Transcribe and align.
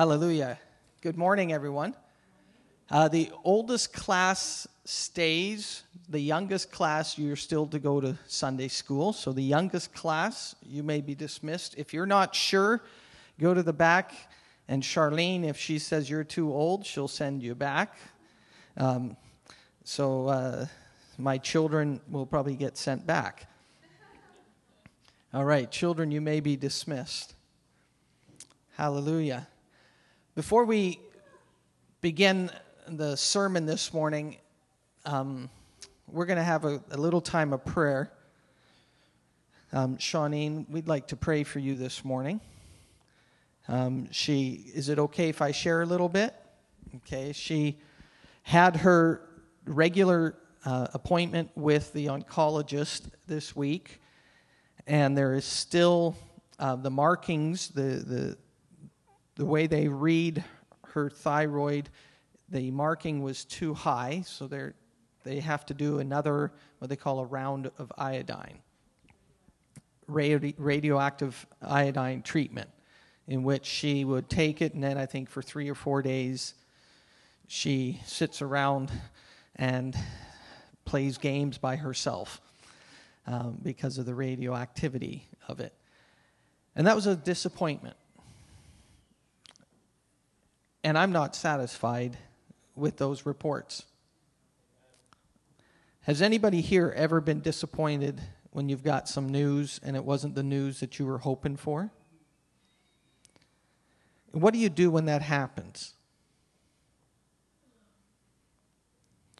Hallelujah. 0.00 0.58
Good 1.02 1.18
morning, 1.18 1.52
everyone. 1.52 1.94
Uh, 2.90 3.08
the 3.08 3.30
oldest 3.44 3.92
class 3.92 4.66
stays. 4.86 5.82
The 6.08 6.18
youngest 6.18 6.72
class, 6.72 7.18
you're 7.18 7.36
still 7.36 7.66
to 7.66 7.78
go 7.78 8.00
to 8.00 8.16
Sunday 8.26 8.68
school. 8.68 9.12
So, 9.12 9.30
the 9.30 9.42
youngest 9.42 9.92
class, 9.92 10.56
you 10.66 10.82
may 10.82 11.02
be 11.02 11.14
dismissed. 11.14 11.74
If 11.76 11.92
you're 11.92 12.06
not 12.06 12.34
sure, 12.34 12.80
go 13.38 13.52
to 13.52 13.62
the 13.62 13.74
back. 13.74 14.14
And 14.68 14.82
Charlene, 14.82 15.44
if 15.44 15.58
she 15.58 15.78
says 15.78 16.08
you're 16.08 16.24
too 16.24 16.50
old, 16.50 16.86
she'll 16.86 17.06
send 17.06 17.42
you 17.42 17.54
back. 17.54 17.94
Um, 18.78 19.18
so, 19.84 20.28
uh, 20.28 20.66
my 21.18 21.36
children 21.36 22.00
will 22.10 22.24
probably 22.24 22.56
get 22.56 22.78
sent 22.78 23.06
back. 23.06 23.50
All 25.34 25.44
right, 25.44 25.70
children, 25.70 26.10
you 26.10 26.22
may 26.22 26.40
be 26.40 26.56
dismissed. 26.56 27.34
Hallelujah. 28.78 29.46
Before 30.40 30.64
we 30.64 31.00
begin 32.00 32.50
the 32.88 33.14
sermon 33.14 33.66
this 33.66 33.92
morning, 33.92 34.38
um, 35.04 35.50
we're 36.08 36.24
going 36.24 36.38
to 36.38 36.42
have 36.42 36.64
a, 36.64 36.82
a, 36.90 36.96
little 36.96 37.20
time 37.20 37.52
of 37.52 37.62
prayer. 37.62 38.10
Um, 39.70 39.98
Shawneen, 39.98 40.66
we'd 40.70 40.88
like 40.88 41.08
to 41.08 41.16
pray 41.16 41.44
for 41.44 41.58
you 41.58 41.74
this 41.74 42.06
morning. 42.06 42.40
Um, 43.68 44.08
she, 44.12 44.64
is 44.74 44.88
it 44.88 44.98
okay 44.98 45.28
if 45.28 45.42
I 45.42 45.50
share 45.50 45.82
a 45.82 45.86
little 45.86 46.08
bit? 46.08 46.34
Okay, 46.96 47.34
she 47.34 47.78
had 48.42 48.76
her 48.76 49.20
regular 49.66 50.36
uh, 50.64 50.86
appointment 50.94 51.50
with 51.54 51.92
the 51.92 52.06
oncologist 52.06 53.10
this 53.26 53.54
week, 53.54 54.00
and 54.86 55.18
there 55.18 55.34
is 55.34 55.44
still 55.44 56.16
uh, 56.58 56.76
the 56.76 56.90
markings, 56.90 57.68
the, 57.68 57.82
the, 57.82 58.38
the 59.40 59.46
way 59.46 59.66
they 59.66 59.88
read 59.88 60.44
her 60.88 61.08
thyroid, 61.08 61.88
the 62.50 62.70
marking 62.70 63.22
was 63.22 63.46
too 63.46 63.72
high, 63.72 64.22
so 64.26 64.46
they 64.46 64.68
they 65.24 65.40
have 65.40 65.64
to 65.64 65.72
do 65.72 65.98
another, 65.98 66.52
what 66.78 66.90
they 66.90 66.96
call 66.96 67.20
a 67.20 67.24
round 67.24 67.70
of 67.78 67.90
iodine, 67.96 68.58
radioactive 70.06 71.46
iodine 71.62 72.20
treatment, 72.20 72.68
in 73.26 73.42
which 73.42 73.64
she 73.64 74.04
would 74.04 74.28
take 74.28 74.60
it, 74.60 74.74
and 74.74 74.84
then 74.84 74.98
I 74.98 75.06
think 75.06 75.30
for 75.30 75.40
three 75.40 75.70
or 75.70 75.74
four 75.74 76.02
days, 76.02 76.52
she 77.48 77.98
sits 78.04 78.42
around 78.42 78.92
and 79.56 79.96
plays 80.84 81.16
games 81.16 81.56
by 81.56 81.76
herself 81.76 82.42
um, 83.26 83.58
because 83.62 83.96
of 83.96 84.04
the 84.04 84.14
radioactivity 84.14 85.30
of 85.48 85.60
it. 85.60 85.72
And 86.76 86.86
that 86.86 86.94
was 86.94 87.06
a 87.06 87.16
disappointment. 87.16 87.96
And 90.82 90.96
I'm 90.96 91.12
not 91.12 91.36
satisfied 91.36 92.16
with 92.74 92.96
those 92.96 93.26
reports. 93.26 93.84
Has 96.02 96.22
anybody 96.22 96.60
here 96.60 96.92
ever 96.96 97.20
been 97.20 97.40
disappointed 97.40 98.20
when 98.50 98.68
you've 98.68 98.82
got 98.82 99.08
some 99.08 99.28
news 99.28 99.78
and 99.82 99.94
it 99.94 100.04
wasn't 100.04 100.34
the 100.34 100.42
news 100.42 100.80
that 100.80 100.98
you 100.98 101.06
were 101.06 101.18
hoping 101.18 101.56
for? 101.56 101.90
What 104.32 104.54
do 104.54 104.58
you 104.58 104.68
do 104.68 104.90
when 104.90 105.06
that 105.06 105.22
happens? 105.22 105.94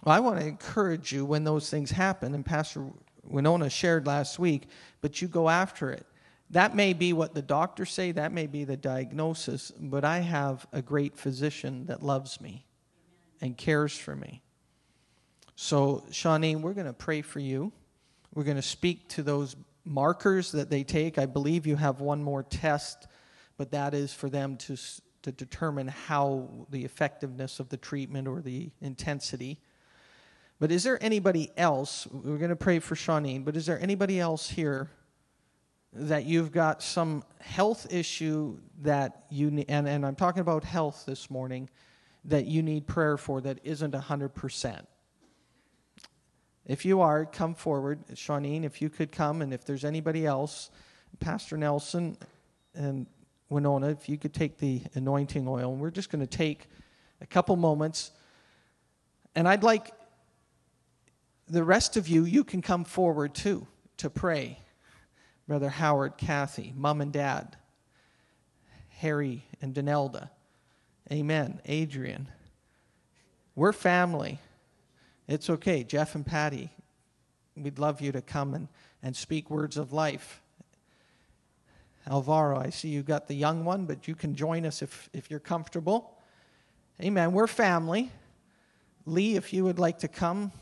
Well, 0.02 0.14
I 0.14 0.20
want 0.20 0.40
to 0.40 0.46
encourage 0.46 1.12
you 1.12 1.24
when 1.24 1.44
those 1.44 1.68
things 1.70 1.90
happen, 1.90 2.34
and 2.34 2.44
Pastor 2.44 2.86
Winona 3.22 3.68
shared 3.68 4.06
last 4.06 4.38
week, 4.38 4.66
but 5.00 5.20
you 5.20 5.28
go 5.28 5.48
after 5.48 5.90
it. 5.90 6.06
That 6.50 6.74
may 6.74 6.94
be 6.94 7.12
what 7.12 7.34
the 7.34 7.42
doctors 7.42 7.92
say, 7.92 8.10
that 8.12 8.32
may 8.32 8.48
be 8.48 8.64
the 8.64 8.76
diagnosis, 8.76 9.70
but 9.78 10.04
I 10.04 10.18
have 10.18 10.66
a 10.72 10.82
great 10.82 11.16
physician 11.16 11.86
that 11.86 12.02
loves 12.02 12.40
me 12.40 12.66
and 13.40 13.56
cares 13.56 13.96
for 13.96 14.16
me. 14.16 14.42
So, 15.54 16.04
Shawnee, 16.10 16.56
we're 16.56 16.74
going 16.74 16.86
to 16.86 16.92
pray 16.92 17.22
for 17.22 17.38
you. 17.38 17.72
We're 18.34 18.44
going 18.44 18.56
to 18.56 18.62
speak 18.62 19.08
to 19.10 19.22
those 19.22 19.54
markers 19.84 20.50
that 20.52 20.70
they 20.70 20.82
take. 20.82 21.18
I 21.18 21.26
believe 21.26 21.66
you 21.66 21.76
have 21.76 22.00
one 22.00 22.22
more 22.22 22.42
test, 22.42 23.06
but 23.56 23.70
that 23.70 23.94
is 23.94 24.12
for 24.12 24.28
them 24.28 24.56
to, 24.56 24.76
to 25.22 25.30
determine 25.30 25.86
how 25.86 26.66
the 26.70 26.84
effectiveness 26.84 27.60
of 27.60 27.68
the 27.68 27.76
treatment 27.76 28.26
or 28.26 28.40
the 28.40 28.70
intensity. 28.80 29.60
But 30.58 30.72
is 30.72 30.82
there 30.82 31.02
anybody 31.02 31.50
else? 31.56 32.08
We're 32.10 32.38
going 32.38 32.50
to 32.50 32.56
pray 32.56 32.80
for 32.80 32.96
Shawnee, 32.96 33.38
but 33.38 33.56
is 33.56 33.66
there 33.66 33.80
anybody 33.80 34.18
else 34.18 34.48
here 34.48 34.90
that 35.92 36.24
you've 36.24 36.52
got 36.52 36.82
some 36.82 37.24
health 37.40 37.92
issue 37.92 38.58
that 38.82 39.24
you 39.30 39.50
need, 39.50 39.66
and, 39.68 39.88
and 39.88 40.06
I'm 40.06 40.14
talking 40.14 40.40
about 40.40 40.64
health 40.64 41.04
this 41.06 41.30
morning, 41.30 41.68
that 42.24 42.46
you 42.46 42.62
need 42.62 42.86
prayer 42.86 43.16
for 43.16 43.40
that 43.40 43.58
isn't 43.64 43.92
100%. 43.92 44.86
If 46.66 46.84
you 46.84 47.00
are, 47.00 47.24
come 47.24 47.54
forward. 47.54 48.06
Shawneen, 48.14 48.64
if 48.64 48.80
you 48.80 48.90
could 48.90 49.10
come, 49.10 49.42
and 49.42 49.52
if 49.52 49.64
there's 49.64 49.84
anybody 49.84 50.26
else, 50.26 50.70
Pastor 51.18 51.56
Nelson 51.56 52.16
and 52.74 53.06
Winona, 53.48 53.88
if 53.88 54.08
you 54.08 54.16
could 54.16 54.32
take 54.32 54.58
the 54.58 54.82
anointing 54.94 55.48
oil. 55.48 55.72
And 55.72 55.80
we're 55.80 55.90
just 55.90 56.10
going 56.10 56.20
to 56.20 56.26
take 56.26 56.68
a 57.20 57.26
couple 57.26 57.56
moments. 57.56 58.12
And 59.34 59.48
I'd 59.48 59.64
like 59.64 59.90
the 61.48 61.64
rest 61.64 61.96
of 61.96 62.06
you, 62.06 62.24
you 62.24 62.44
can 62.44 62.62
come 62.62 62.84
forward 62.84 63.34
too 63.34 63.66
to 63.96 64.08
pray. 64.08 64.58
Brother 65.50 65.70
Howard, 65.70 66.16
Kathy, 66.16 66.72
Mom 66.76 67.00
and 67.00 67.12
Dad, 67.12 67.56
Harry 68.98 69.42
and 69.60 69.74
Danelda. 69.74 70.30
Amen. 71.10 71.60
Adrian. 71.64 72.28
We're 73.56 73.72
family. 73.72 74.38
It's 75.26 75.50
okay. 75.50 75.82
Jeff 75.82 76.14
and 76.14 76.24
Patty, 76.24 76.70
we'd 77.56 77.80
love 77.80 78.00
you 78.00 78.12
to 78.12 78.22
come 78.22 78.54
and, 78.54 78.68
and 79.02 79.16
speak 79.16 79.50
words 79.50 79.76
of 79.76 79.92
life. 79.92 80.40
Alvaro, 82.08 82.56
I 82.56 82.70
see 82.70 82.90
you 82.90 83.02
got 83.02 83.26
the 83.26 83.34
young 83.34 83.64
one, 83.64 83.86
but 83.86 84.06
you 84.06 84.14
can 84.14 84.36
join 84.36 84.64
us 84.64 84.82
if, 84.82 85.10
if 85.12 85.32
you're 85.32 85.40
comfortable. 85.40 86.16
Amen. 87.02 87.32
We're 87.32 87.48
family. 87.48 88.12
Lee, 89.04 89.34
if 89.34 89.52
you 89.52 89.64
would 89.64 89.80
like 89.80 89.98
to 89.98 90.06
come, 90.06 90.52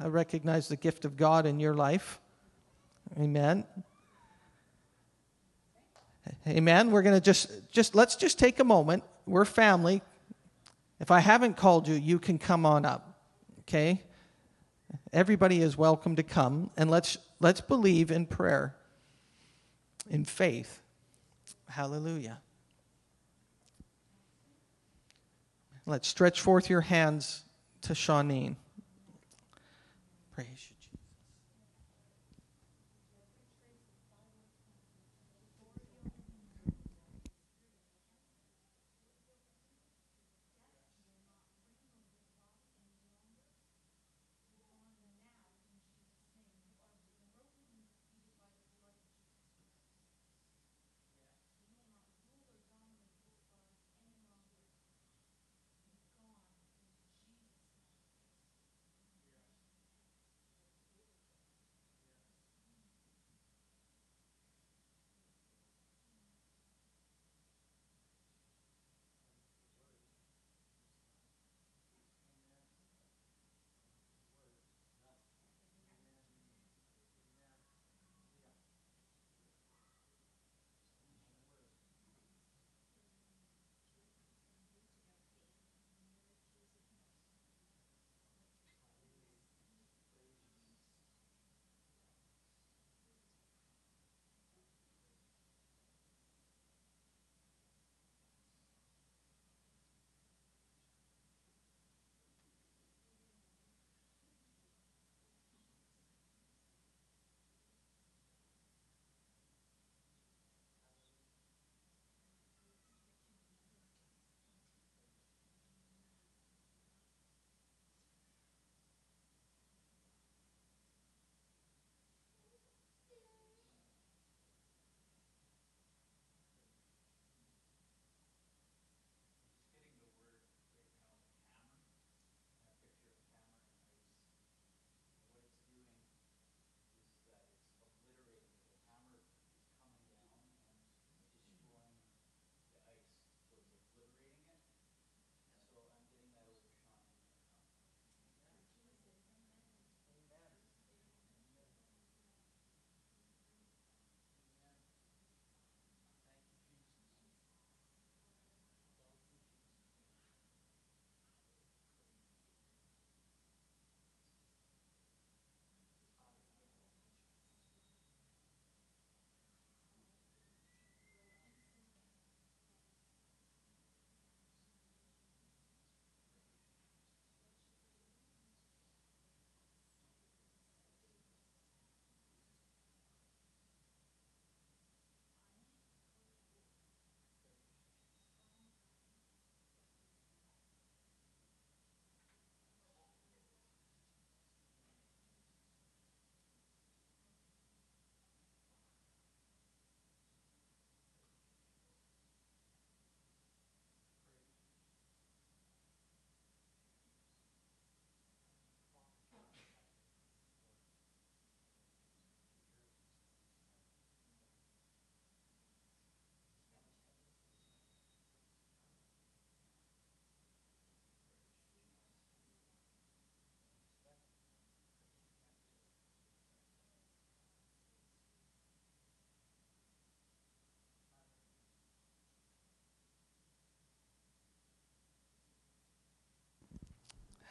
I 0.00 0.06
recognize 0.06 0.68
the 0.68 0.76
gift 0.76 1.04
of 1.04 1.18
God 1.18 1.44
in 1.44 1.60
your 1.60 1.74
life. 1.74 2.18
Amen. 3.18 3.64
Amen. 6.46 6.90
We're 6.90 7.02
going 7.02 7.14
to 7.14 7.20
just 7.20 7.50
just 7.70 7.94
let's 7.94 8.16
just 8.16 8.38
take 8.38 8.58
a 8.58 8.64
moment. 8.64 9.04
We're 9.26 9.44
family. 9.44 10.02
If 11.00 11.10
I 11.10 11.20
haven't 11.20 11.56
called 11.56 11.88
you, 11.88 11.94
you 11.94 12.18
can 12.18 12.38
come 12.38 12.64
on 12.64 12.84
up. 12.84 13.18
Okay? 13.60 14.02
Everybody 15.12 15.60
is 15.60 15.76
welcome 15.76 16.16
to 16.16 16.22
come 16.22 16.70
and 16.76 16.90
let's 16.90 17.18
let's 17.40 17.60
believe 17.60 18.10
in 18.10 18.26
prayer. 18.26 18.74
In 20.10 20.24
faith. 20.24 20.80
Hallelujah. 21.68 22.40
Let's 25.86 26.06
stretch 26.06 26.40
forth 26.40 26.70
your 26.70 26.80
hands 26.80 27.44
to 27.82 27.92
Shawneen. 27.94 28.56
Praise 30.32 30.46
you. 30.68 30.71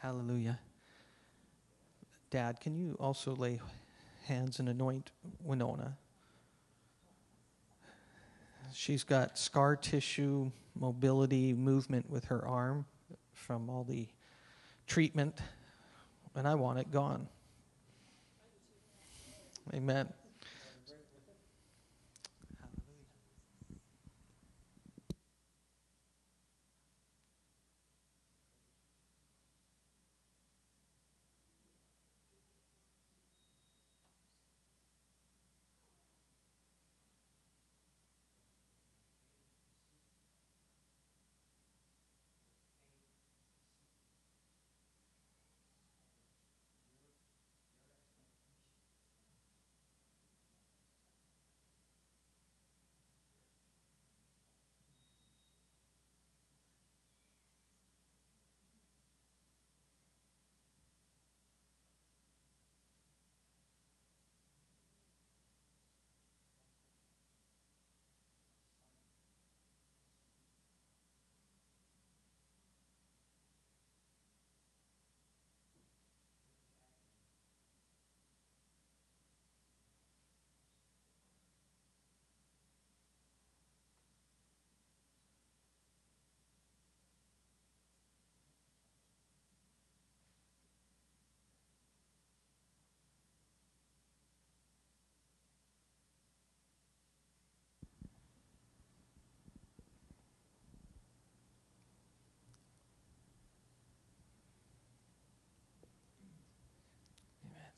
Hallelujah. 0.02 0.58
Dad, 2.28 2.60
can 2.60 2.74
you 2.74 2.96
also 2.98 3.36
lay 3.36 3.60
hands 4.24 4.58
and 4.58 4.68
anoint 4.68 5.12
Winona? 5.44 5.96
She's 8.74 9.04
got 9.04 9.38
scar 9.38 9.76
tissue, 9.76 10.50
mobility, 10.74 11.52
movement 11.52 12.10
with 12.10 12.24
her 12.24 12.44
arm 12.44 12.84
from 13.32 13.70
all 13.70 13.84
the 13.84 14.08
treatment, 14.88 15.38
and 16.34 16.48
I 16.48 16.56
want 16.56 16.80
it 16.80 16.90
gone. 16.90 17.28
Amen. 19.72 20.08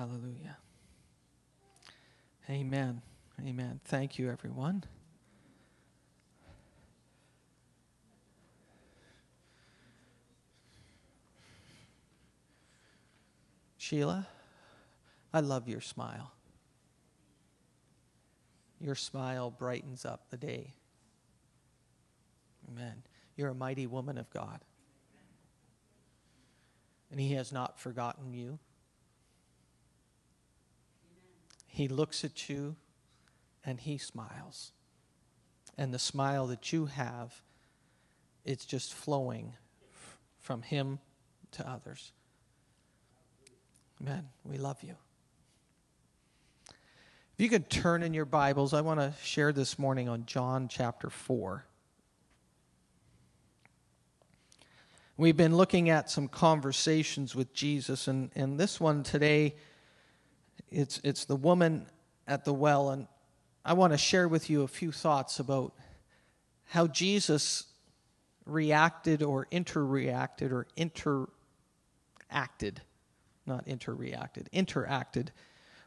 Hallelujah. 0.00 0.56
Amen. 2.48 3.02
Amen. 3.46 3.80
Thank 3.84 4.18
you, 4.18 4.30
everyone. 4.30 4.82
Sheila, 13.76 14.26
I 15.34 15.40
love 15.40 15.68
your 15.68 15.82
smile. 15.82 16.32
Your 18.80 18.94
smile 18.94 19.50
brightens 19.50 20.06
up 20.06 20.30
the 20.30 20.38
day. 20.38 20.72
Amen. 22.70 23.02
You're 23.36 23.50
a 23.50 23.54
mighty 23.54 23.86
woman 23.86 24.16
of 24.16 24.30
God. 24.30 24.60
And 27.10 27.20
He 27.20 27.34
has 27.34 27.52
not 27.52 27.78
forgotten 27.78 28.32
you. 28.32 28.58
He 31.80 31.88
looks 31.88 32.24
at 32.26 32.50
you 32.50 32.76
and 33.64 33.80
he 33.80 33.96
smiles. 33.96 34.72
And 35.78 35.94
the 35.94 35.98
smile 35.98 36.46
that 36.48 36.74
you 36.74 36.84
have, 36.84 37.40
it's 38.44 38.66
just 38.66 38.92
flowing 38.92 39.54
from 40.40 40.60
him 40.60 40.98
to 41.52 41.66
others. 41.66 42.12
Amen. 43.98 44.28
We 44.44 44.58
love 44.58 44.82
you. 44.82 44.94
If 46.68 47.38
you 47.38 47.48
could 47.48 47.70
turn 47.70 48.02
in 48.02 48.12
your 48.12 48.26
Bibles, 48.26 48.74
I 48.74 48.82
want 48.82 49.00
to 49.00 49.14
share 49.22 49.50
this 49.50 49.78
morning 49.78 50.06
on 50.06 50.26
John 50.26 50.68
chapter 50.68 51.08
4. 51.08 51.64
We've 55.16 55.34
been 55.34 55.56
looking 55.56 55.88
at 55.88 56.10
some 56.10 56.28
conversations 56.28 57.34
with 57.34 57.54
Jesus, 57.54 58.06
and, 58.06 58.30
and 58.34 58.60
this 58.60 58.78
one 58.78 59.02
today 59.02 59.54
it's, 60.70 61.00
it's 61.02 61.24
the 61.24 61.36
woman 61.36 61.86
at 62.26 62.44
the 62.44 62.54
well, 62.54 62.90
and 62.90 63.06
I 63.64 63.72
want 63.72 63.92
to 63.92 63.98
share 63.98 64.28
with 64.28 64.48
you 64.48 64.62
a 64.62 64.68
few 64.68 64.92
thoughts 64.92 65.38
about 65.40 65.74
how 66.64 66.86
Jesus 66.86 67.64
reacted 68.46 69.22
or 69.22 69.46
interreacted 69.52 70.52
or 70.52 70.66
interacted, 70.76 71.26
not 73.46 73.66
interreacted, 73.66 74.48
interacted 74.52 75.28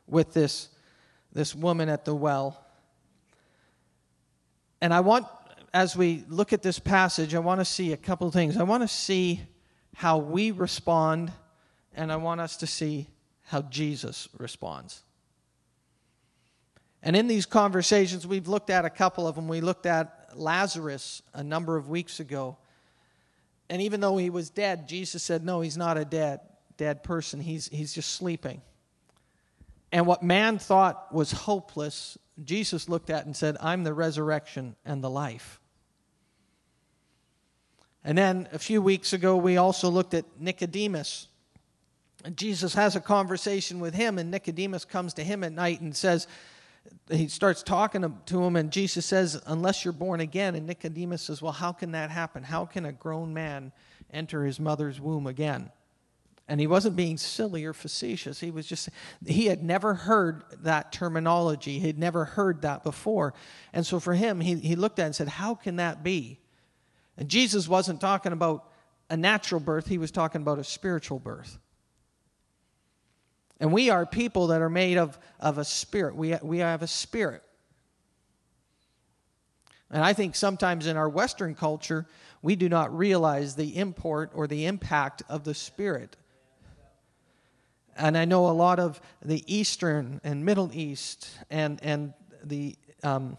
with 0.08 0.34
this, 0.34 0.70
this 1.32 1.56
woman 1.56 1.90
at 1.90 2.06
the 2.06 2.14
well. 2.14 2.66
And 4.82 4.94
I 4.94 5.00
want, 5.00 5.26
as 5.74 5.96
we 5.96 6.26
look 6.28 6.52
at 6.52 6.62
this 6.62 6.78
passage, 6.78 7.34
I 7.34 7.40
want 7.40 7.62
to 7.62 7.66
see 7.66 7.94
a 7.94 7.98
couple 7.98 8.30
things. 8.32 8.58
I 8.58 8.64
want 8.64 8.84
to 8.84 8.88
see 8.88 9.42
how 9.96 10.18
we 10.18 10.52
respond, 10.52 11.32
and 11.96 12.12
I 12.12 12.18
want 12.18 12.42
us 12.42 12.58
to 12.58 12.68
see 12.68 13.08
how 13.46 13.62
Jesus 13.64 14.30
responds. 14.38 15.04
And 17.02 17.16
in 17.16 17.28
these 17.28 17.46
conversations, 17.46 18.26
we've 18.26 18.48
looked 18.48 18.70
at 18.70 18.86
a 18.86 18.90
couple 18.90 19.28
of 19.28 19.36
them. 19.36 19.48
We 19.48 19.60
looked 19.60 19.86
at 19.86 20.30
Lazarus 20.36 21.22
a 21.34 21.44
number 21.44 21.76
of 21.76 21.90
weeks 21.90 22.20
ago. 22.20 22.58
And 23.70 23.82
even 23.82 24.00
though 24.00 24.18
he 24.18 24.30
was 24.30 24.50
dead, 24.50 24.88
Jesus 24.88 25.22
said, 25.22 25.44
No, 25.44 25.62
he's 25.62 25.78
not 25.78 25.98
a 25.98 26.06
dead, 26.06 26.40
dead 26.78 27.04
person. 27.04 27.42
He's, 27.42 27.68
he's 27.68 27.94
just 27.94 28.12
sleeping. 28.14 28.62
And 29.92 30.08
what 30.08 30.24
man 30.24 30.58
thought 30.58 31.14
was 31.14 31.32
hopeless, 31.32 32.18
Jesus 32.44 32.88
looked 32.88 33.10
at 33.10 33.26
and 33.26 33.36
said, 33.36 33.58
I'm 33.60 33.84
the 33.84 33.94
resurrection 33.94 34.76
and 34.86 35.04
the 35.04 35.10
life. 35.10 35.60
And 38.04 38.18
then 38.18 38.50
a 38.52 38.60
few 38.60 38.82
weeks 38.82 39.14
ago, 39.14 39.38
we 39.38 39.58
also 39.58 39.90
looked 39.90 40.14
at 40.14 40.26
Nicodemus 40.40 41.28
Jesus 42.36 42.74
has 42.74 42.96
a 42.96 43.02
conversation 43.02 43.80
with 43.80 43.94
him, 43.94 44.18
and 44.18 44.32
Nicodemus 44.32 44.86
comes 44.86 45.14
to 45.16 45.24
him 45.24 45.44
at 45.44 45.52
night 45.52 45.82
and 45.82 45.96
says, 45.96 46.28
he 47.10 47.28
starts 47.28 47.64
talking 47.64 48.22
to 48.26 48.44
him, 48.44 48.56
and 48.56 48.72
Jesus 48.72 49.06
says, 49.06 49.42
Unless 49.46 49.84
you're 49.86 49.94
born 49.94 50.20
again. 50.20 50.56
And 50.56 50.68
Nicodemus 50.68 51.24
says, 51.24 51.42
Well, 51.42 51.52
how 51.52 51.72
can 51.72 51.92
that 51.92 52.10
happen? 52.10 52.44
How 52.44 52.66
can 52.66 52.86
a 52.86 52.92
grown 52.92 53.34
man 53.34 53.72
enter 54.12 54.46
his 54.46 54.60
mother's 54.60 55.00
womb 55.00 55.28
again? 55.28 55.72
And 56.48 56.60
he 56.60 56.68
wasn't 56.68 56.98
being 56.98 57.18
silly 57.18 57.64
or 57.64 57.74
facetious. 57.74 58.40
He 58.40 58.52
was 58.52 58.68
just, 58.68 58.90
he 59.26 59.46
had 59.46 59.64
never 59.64 59.94
heard 59.94 60.44
that 60.64 60.92
terminology. 60.92 61.80
He 61.80 61.88
had 61.88 61.98
never 61.98 62.26
heard 62.26 62.64
that 62.64 62.84
before. 62.84 63.34
And 63.72 63.86
so 63.86 64.00
for 64.00 64.14
him, 64.14 64.42
he, 64.42 64.56
he 64.56 64.76
looked 64.76 65.00
at 65.00 65.04
it 65.04 65.06
and 65.06 65.16
said, 65.16 65.30
How 65.30 65.56
can 65.56 65.78
that 65.78 66.04
be? 66.04 66.40
And 67.18 67.30
Jesus 67.30 67.68
wasn't 67.68 68.02
talking 68.02 68.34
about 68.34 68.70
a 69.10 69.18
natural 69.18 69.62
birth, 69.62 69.88
he 69.88 69.98
was 69.98 70.12
talking 70.12 70.42
about 70.42 70.60
a 70.60 70.64
spiritual 70.64 71.20
birth. 71.20 71.60
And 73.64 73.72
we 73.72 73.90
are 73.90 74.06
people 74.06 74.48
that 74.48 74.62
are 74.62 74.70
made 74.70 74.98
of, 74.98 75.18
of 75.40 75.58
a 75.58 75.64
spirit. 75.64 76.18
We, 76.18 76.36
we 76.42 76.58
have 76.58 76.82
a 76.82 76.88
spirit. 76.88 77.42
And 79.90 80.04
I 80.04 80.12
think 80.12 80.36
sometimes 80.36 80.86
in 80.86 80.98
our 80.98 81.08
Western 81.08 81.56
culture, 81.56 82.06
we 82.42 82.58
do 82.58 82.68
not 82.68 82.94
realize 82.94 83.56
the 83.56 83.78
import 83.78 84.32
or 84.34 84.48
the 84.48 84.66
impact 84.66 85.24
of 85.30 85.46
the 85.46 85.54
spirit. 85.54 86.18
And 87.96 88.18
I 88.18 88.26
know 88.26 88.48
a 88.48 88.52
lot 88.52 88.80
of 88.80 89.00
the 89.24 89.42
Eastern 89.48 90.20
and 90.26 90.44
Middle 90.44 90.70
East 90.74 91.30
and, 91.50 91.80
and 91.82 92.14
the, 92.44 92.76
um, 93.02 93.38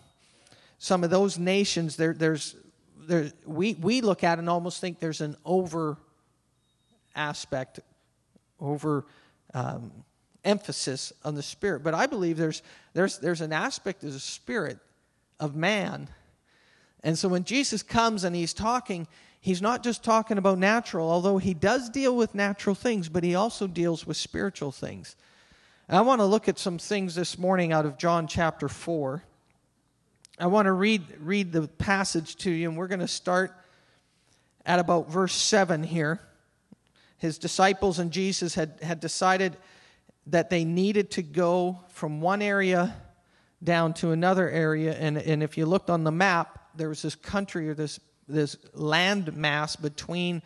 some 0.79 1.05
of 1.05 1.11
those 1.11 1.39
nations, 1.39 1.97
there, 1.97 2.15
there's, 2.15 2.57
there, 2.97 3.31
we, 3.45 3.75
we 3.75 4.01
look 4.01 4.25
at 4.25 4.39
and 4.39 4.49
almost 4.49 4.81
think 4.81 5.01
there's 5.01 5.21
an 5.21 5.37
over 5.45 5.99
aspect, 7.15 7.81
over 8.59 9.05
um, 9.53 9.93
emphasis 10.45 11.13
on 11.25 11.35
the 11.35 11.43
spirit. 11.43 11.83
But 11.83 11.95
I 11.95 12.07
believe 12.07 12.37
there's, 12.37 12.63
there's, 12.93 13.19
there's 13.19 13.41
an 13.41 13.53
aspect 13.53 14.03
of 14.05 14.13
the 14.13 14.21
spirit 14.21 14.79
of 15.41 15.55
man. 15.55 16.09
And 17.03 17.19
so 17.19 17.29
when 17.29 17.45
Jesus 17.45 17.83
comes 17.83 18.25
and 18.25 18.35
he's 18.35 18.55
talking, 18.55 19.07
he's 19.41 19.61
not 19.61 19.83
just 19.83 20.03
talking 20.03 20.39
about 20.39 20.59
natural, 20.59 21.11
although 21.11 21.39
he 21.39 21.55
does 21.55 21.91
deal 21.91 22.17
with 22.17 22.35
natural 22.35 22.75
things, 22.75 23.09
but 23.09 23.25
he 23.25 23.35
also 23.35 23.67
deals 23.67 24.07
with 24.07 24.17
spiritual 24.17 24.73
things. 24.73 25.17
And 25.89 25.99
I 25.99 26.01
want 26.01 26.21
to 26.21 26.27
look 26.27 26.49
at 26.49 26.59
some 26.59 26.79
things 26.79 27.15
this 27.15 27.39
morning 27.39 27.73
out 27.73 27.85
of 27.85 27.99
John 27.99 28.27
chapter 28.27 28.69
4. 28.69 29.23
I 30.39 30.47
want 30.47 30.67
to 30.67 30.73
read, 30.73 31.03
read 31.21 31.53
the 31.53 31.69
passage 31.69 32.37
to 32.37 32.51
you, 32.51 32.69
and 32.69 32.79
we're 32.79 32.89
going 32.89 33.01
to 33.01 33.09
start 33.09 33.53
at 34.67 34.79
about 34.79 35.11
verse 35.11 35.35
7 35.35 35.83
here. 35.83 36.21
His 37.19 37.39
disciples 37.39 37.99
and 37.99 38.11
Jesus 38.11 38.55
had, 38.55 38.79
had 38.83 39.01
decided 39.01 39.57
that 40.27 40.51
they 40.51 40.65
needed 40.65 41.11
to 41.13 41.23
go 41.23 41.81
from 41.89 42.21
one 42.21 42.43
area 42.43 42.95
down 43.63 43.95
to 43.95 44.11
another 44.11 44.49
area. 44.49 44.95
And, 44.95 45.19
and 45.19 45.43
if 45.43 45.57
you 45.57 45.67
looked 45.67 45.91
on 45.91 46.05
the 46.05 46.13
map, 46.13 46.59
there 46.77 46.89
was 46.89 47.03
this 47.03 47.15
country 47.15 47.69
or 47.69 47.75
this, 47.75 48.01
this 48.29 48.57
land 48.73 49.37
mass 49.37 49.77
between 49.77 50.43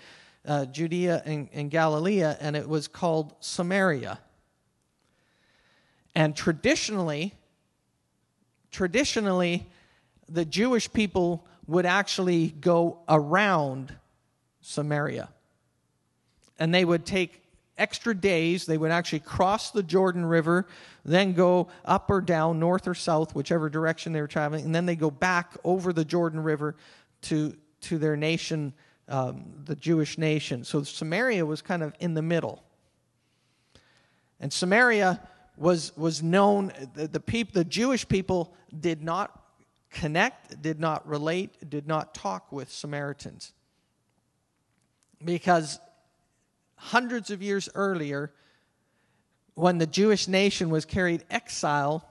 uh, 0.47 0.67
Judea 0.67 1.23
and, 1.25 1.49
and 1.53 1.71
Galilee, 1.71 2.23
and 2.23 2.57
it 2.57 2.69
was 2.69 2.89
called 2.89 3.35
Samaria. 3.41 4.19
And 6.15 6.35
traditionally, 6.35 7.35
traditionally, 8.71 9.67
the 10.29 10.45
Jewish 10.45 10.93
people 10.93 11.47
would 11.67 11.87
actually 11.87 12.49
go 12.49 13.01
around 13.09 13.95
Samaria. 14.61 15.29
And 16.59 16.75
they 16.75 16.85
would 16.85 17.07
take 17.07 17.43
extra 17.79 18.15
days. 18.15 18.67
They 18.67 18.77
would 18.77 18.91
actually 18.91 19.21
cross 19.21 19.71
the 19.71 19.83
Jordan 19.83 20.27
River, 20.27 20.67
then 21.05 21.33
go 21.33 21.69
up 21.85 22.11
or 22.11 22.21
down, 22.21 22.59
north 22.59 22.87
or 22.87 22.95
south, 22.95 23.35
whichever 23.35 23.69
direction 23.69 24.13
they 24.13 24.21
were 24.21 24.27
traveling, 24.27 24.65
and 24.65 24.75
then 24.75 24.87
they 24.87 24.97
go 24.97 25.11
back 25.11 25.57
over 25.65 25.93
the 25.93 26.05
Jordan 26.05 26.43
River 26.43 26.77
to, 27.23 27.57
to 27.83 27.99
their 27.99 28.17
nation, 28.17 28.73
um, 29.09 29.45
the 29.65 29.77
Jewish 29.77 30.19
nation. 30.19 30.65
So 30.65 30.83
Samaria 30.83 31.47
was 31.47 31.63
kind 31.63 31.83
of 31.83 31.95
in 32.01 32.15
the 32.15 32.23
middle. 32.23 32.63
And 34.41 34.53
Samaria 34.53 35.21
was, 35.57 35.97
was 35.97 36.23
known, 36.23 36.73
the, 36.95 37.09
the, 37.09 37.21
peop, 37.21 37.53
the 37.53 37.65
Jewish 37.65 38.07
people 38.07 38.55
did 38.79 39.03
not 39.03 39.43
connect, 39.91 40.61
did 40.63 40.79
not 40.79 41.07
relate, 41.09 41.69
did 41.69 41.87
not 41.87 42.15
talk 42.15 42.53
with 42.53 42.71
Samaritans. 42.71 43.53
Because 45.25 45.81
hundreds 46.79 47.31
of 47.31 47.43
years 47.43 47.69
earlier, 47.75 48.33
when 49.55 49.79
the 49.79 49.87
Jewish 49.87 50.29
nation 50.29 50.71
was 50.71 50.85
carried 50.85 51.25
exile, 51.31 52.09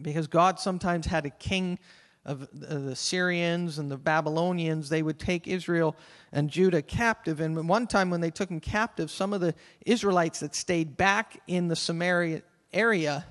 because 0.00 0.26
God 0.26 0.60
sometimes 0.60 1.06
had 1.06 1.26
a 1.26 1.30
king 1.30 1.78
of 2.24 2.48
the 2.52 2.96
Syrians 2.96 3.78
and 3.78 3.90
the 3.90 3.96
Babylonians, 3.96 4.88
they 4.88 5.02
would 5.02 5.18
take 5.18 5.46
Israel 5.46 5.96
and 6.32 6.50
Judah 6.50 6.82
captive. 6.82 7.40
And 7.40 7.68
one 7.68 7.86
time 7.86 8.10
when 8.10 8.20
they 8.20 8.30
took 8.30 8.48
them 8.48 8.60
captive, 8.60 9.10
some 9.10 9.32
of 9.32 9.40
the 9.40 9.54
Israelites 9.86 10.40
that 10.40 10.54
stayed 10.54 10.96
back 10.96 11.40
in 11.46 11.68
the 11.68 11.76
Samaria 11.76 12.42
area 12.72 13.24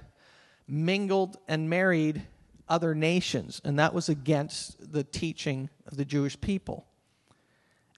mingled 0.67 1.37
and 1.47 1.69
married 1.69 2.23
other 2.67 2.95
nations, 2.95 3.61
and 3.63 3.77
that 3.77 3.93
was 3.93 4.09
against 4.09 4.91
the 4.91 5.03
teaching 5.03 5.69
of 5.85 5.97
the 5.97 6.05
Jewish 6.05 6.39
people. 6.41 6.87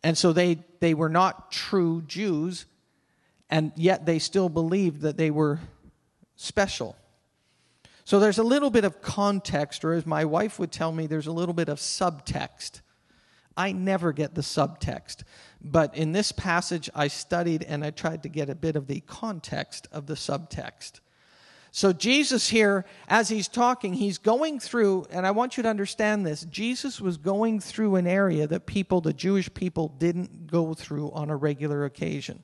And 0.08 0.18
so 0.18 0.32
they, 0.32 0.60
they 0.80 0.94
were 0.94 1.10
not 1.10 1.52
true 1.52 2.02
Jews, 2.08 2.66
and 3.50 3.74
yet 3.76 4.06
they 4.06 4.20
still 4.20 4.48
believed 4.48 5.02
that 5.02 5.18
they 5.18 5.32
were 5.32 5.60
special. 6.38 6.96
So 8.06 8.18
there's 8.18 8.38
a 8.38 8.44
little 8.44 8.70
bit 8.70 8.86
of 8.86 9.02
context, 9.02 9.84
or 9.84 9.92
as 9.92 10.06
my 10.06 10.24
wife 10.24 10.60
would 10.60 10.72
tell 10.72 10.94
me, 10.94 11.08
there's 11.08 11.28
a 11.28 11.34
little 11.34 11.54
bit 11.54 11.68
of 11.68 11.80
subtext. 11.80 12.80
I 13.58 13.74
never 13.74 14.14
get 14.14 14.34
the 14.34 14.40
subtext. 14.40 15.24
But 15.60 15.94
in 15.98 16.14
this 16.14 16.32
passage, 16.32 16.90
I 16.96 17.10
studied 17.10 17.64
and 17.64 17.84
I 17.84 17.92
tried 17.92 18.24
to 18.24 18.30
get 18.30 18.50
a 18.50 18.56
bit 18.56 18.78
of 18.78 18.88
the 18.88 19.02
context 19.02 19.90
of 19.92 20.06
the 20.06 20.14
subtext. 20.14 21.02
So, 21.78 21.94
Jesus 21.94 22.50
here, 22.50 22.86
as 23.08 23.30
he's 23.30 23.48
talking, 23.48 23.94
he's 23.94 24.18
going 24.18 24.60
through, 24.60 25.06
and 25.12 25.28
I 25.28 25.30
want 25.30 25.58
you 25.58 25.62
to 25.62 25.70
understand 25.70 26.26
this 26.26 26.44
Jesus 26.46 27.00
was 27.00 27.18
going 27.18 27.60
through 27.60 27.98
an 27.98 28.08
area 28.08 28.48
that 28.48 28.66
people, 28.66 29.00
the 29.00 29.14
Jewish 29.14 29.54
people, 29.54 29.88
didn't 29.88 30.48
go 30.48 30.74
through 30.74 31.12
on 31.12 31.30
a 31.30 31.36
regular 31.36 31.86
occasion. 31.86 32.42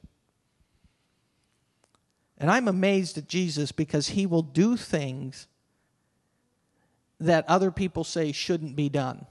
And 2.38 2.52
I'm 2.52 2.68
amazed 2.68 3.18
at 3.18 3.28
Jesus 3.28 3.72
because 3.72 4.10
he 4.10 4.28
will 4.28 4.44
do 4.44 4.78
things 4.78 5.48
that 7.20 7.44
other 7.50 7.72
people 7.72 8.04
say 8.04 8.34
shouldn't 8.34 8.76
be 8.76 8.88
done. 8.88 9.26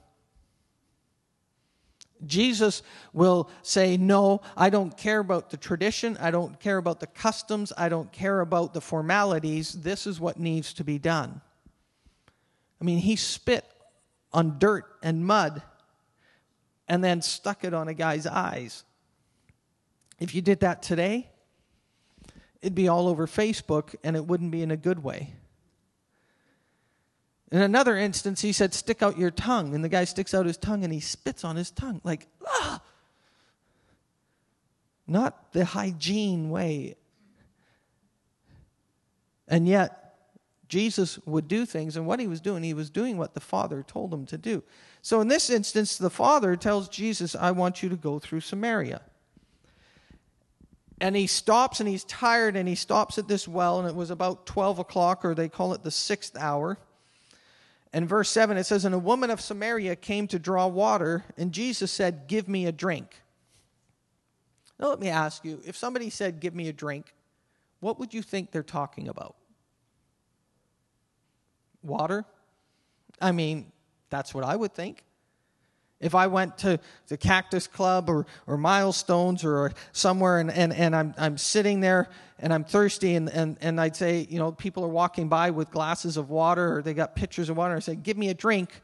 Jesus 2.27 2.83
will 3.13 3.49
say, 3.61 3.97
No, 3.97 4.41
I 4.57 4.69
don't 4.69 4.95
care 4.95 5.19
about 5.19 5.49
the 5.49 5.57
tradition. 5.57 6.17
I 6.19 6.31
don't 6.31 6.59
care 6.59 6.77
about 6.77 6.99
the 6.99 7.07
customs. 7.07 7.73
I 7.77 7.89
don't 7.89 8.11
care 8.11 8.39
about 8.41 8.73
the 8.73 8.81
formalities. 8.81 9.73
This 9.73 10.07
is 10.07 10.19
what 10.19 10.39
needs 10.39 10.73
to 10.73 10.83
be 10.83 10.99
done. 10.99 11.41
I 12.81 12.85
mean, 12.85 12.99
he 12.99 13.15
spit 13.15 13.65
on 14.31 14.59
dirt 14.59 14.85
and 15.01 15.25
mud 15.25 15.61
and 16.87 17.03
then 17.03 17.21
stuck 17.21 17.63
it 17.63 17.73
on 17.73 17.87
a 17.87 17.93
guy's 17.93 18.27
eyes. 18.27 18.83
If 20.19 20.35
you 20.35 20.41
did 20.41 20.61
that 20.61 20.81
today, 20.83 21.29
it'd 22.61 22.75
be 22.75 22.87
all 22.87 23.07
over 23.07 23.27
Facebook 23.27 23.95
and 24.03 24.15
it 24.15 24.25
wouldn't 24.25 24.51
be 24.51 24.61
in 24.61 24.71
a 24.71 24.77
good 24.77 25.03
way. 25.03 25.33
In 27.53 27.61
another 27.61 27.95
instance, 27.95 28.41
he 28.41 28.51
said, 28.51 28.73
Stick 28.73 29.03
out 29.03 29.15
your 29.15 29.29
tongue. 29.29 29.75
And 29.75 29.83
the 29.83 29.89
guy 29.89 30.05
sticks 30.05 30.33
out 30.33 30.47
his 30.47 30.57
tongue 30.57 30.83
and 30.83 30.91
he 30.91 30.99
spits 30.99 31.43
on 31.43 31.55
his 31.55 31.69
tongue. 31.69 32.01
Like, 32.03 32.27
ah! 32.47 32.81
Not 35.05 35.53
the 35.53 35.63
hygiene 35.63 36.49
way. 36.49 36.95
And 39.47 39.67
yet, 39.67 40.15
Jesus 40.67 41.19
would 41.27 41.47
do 41.47 41.67
things, 41.67 41.95
and 41.95 42.07
what 42.07 42.19
he 42.19 42.25
was 42.25 42.41
doing, 42.41 42.63
he 42.63 42.73
was 42.73 42.89
doing 42.89 43.17
what 43.17 43.35
the 43.35 43.39
Father 43.39 43.83
told 43.83 44.11
him 44.11 44.25
to 44.25 44.37
do. 44.39 44.63
So 45.03 45.21
in 45.21 45.27
this 45.27 45.51
instance, 45.51 45.97
the 45.97 46.09
Father 46.09 46.55
tells 46.55 46.89
Jesus, 46.89 47.35
I 47.35 47.51
want 47.51 47.83
you 47.83 47.89
to 47.89 47.95
go 47.95 48.17
through 48.17 48.39
Samaria. 48.39 49.01
And 50.99 51.15
he 51.15 51.27
stops 51.27 51.79
and 51.79 51.87
he's 51.87 52.05
tired 52.05 52.55
and 52.55 52.67
he 52.67 52.73
stops 52.73 53.19
at 53.19 53.27
this 53.27 53.47
well, 53.47 53.79
and 53.79 53.87
it 53.87 53.93
was 53.93 54.09
about 54.09 54.47
12 54.47 54.79
o'clock, 54.79 55.23
or 55.23 55.35
they 55.35 55.49
call 55.49 55.73
it 55.73 55.83
the 55.83 55.91
sixth 55.91 56.35
hour. 56.35 56.79
And 57.93 58.09
verse 58.09 58.29
7, 58.31 58.57
it 58.57 58.63
says, 58.63 58.85
And 58.85 58.95
a 58.95 58.99
woman 58.99 59.29
of 59.29 59.39
Samaria 59.39 59.95
came 59.95 60.27
to 60.29 60.39
draw 60.39 60.65
water, 60.65 61.23
and 61.37 61.51
Jesus 61.51 61.91
said, 61.91 62.27
Give 62.27 62.47
me 62.47 62.65
a 62.65 62.71
drink. 62.71 63.21
Now, 64.79 64.89
let 64.89 64.99
me 64.99 65.09
ask 65.09 65.45
you 65.45 65.61
if 65.63 65.77
somebody 65.77 66.09
said, 66.09 66.39
Give 66.39 66.55
me 66.55 66.67
a 66.67 66.73
drink, 66.73 67.13
what 67.79 67.99
would 67.99 68.13
you 68.13 68.23
think 68.23 68.51
they're 68.51 68.63
talking 68.63 69.07
about? 69.07 69.35
Water? 71.83 72.25
I 73.21 73.31
mean, 73.31 73.71
that's 74.09 74.33
what 74.33 74.43
I 74.43 74.55
would 74.55 74.73
think. 74.73 75.03
If 76.03 76.15
I 76.15 76.27
went 76.27 76.57
to 76.59 76.79
the 77.07 77.17
Cactus 77.17 77.65
Club 77.65 78.09
or, 78.09 78.25
or 78.45 78.57
Milestones 78.57 79.45
or 79.45 79.71
somewhere 79.93 80.39
and, 80.39 80.51
and, 80.51 80.73
and 80.73 80.93
I'm, 80.93 81.15
I'm 81.17 81.37
sitting 81.37 81.79
there 81.79 82.09
and 82.39 82.53
I'm 82.53 82.65
thirsty 82.65 83.15
and, 83.15 83.29
and, 83.29 83.57
and 83.61 83.79
I'd 83.79 83.95
say, 83.95 84.27
you 84.29 84.37
know, 84.37 84.51
people 84.51 84.83
are 84.83 84.89
walking 84.89 85.29
by 85.29 85.51
with 85.51 85.71
glasses 85.71 86.17
of 86.17 86.29
water 86.29 86.77
or 86.77 86.81
they 86.81 86.93
got 86.93 87.15
pitchers 87.15 87.49
of 87.49 87.55
water 87.55 87.73
and 87.73 87.77
I 87.77 87.79
say, 87.81 87.95
give 87.95 88.17
me 88.17 88.27
a 88.29 88.33
drink. 88.33 88.81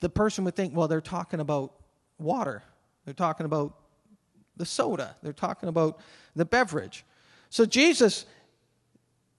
The 0.00 0.10
person 0.10 0.44
would 0.44 0.54
think, 0.54 0.76
well, 0.76 0.86
they're 0.86 1.00
talking 1.00 1.40
about 1.40 1.72
water. 2.18 2.62
They're 3.06 3.14
talking 3.14 3.46
about 3.46 3.74
the 4.58 4.66
soda. 4.66 5.16
They're 5.22 5.32
talking 5.32 5.70
about 5.70 5.98
the 6.36 6.44
beverage. 6.44 7.06
So 7.48 7.64
Jesus, 7.64 8.26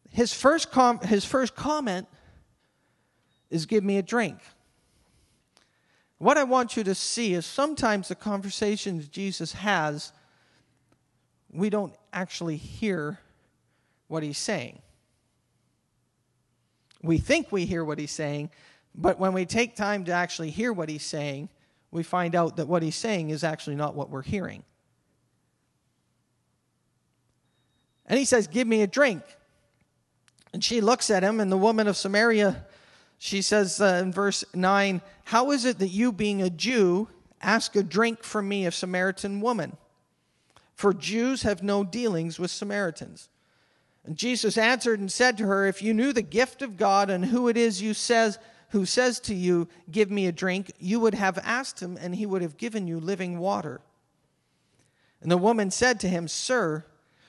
his 0.10 0.34
first, 0.34 0.72
com- 0.72 1.02
his 1.02 1.24
first 1.24 1.56
comment 1.56 2.08
is 3.52 3.68
give 3.68 3.84
me 3.84 4.00
a 4.00 4.02
drink. 4.02 4.40
What 6.24 6.38
I 6.38 6.46
want 6.46 6.78
you 6.78 6.86
to 6.86 6.96
see 6.96 7.34
is 7.34 7.46
sometimes 7.46 8.08
the 8.08 8.16
conversations 8.16 9.10
Jesus 9.10 9.52
has, 9.52 10.14
we 11.52 11.70
don't 11.70 11.94
actually 12.14 12.56
hear 12.56 13.20
what 14.08 14.24
he's 14.24 14.38
saying. 14.38 14.82
We 17.02 17.18
think 17.18 17.52
we 17.52 17.66
hear 17.66 17.84
what 17.84 18.00
he's 18.00 18.14
saying, 18.14 18.52
but 18.96 19.20
when 19.20 19.34
we 19.34 19.46
take 19.46 19.76
time 19.76 20.06
to 20.06 20.14
actually 20.14 20.50
hear 20.50 20.72
what 20.72 20.88
he's 20.88 21.04
saying, 21.04 21.50
we 21.92 22.04
find 22.04 22.36
out 22.36 22.56
that 22.56 22.70
what 22.70 22.84
he's 22.84 22.96
saying 22.96 23.30
is 23.30 23.44
actually 23.44 23.76
not 23.76 23.94
what 23.94 24.10
we're 24.10 24.22
hearing. 24.22 24.64
And 28.06 28.18
he 28.18 28.24
says, 28.24 28.48
Give 28.48 28.66
me 28.66 28.82
a 28.82 28.88
drink. 28.88 29.24
And 30.54 30.64
she 30.64 30.80
looks 30.80 31.10
at 31.10 31.22
him, 31.22 31.42
and 31.42 31.52
the 31.52 31.58
woman 31.58 31.90
of 31.90 31.98
Samaria 31.98 32.66
she 33.24 33.42
says 33.42 33.80
uh, 33.80 34.02
in 34.04 34.12
verse 34.12 34.44
9, 34.54 35.02
How 35.24 35.52
is 35.52 35.64
it 35.64 35.80
that 35.80 35.88
you, 35.88 36.12
being 36.12 36.42
a 36.42 36.50
Jew, 36.50 37.08
ask 37.42 37.74
a 37.74 37.82
drink 37.82 38.22
from 38.22 38.50
me, 38.50 38.66
a 38.66 38.72
Samaritan 38.72 39.40
woman? 39.40 39.78
For 40.76 40.94
Jews 40.94 41.44
have 41.44 41.64
no 41.64 41.86
dealings 41.86 42.38
with 42.38 42.52
Samaritans. 42.52 43.30
And 44.04 44.18
Jesus 44.18 44.58
answered 44.58 45.00
and 45.00 45.10
said 45.10 45.38
to 45.38 45.46
her, 45.46 45.66
If 45.66 45.82
you 45.82 45.94
knew 45.94 46.12
the 46.12 46.22
gift 46.22 46.62
of 46.62 46.76
God 46.76 47.10
and 47.10 47.24
who 47.24 47.48
it 47.48 47.56
is 47.56 47.82
you 47.82 47.94
says, 47.94 48.40
who 48.72 48.86
says 48.86 49.22
to 49.22 49.34
you, 49.34 49.70
Give 49.90 50.12
me 50.12 50.28
a 50.28 50.34
drink, 50.34 50.74
you 50.78 51.00
would 51.00 51.14
have 51.14 51.40
asked 51.46 51.82
him, 51.82 51.98
and 52.02 52.14
he 52.14 52.26
would 52.26 52.42
have 52.42 52.58
given 52.58 52.88
you 52.88 53.00
living 53.00 53.40
water. 53.40 53.80
And 55.22 55.32
the 55.32 55.38
woman 55.38 55.72
said 55.72 55.98
to 56.02 56.10
him, 56.10 56.28
Sir, 56.28 56.84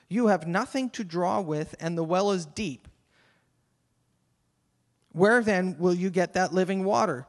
you 0.08 0.26
have 0.26 0.48
nothing 0.48 0.90
to 0.90 1.04
draw 1.04 1.40
with, 1.40 1.76
and 1.78 1.96
the 1.96 2.02
well 2.02 2.32
is 2.32 2.46
deep. 2.46 2.88
Where 5.14 5.42
then 5.42 5.76
will 5.78 5.94
you 5.94 6.10
get 6.10 6.32
that 6.32 6.52
living 6.52 6.82
water? 6.82 7.26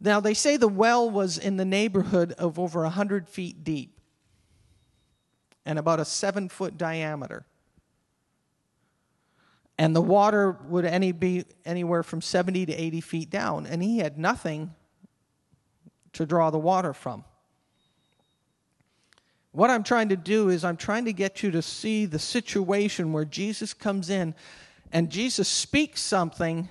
Now, 0.00 0.20
they 0.20 0.32
say 0.32 0.56
the 0.56 0.68
well 0.68 1.08
was 1.08 1.36
in 1.36 1.58
the 1.58 1.66
neighborhood 1.66 2.32
of 2.32 2.58
over 2.58 2.82
100 2.82 3.28
feet 3.28 3.62
deep 3.62 4.00
and 5.66 5.78
about 5.78 6.00
a 6.00 6.04
seven 6.06 6.48
foot 6.48 6.78
diameter. 6.78 7.44
And 9.78 9.94
the 9.94 10.00
water 10.00 10.52
would 10.68 10.86
any 10.86 11.12
be 11.12 11.44
anywhere 11.66 12.02
from 12.02 12.22
70 12.22 12.66
to 12.66 12.72
80 12.72 13.00
feet 13.02 13.30
down. 13.30 13.66
And 13.66 13.82
he 13.82 13.98
had 13.98 14.18
nothing 14.18 14.74
to 16.14 16.24
draw 16.24 16.48
the 16.48 16.58
water 16.58 16.94
from. 16.94 17.22
What 19.52 19.68
I'm 19.68 19.82
trying 19.82 20.08
to 20.08 20.16
do 20.16 20.48
is, 20.48 20.64
I'm 20.64 20.78
trying 20.78 21.04
to 21.04 21.12
get 21.12 21.42
you 21.42 21.50
to 21.50 21.60
see 21.60 22.06
the 22.06 22.18
situation 22.18 23.12
where 23.12 23.26
Jesus 23.26 23.74
comes 23.74 24.08
in 24.08 24.34
and 24.90 25.10
Jesus 25.10 25.48
speaks 25.48 26.00
something 26.00 26.70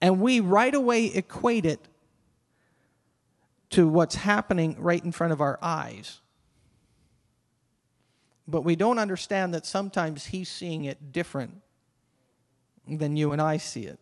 and 0.00 0.20
we 0.20 0.40
right 0.40 0.74
away 0.74 1.06
equate 1.06 1.66
it 1.66 1.80
to 3.70 3.86
what's 3.86 4.16
happening 4.16 4.76
right 4.78 5.02
in 5.04 5.12
front 5.12 5.32
of 5.32 5.40
our 5.40 5.58
eyes. 5.62 6.20
But 8.48 8.62
we 8.62 8.74
don't 8.74 8.98
understand 8.98 9.54
that 9.54 9.64
sometimes 9.64 10.26
he's 10.26 10.48
seeing 10.48 10.84
it 10.84 11.12
different 11.12 11.60
than 12.88 13.16
you 13.16 13.32
and 13.32 13.40
I 13.40 13.58
see 13.58 13.84
it. 13.84 14.00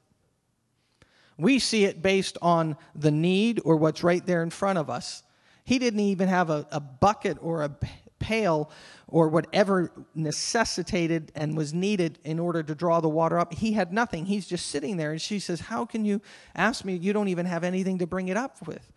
We 1.37 1.59
see 1.59 1.85
it 1.85 2.03
based 2.03 2.39
on 2.41 2.77
the 2.95 3.11
need 3.11 3.61
or 3.65 3.77
what's 3.77 4.03
right 4.03 4.25
there 4.25 4.43
in 4.43 4.51
front 4.51 4.79
of 4.79 4.89
us. 4.89 5.23
He 5.65 5.79
didn't 5.79 6.01
even 6.01 6.29
have 6.29 6.49
a, 6.51 6.67
a 6.73 6.81
bucket 6.81 7.37
or 7.41 7.63
a 7.63 7.71
pail 8.18 8.70
or 9.07 9.28
whatever 9.28 9.90
necessitated 10.14 11.33
and 11.35 11.57
was 11.57 11.72
needed 11.72 12.18
in 12.24 12.38
order 12.38 12.62
to 12.62 12.74
draw 12.74 13.00
the 13.00 13.09
water 13.09 13.38
up. 13.38 13.54
He 13.54 13.72
had 13.72 13.92
nothing. 13.92 14.26
He's 14.26 14.46
just 14.46 14.66
sitting 14.66 14.96
there. 14.96 15.12
And 15.12 15.20
she 15.20 15.38
says, 15.38 15.61
How 15.61 15.85
can 15.85 16.04
you 16.04 16.20
ask 16.54 16.85
me? 16.85 16.94
You 16.96 17.12
don't 17.12 17.28
even 17.28 17.46
have 17.46 17.64
anything 17.64 17.98
to 17.98 18.07
bring 18.07 18.28
it 18.28 18.37
up 18.37 18.66
with. 18.66 18.92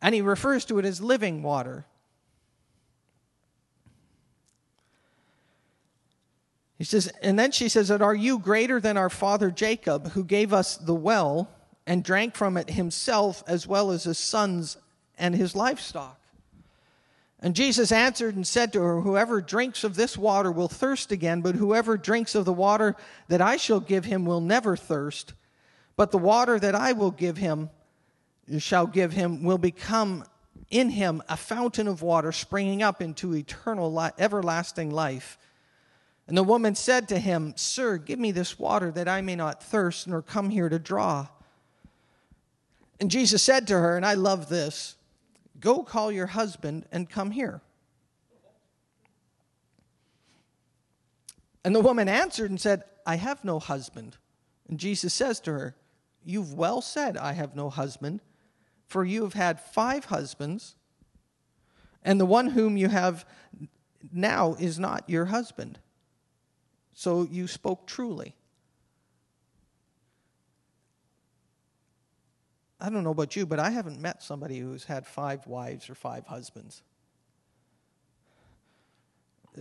And 0.00 0.14
he 0.14 0.22
refers 0.22 0.64
to 0.66 0.78
it 0.78 0.84
as 0.84 1.00
living 1.00 1.42
water. 1.42 1.86
He 6.82 6.84
says, 6.84 7.12
and 7.22 7.38
then 7.38 7.52
she 7.52 7.68
says, 7.68 7.86
that, 7.88 8.02
Are 8.02 8.14
you 8.14 8.40
greater 8.40 8.80
than 8.80 8.96
our 8.96 9.08
father 9.08 9.52
Jacob, 9.52 10.10
who 10.12 10.24
gave 10.24 10.52
us 10.52 10.76
the 10.76 10.94
well 10.94 11.48
and 11.86 12.02
drank 12.02 12.34
from 12.34 12.56
it 12.56 12.70
himself 12.70 13.44
as 13.46 13.68
well 13.68 13.92
as 13.92 14.02
his 14.02 14.18
sons 14.18 14.76
and 15.16 15.32
his 15.32 15.54
livestock? 15.54 16.18
And 17.44 17.56
Jesus 17.56 17.90
answered 17.90 18.36
and 18.36 18.46
said 18.46 18.72
to 18.72 18.80
her, 18.80 19.00
Whoever 19.00 19.40
drinks 19.40 19.82
of 19.82 19.96
this 19.96 20.16
water 20.16 20.52
will 20.52 20.68
thirst 20.68 21.10
again, 21.10 21.40
but 21.40 21.56
whoever 21.56 21.96
drinks 21.96 22.36
of 22.36 22.44
the 22.44 22.52
water 22.52 22.94
that 23.26 23.40
I 23.40 23.56
shall 23.56 23.80
give 23.80 24.04
him 24.04 24.24
will 24.24 24.40
never 24.40 24.76
thirst. 24.76 25.34
But 25.96 26.12
the 26.12 26.18
water 26.18 26.58
that 26.60 26.76
I 26.76 26.92
will 26.92 27.10
give 27.10 27.36
him, 27.36 27.70
shall 28.58 28.86
give 28.86 29.12
him, 29.12 29.42
will 29.42 29.58
become 29.58 30.24
in 30.70 30.90
him 30.90 31.20
a 31.28 31.36
fountain 31.36 31.88
of 31.88 32.00
water 32.00 32.30
springing 32.30 32.80
up 32.80 33.02
into 33.02 33.34
eternal, 33.34 34.00
everlasting 34.18 34.92
life. 34.92 35.36
And 36.28 36.36
the 36.36 36.44
woman 36.44 36.76
said 36.76 37.08
to 37.08 37.18
him, 37.18 37.54
Sir, 37.56 37.98
give 37.98 38.20
me 38.20 38.30
this 38.30 38.56
water 38.56 38.92
that 38.92 39.08
I 39.08 39.20
may 39.20 39.34
not 39.34 39.62
thirst 39.62 40.06
nor 40.06 40.22
come 40.22 40.48
here 40.48 40.68
to 40.68 40.78
draw. 40.78 41.26
And 43.00 43.10
Jesus 43.10 43.42
said 43.42 43.66
to 43.66 43.74
her, 43.74 43.96
and 43.96 44.06
I 44.06 44.14
love 44.14 44.48
this. 44.48 44.94
Go 45.62 45.84
call 45.84 46.10
your 46.10 46.26
husband 46.26 46.86
and 46.90 47.08
come 47.08 47.30
here. 47.30 47.62
And 51.64 51.74
the 51.74 51.80
woman 51.80 52.08
answered 52.08 52.50
and 52.50 52.60
said, 52.60 52.82
I 53.06 53.14
have 53.14 53.44
no 53.44 53.60
husband. 53.60 54.16
And 54.68 54.78
Jesus 54.78 55.14
says 55.14 55.38
to 55.40 55.52
her, 55.52 55.76
You've 56.24 56.52
well 56.52 56.82
said, 56.82 57.16
I 57.16 57.32
have 57.32 57.54
no 57.54 57.70
husband, 57.70 58.20
for 58.86 59.04
you 59.04 59.22
have 59.22 59.34
had 59.34 59.60
five 59.60 60.06
husbands, 60.06 60.76
and 62.04 62.20
the 62.20 62.26
one 62.26 62.48
whom 62.48 62.76
you 62.76 62.88
have 62.88 63.24
now 64.12 64.54
is 64.58 64.78
not 64.78 65.08
your 65.08 65.26
husband. 65.26 65.78
So 66.92 67.26
you 67.28 67.46
spoke 67.46 67.86
truly. 67.86 68.34
I 72.82 72.90
don't 72.90 73.04
know 73.04 73.12
about 73.12 73.36
you, 73.36 73.46
but 73.46 73.60
I 73.60 73.70
haven't 73.70 74.00
met 74.00 74.24
somebody 74.24 74.58
who's 74.58 74.82
had 74.82 75.06
five 75.06 75.46
wives 75.46 75.88
or 75.88 75.94
five 75.94 76.26
husbands. 76.26 76.82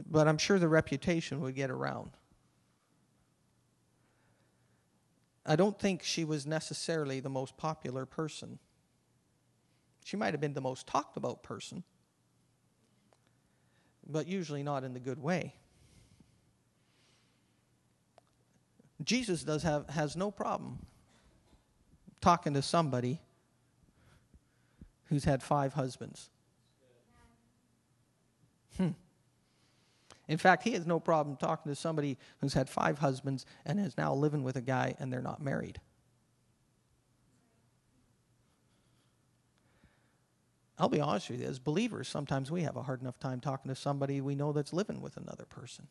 But 0.10 0.28
I'm 0.28 0.40
sure 0.40 0.58
the 0.58 0.68
reputation 0.68 1.40
would 1.42 1.54
get 1.54 1.70
around. 1.70 2.10
I 5.46 5.56
don't 5.56 5.78
think 5.78 6.02
she 6.02 6.26
was 6.26 6.48
necessarily 6.48 7.20
the 7.20 7.30
most 7.30 7.58
popular 7.58 8.08
person. 8.08 8.58
She 10.04 10.18
might 10.18 10.34
have 10.34 10.42
been 10.42 10.56
the 10.56 10.62
most 10.62 10.88
talked 10.88 11.16
about 11.16 11.44
person, 11.44 11.84
but 14.08 14.28
usually 14.28 14.64
not 14.64 14.84
in 14.84 14.96
the 14.96 15.00
good 15.00 15.20
way. 15.20 15.54
Jesus 19.04 19.44
does 19.44 19.62
have 19.62 19.88
has 19.90 20.16
no 20.16 20.32
problem 20.32 20.80
talking 22.22 22.54
to 22.54 22.62
somebody 22.62 23.20
who's 25.06 25.26
had 25.26 25.44
five 25.44 25.74
husbands. 25.74 26.30
Hmm. 28.78 28.90
In 30.28 30.38
fact, 30.38 30.64
he 30.64 30.72
has 30.72 30.86
no 30.86 31.00
problem 31.00 31.36
talking 31.36 31.70
to 31.70 31.76
somebody 31.76 32.18
who's 32.40 32.54
had 32.54 32.70
five 32.70 33.00
husbands 33.00 33.46
and 33.66 33.80
is 33.80 33.98
now 33.98 34.14
living 34.14 34.44
with 34.44 34.56
a 34.56 34.62
guy 34.62 34.96
and 35.00 35.12
they're 35.12 35.22
not 35.22 35.42
married. 35.42 35.82
I'll 40.80 40.90
be 40.90 41.02
honest 41.02 41.30
with 41.30 41.42
you, 41.42 41.48
as 41.48 41.60
believers, 41.60 42.08
sometimes 42.08 42.50
we 42.50 42.64
have 42.64 42.76
a 42.76 42.82
hard 42.82 43.02
enough 43.02 43.20
time 43.20 43.40
talking 43.40 43.70
to 43.70 43.76
somebody 43.76 44.22
we 44.22 44.34
know 44.34 44.52
that's 44.52 44.74
living 44.74 45.02
with 45.02 45.18
another 45.18 45.46
person. 45.46 45.88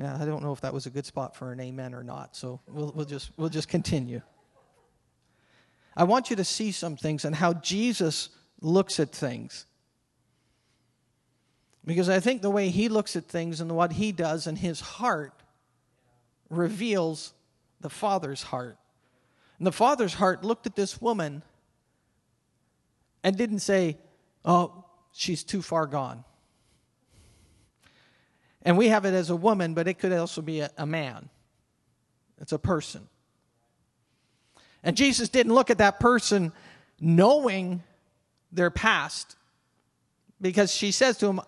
Yeah, 0.00 0.16
I 0.18 0.24
don't 0.24 0.42
know 0.42 0.52
if 0.52 0.62
that 0.62 0.72
was 0.72 0.86
a 0.86 0.90
good 0.90 1.04
spot 1.04 1.36
for 1.36 1.52
an 1.52 1.60
amen 1.60 1.94
or 1.94 2.02
not, 2.02 2.34
so 2.34 2.60
we'll, 2.66 2.90
we'll, 2.96 3.04
just, 3.04 3.32
we'll 3.36 3.50
just 3.50 3.68
continue. 3.68 4.22
I 5.94 6.04
want 6.04 6.30
you 6.30 6.36
to 6.36 6.44
see 6.44 6.72
some 6.72 6.96
things 6.96 7.26
and 7.26 7.36
how 7.36 7.52
Jesus 7.52 8.30
looks 8.62 8.98
at 8.98 9.12
things. 9.12 9.66
Because 11.84 12.08
I 12.08 12.18
think 12.18 12.40
the 12.40 12.50
way 12.50 12.70
he 12.70 12.88
looks 12.88 13.14
at 13.14 13.26
things 13.26 13.60
and 13.60 13.72
what 13.72 13.92
he 13.92 14.10
does 14.10 14.46
in 14.46 14.56
his 14.56 14.80
heart 14.80 15.34
reveals 16.48 17.34
the 17.82 17.90
Father's 17.90 18.44
heart. 18.44 18.78
And 19.58 19.66
the 19.66 19.72
Father's 19.72 20.14
heart 20.14 20.42
looked 20.44 20.66
at 20.66 20.76
this 20.76 20.98
woman 21.02 21.42
and 23.22 23.36
didn't 23.36 23.60
say, 23.60 23.98
Oh, 24.46 24.86
she's 25.12 25.44
too 25.44 25.60
far 25.60 25.86
gone. 25.86 26.24
And 28.62 28.76
we 28.76 28.88
have 28.88 29.04
it 29.04 29.14
as 29.14 29.30
a 29.30 29.36
woman, 29.36 29.74
but 29.74 29.88
it 29.88 29.94
could 29.94 30.12
also 30.12 30.42
be 30.42 30.60
a, 30.60 30.70
a 30.76 30.86
man. 30.86 31.28
It's 32.40 32.52
a 32.52 32.58
person. 32.58 33.08
And 34.82 34.96
Jesus 34.96 35.28
didn't 35.28 35.54
look 35.54 35.70
at 35.70 35.78
that 35.78 36.00
person 36.00 36.52
knowing 37.00 37.82
their 38.52 38.70
past 38.70 39.36
because 40.40 40.72
she 40.72 40.90
says 40.90 41.18
to 41.18 41.26
him, 41.26 41.40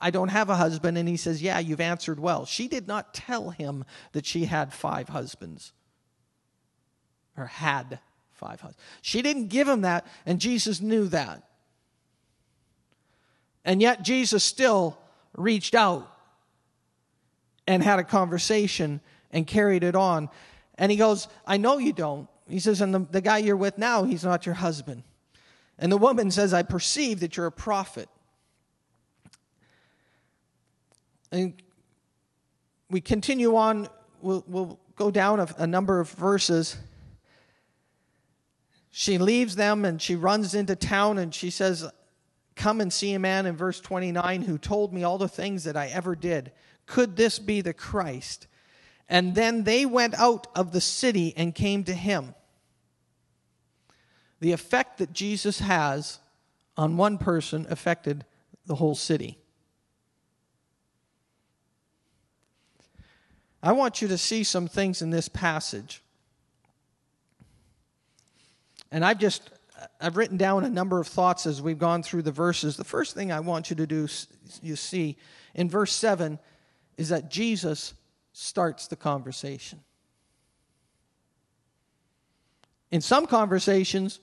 I 0.00 0.10
don't 0.10 0.28
have 0.28 0.50
a 0.50 0.56
husband. 0.56 0.98
And 0.98 1.08
he 1.08 1.16
says, 1.16 1.40
Yeah, 1.42 1.58
you've 1.58 1.80
answered 1.80 2.20
well. 2.20 2.46
She 2.46 2.68
did 2.68 2.86
not 2.86 3.14
tell 3.14 3.50
him 3.50 3.84
that 4.12 4.26
she 4.26 4.44
had 4.44 4.72
five 4.72 5.08
husbands 5.08 5.72
or 7.36 7.46
had 7.46 8.00
five 8.32 8.60
husbands. 8.60 8.78
She 9.02 9.22
didn't 9.22 9.48
give 9.48 9.68
him 9.68 9.82
that, 9.82 10.06
and 10.26 10.40
Jesus 10.40 10.80
knew 10.80 11.08
that. 11.08 11.42
And 13.64 13.80
yet, 13.80 14.02
Jesus 14.02 14.44
still 14.44 14.98
reached 15.36 15.74
out 15.74 16.13
and 17.66 17.82
had 17.82 17.98
a 17.98 18.04
conversation 18.04 19.00
and 19.30 19.46
carried 19.46 19.82
it 19.82 19.94
on. 19.94 20.28
And 20.76 20.90
he 20.90 20.98
goes, 20.98 21.28
I 21.46 21.56
know 21.56 21.78
you 21.78 21.92
don't. 21.92 22.28
He 22.48 22.60
says, 22.60 22.80
And 22.80 22.94
the, 22.94 23.00
the 23.10 23.20
guy 23.20 23.38
you're 23.38 23.56
with 23.56 23.78
now, 23.78 24.04
he's 24.04 24.24
not 24.24 24.46
your 24.46 24.54
husband. 24.56 25.02
And 25.78 25.90
the 25.90 25.96
woman 25.96 26.30
says, 26.30 26.54
I 26.54 26.62
perceive 26.62 27.20
that 27.20 27.36
you're 27.36 27.46
a 27.46 27.52
prophet. 27.52 28.08
And 31.32 31.54
we 32.90 33.00
continue 33.00 33.56
on, 33.56 33.88
we'll, 34.22 34.44
we'll 34.46 34.78
go 34.94 35.10
down 35.10 35.40
a, 35.40 35.48
a 35.58 35.66
number 35.66 35.98
of 35.98 36.10
verses. 36.10 36.76
She 38.90 39.18
leaves 39.18 39.56
them 39.56 39.84
and 39.84 40.00
she 40.00 40.14
runs 40.14 40.54
into 40.54 40.76
town 40.76 41.18
and 41.18 41.34
she 41.34 41.50
says, 41.50 41.90
Come 42.54 42.80
and 42.80 42.92
see 42.92 43.14
a 43.14 43.18
man 43.18 43.46
in 43.46 43.56
verse 43.56 43.80
29 43.80 44.42
who 44.42 44.58
told 44.58 44.92
me 44.92 45.02
all 45.02 45.18
the 45.18 45.26
things 45.26 45.64
that 45.64 45.76
I 45.76 45.88
ever 45.88 46.14
did. 46.14 46.52
Could 46.86 47.16
this 47.16 47.38
be 47.38 47.60
the 47.60 47.72
Christ? 47.72 48.46
And 49.08 49.34
then 49.34 49.64
they 49.64 49.86
went 49.86 50.14
out 50.14 50.46
of 50.54 50.72
the 50.72 50.80
city 50.80 51.34
and 51.36 51.54
came 51.54 51.84
to 51.84 51.94
him. 51.94 52.34
The 54.40 54.52
effect 54.52 54.98
that 54.98 55.12
Jesus 55.12 55.60
has 55.60 56.18
on 56.76 56.96
one 56.96 57.18
person 57.18 57.66
affected 57.68 58.24
the 58.66 58.74
whole 58.76 58.94
city. 58.94 59.38
I 63.62 63.72
want 63.72 64.02
you 64.02 64.08
to 64.08 64.18
see 64.18 64.44
some 64.44 64.68
things 64.68 65.00
in 65.00 65.10
this 65.10 65.28
passage. 65.28 66.02
And 68.90 69.04
I've 69.04 69.18
just 69.18 69.50
I've 70.00 70.16
written 70.16 70.36
down 70.36 70.64
a 70.64 70.68
number 70.68 71.00
of 71.00 71.08
thoughts 71.08 71.46
as 71.46 71.60
we've 71.60 71.78
gone 71.78 72.02
through 72.02 72.22
the 72.22 72.32
verses. 72.32 72.76
The 72.76 72.84
first 72.84 73.14
thing 73.14 73.32
I 73.32 73.40
want 73.40 73.70
you 73.70 73.76
to 73.76 73.86
do 73.86 74.06
you 74.62 74.76
see 74.76 75.16
in 75.54 75.68
verse 75.68 75.92
7 75.92 76.38
is 76.96 77.08
that 77.08 77.30
Jesus 77.30 77.94
starts 78.32 78.88
the 78.88 78.96
conversation. 78.96 79.80
In 82.90 83.00
some 83.00 83.26
conversations, 83.26 84.20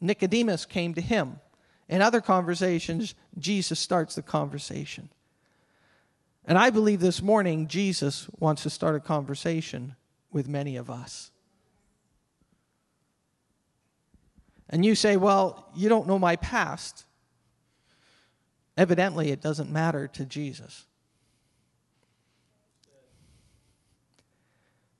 Nicodemus 0.00 0.64
came 0.64 0.94
to 0.94 1.00
him. 1.00 1.40
In 1.88 2.00
other 2.00 2.20
conversations, 2.20 3.14
Jesus 3.38 3.78
starts 3.78 4.14
the 4.14 4.22
conversation. 4.22 5.10
And 6.46 6.58
I 6.58 6.70
believe 6.70 7.00
this 7.00 7.22
morning 7.22 7.68
Jesus 7.68 8.28
wants 8.38 8.62
to 8.62 8.70
start 8.70 8.96
a 8.96 9.00
conversation 9.00 9.96
with 10.30 10.48
many 10.48 10.76
of 10.76 10.90
us. 10.90 11.30
And 14.68 14.84
you 14.84 14.94
say, 14.94 15.16
Well, 15.16 15.68
you 15.74 15.88
don't 15.88 16.06
know 16.06 16.18
my 16.18 16.36
past. 16.36 17.04
Evidently, 18.76 19.30
it 19.30 19.40
doesn't 19.40 19.70
matter 19.70 20.08
to 20.08 20.24
Jesus. 20.24 20.86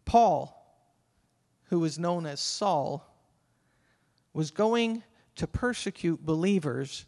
Paul, 0.05 0.61
who 1.65 1.81
was 1.81 1.99
known 1.99 2.27
as 2.27 2.41
Saul, 2.41 3.07
was 4.33 4.51
going 4.51 5.03
to 5.37 5.47
persecute 5.47 6.25
believers, 6.25 7.07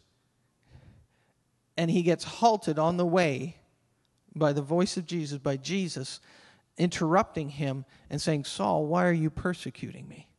and 1.77 1.91
he 1.91 2.01
gets 2.01 2.23
halted 2.23 2.79
on 2.79 2.97
the 2.97 3.05
way 3.05 3.57
by 4.35 4.53
the 4.53 4.61
voice 4.61 4.97
of 4.97 5.05
Jesus, 5.05 5.37
by 5.37 5.57
Jesus 5.57 6.19
interrupting 6.77 7.49
him 7.49 7.85
and 8.09 8.21
saying, 8.21 8.45
Saul, 8.45 8.85
why 8.85 9.05
are 9.05 9.13
you 9.13 9.29
persecuting 9.29 10.07
me? 10.07 10.29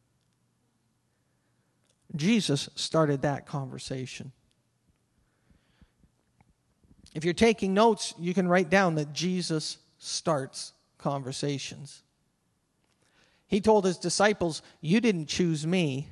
Jesus 2.16 2.68
started 2.74 3.22
that 3.22 3.46
conversation. 3.46 4.32
If 7.14 7.24
you're 7.24 7.34
taking 7.34 7.74
notes, 7.74 8.14
you 8.18 8.34
can 8.34 8.48
write 8.48 8.70
down 8.70 8.94
that 8.94 9.12
Jesus 9.12 9.78
starts 9.98 10.72
conversations. 10.98 12.02
He 13.48 13.62
told 13.62 13.86
his 13.86 13.96
disciples, 13.96 14.62
You 14.80 15.00
didn't 15.00 15.26
choose 15.26 15.66
me, 15.66 16.08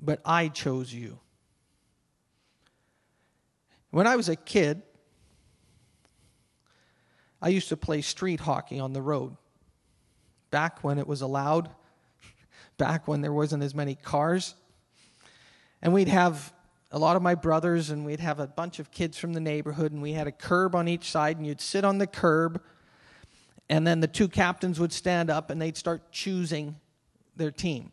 but 0.00 0.20
I 0.24 0.48
chose 0.48 0.92
you. 0.92 1.20
When 3.90 4.06
I 4.06 4.16
was 4.16 4.28
a 4.28 4.34
kid, 4.34 4.82
I 7.40 7.48
used 7.48 7.68
to 7.68 7.76
play 7.76 8.00
street 8.00 8.40
hockey 8.40 8.80
on 8.80 8.94
the 8.94 9.02
road. 9.02 9.36
Back 10.50 10.82
when 10.82 10.98
it 10.98 11.06
was 11.06 11.20
allowed, 11.20 11.68
back 12.78 13.06
when 13.06 13.20
there 13.20 13.32
wasn't 13.32 13.62
as 13.62 13.74
many 13.74 13.94
cars. 13.94 14.54
And 15.82 15.92
we'd 15.92 16.08
have 16.08 16.52
a 16.90 16.98
lot 16.98 17.16
of 17.16 17.22
my 17.22 17.34
brothers, 17.34 17.90
and 17.90 18.06
we'd 18.06 18.20
have 18.20 18.40
a 18.40 18.46
bunch 18.46 18.78
of 18.78 18.90
kids 18.90 19.18
from 19.18 19.34
the 19.34 19.40
neighborhood, 19.40 19.92
and 19.92 20.00
we 20.00 20.12
had 20.12 20.26
a 20.26 20.32
curb 20.32 20.74
on 20.74 20.88
each 20.88 21.10
side, 21.10 21.36
and 21.36 21.46
you'd 21.46 21.60
sit 21.60 21.84
on 21.84 21.98
the 21.98 22.06
curb 22.06 22.62
and 23.74 23.84
then 23.84 23.98
the 23.98 24.06
two 24.06 24.28
captains 24.28 24.78
would 24.78 24.92
stand 24.92 25.30
up 25.30 25.50
and 25.50 25.60
they'd 25.60 25.76
start 25.76 26.12
choosing 26.12 26.76
their 27.34 27.50
team. 27.50 27.90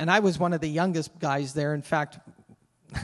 And 0.00 0.10
I 0.10 0.18
was 0.18 0.40
one 0.40 0.52
of 0.52 0.60
the 0.60 0.68
youngest 0.68 1.16
guys 1.20 1.54
there. 1.54 1.72
In 1.72 1.82
fact, 1.82 2.18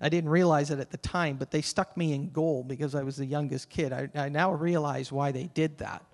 I 0.00 0.10
didn't 0.10 0.28
realize 0.28 0.70
it 0.70 0.78
at 0.78 0.90
the 0.90 0.98
time, 0.98 1.36
but 1.38 1.50
they 1.50 1.62
stuck 1.62 1.96
me 1.96 2.12
in 2.12 2.32
goal 2.32 2.64
because 2.64 2.94
I 2.94 3.02
was 3.02 3.16
the 3.16 3.24
youngest 3.24 3.70
kid. 3.70 3.94
I, 3.94 4.10
I, 4.14 4.28
now 4.28 4.52
realize 4.52 5.10
why 5.10 5.32
they 5.32 5.44
did 5.44 5.78
that. 5.78 6.04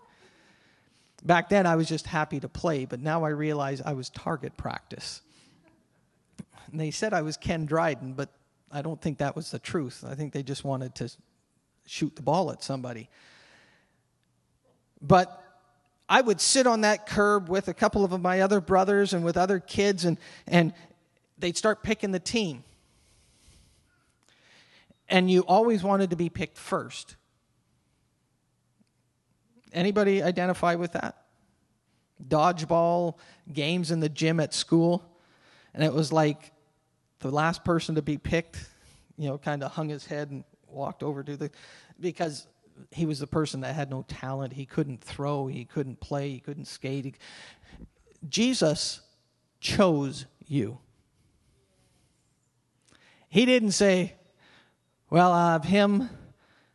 Back 1.24 1.48
then, 1.48 1.66
I 1.66 1.74
was 1.74 1.88
just 1.88 2.06
happy 2.06 2.38
to 2.38 2.48
play, 2.48 2.84
but 2.84 3.00
now 3.00 3.24
I 3.24 3.30
realize 3.30 3.82
I 3.84 3.94
was 3.94 4.08
target 4.08 4.56
practice. 4.56 5.20
And 6.70 6.78
they 6.78 6.92
said 6.92 7.12
I 7.12 7.22
was 7.22 7.36
Ken 7.36 7.66
Dryden, 7.66 8.12
but 8.12 8.28
I 8.70 8.82
don't 8.82 9.02
think 9.02 9.18
that 9.18 9.34
was 9.34 9.50
the 9.50 9.58
truth. 9.58 10.04
I 10.08 10.14
think 10.14 10.32
they 10.32 10.44
just 10.44 10.62
wanted 10.62 10.94
to 10.94 11.10
shoot 11.86 12.14
the 12.14 12.22
ball 12.22 12.52
at 12.52 12.62
somebody. 12.62 13.10
But 15.00 15.42
I 16.08 16.20
would 16.20 16.40
sit 16.40 16.66
on 16.66 16.80
that 16.82 17.06
curb 17.06 17.48
with 17.48 17.68
a 17.68 17.74
couple 17.74 18.04
of 18.04 18.20
my 18.20 18.40
other 18.40 18.60
brothers 18.60 19.12
and 19.12 19.24
with 19.24 19.36
other 19.36 19.60
kids, 19.60 20.04
and, 20.04 20.18
and 20.46 20.72
they'd 21.38 21.56
start 21.56 21.82
picking 21.82 22.12
the 22.12 22.20
team. 22.20 22.64
And 25.08 25.30
you 25.30 25.40
always 25.42 25.82
wanted 25.82 26.10
to 26.10 26.16
be 26.16 26.28
picked 26.28 26.58
first. 26.58 27.16
Anybody 29.72 30.22
identify 30.22 30.74
with 30.74 30.92
that? 30.92 31.24
Dodgeball 32.26 33.14
games 33.52 33.90
in 33.90 34.00
the 34.00 34.08
gym 34.08 34.40
at 34.40 34.52
school. 34.52 35.04
And 35.74 35.84
it 35.84 35.92
was 35.92 36.12
like 36.12 36.52
the 37.20 37.30
last 37.30 37.64
person 37.64 37.94
to 37.94 38.02
be 38.02 38.18
picked, 38.18 38.58
you 39.16 39.28
know, 39.28 39.38
kind 39.38 39.62
of 39.62 39.72
hung 39.72 39.88
his 39.88 40.06
head 40.06 40.30
and 40.30 40.44
walked 40.66 41.02
over 41.02 41.22
to 41.22 41.36
the. 41.36 41.50
Because 42.00 42.46
he 42.90 43.06
was 43.06 43.18
the 43.18 43.26
person 43.26 43.60
that 43.60 43.74
had 43.74 43.90
no 43.90 44.04
talent. 44.08 44.52
He 44.54 44.66
couldn't 44.66 45.02
throw, 45.02 45.46
he 45.46 45.64
couldn't 45.64 46.00
play, 46.00 46.30
he 46.30 46.40
couldn't 46.40 46.66
skate. 46.66 47.04
He, 47.04 47.14
Jesus 48.28 49.00
chose 49.60 50.26
you. 50.46 50.78
He 53.28 53.44
didn't 53.44 53.72
say, 53.72 54.14
Well, 55.10 55.32
I 55.32 55.52
have 55.52 55.64
him 55.64 56.08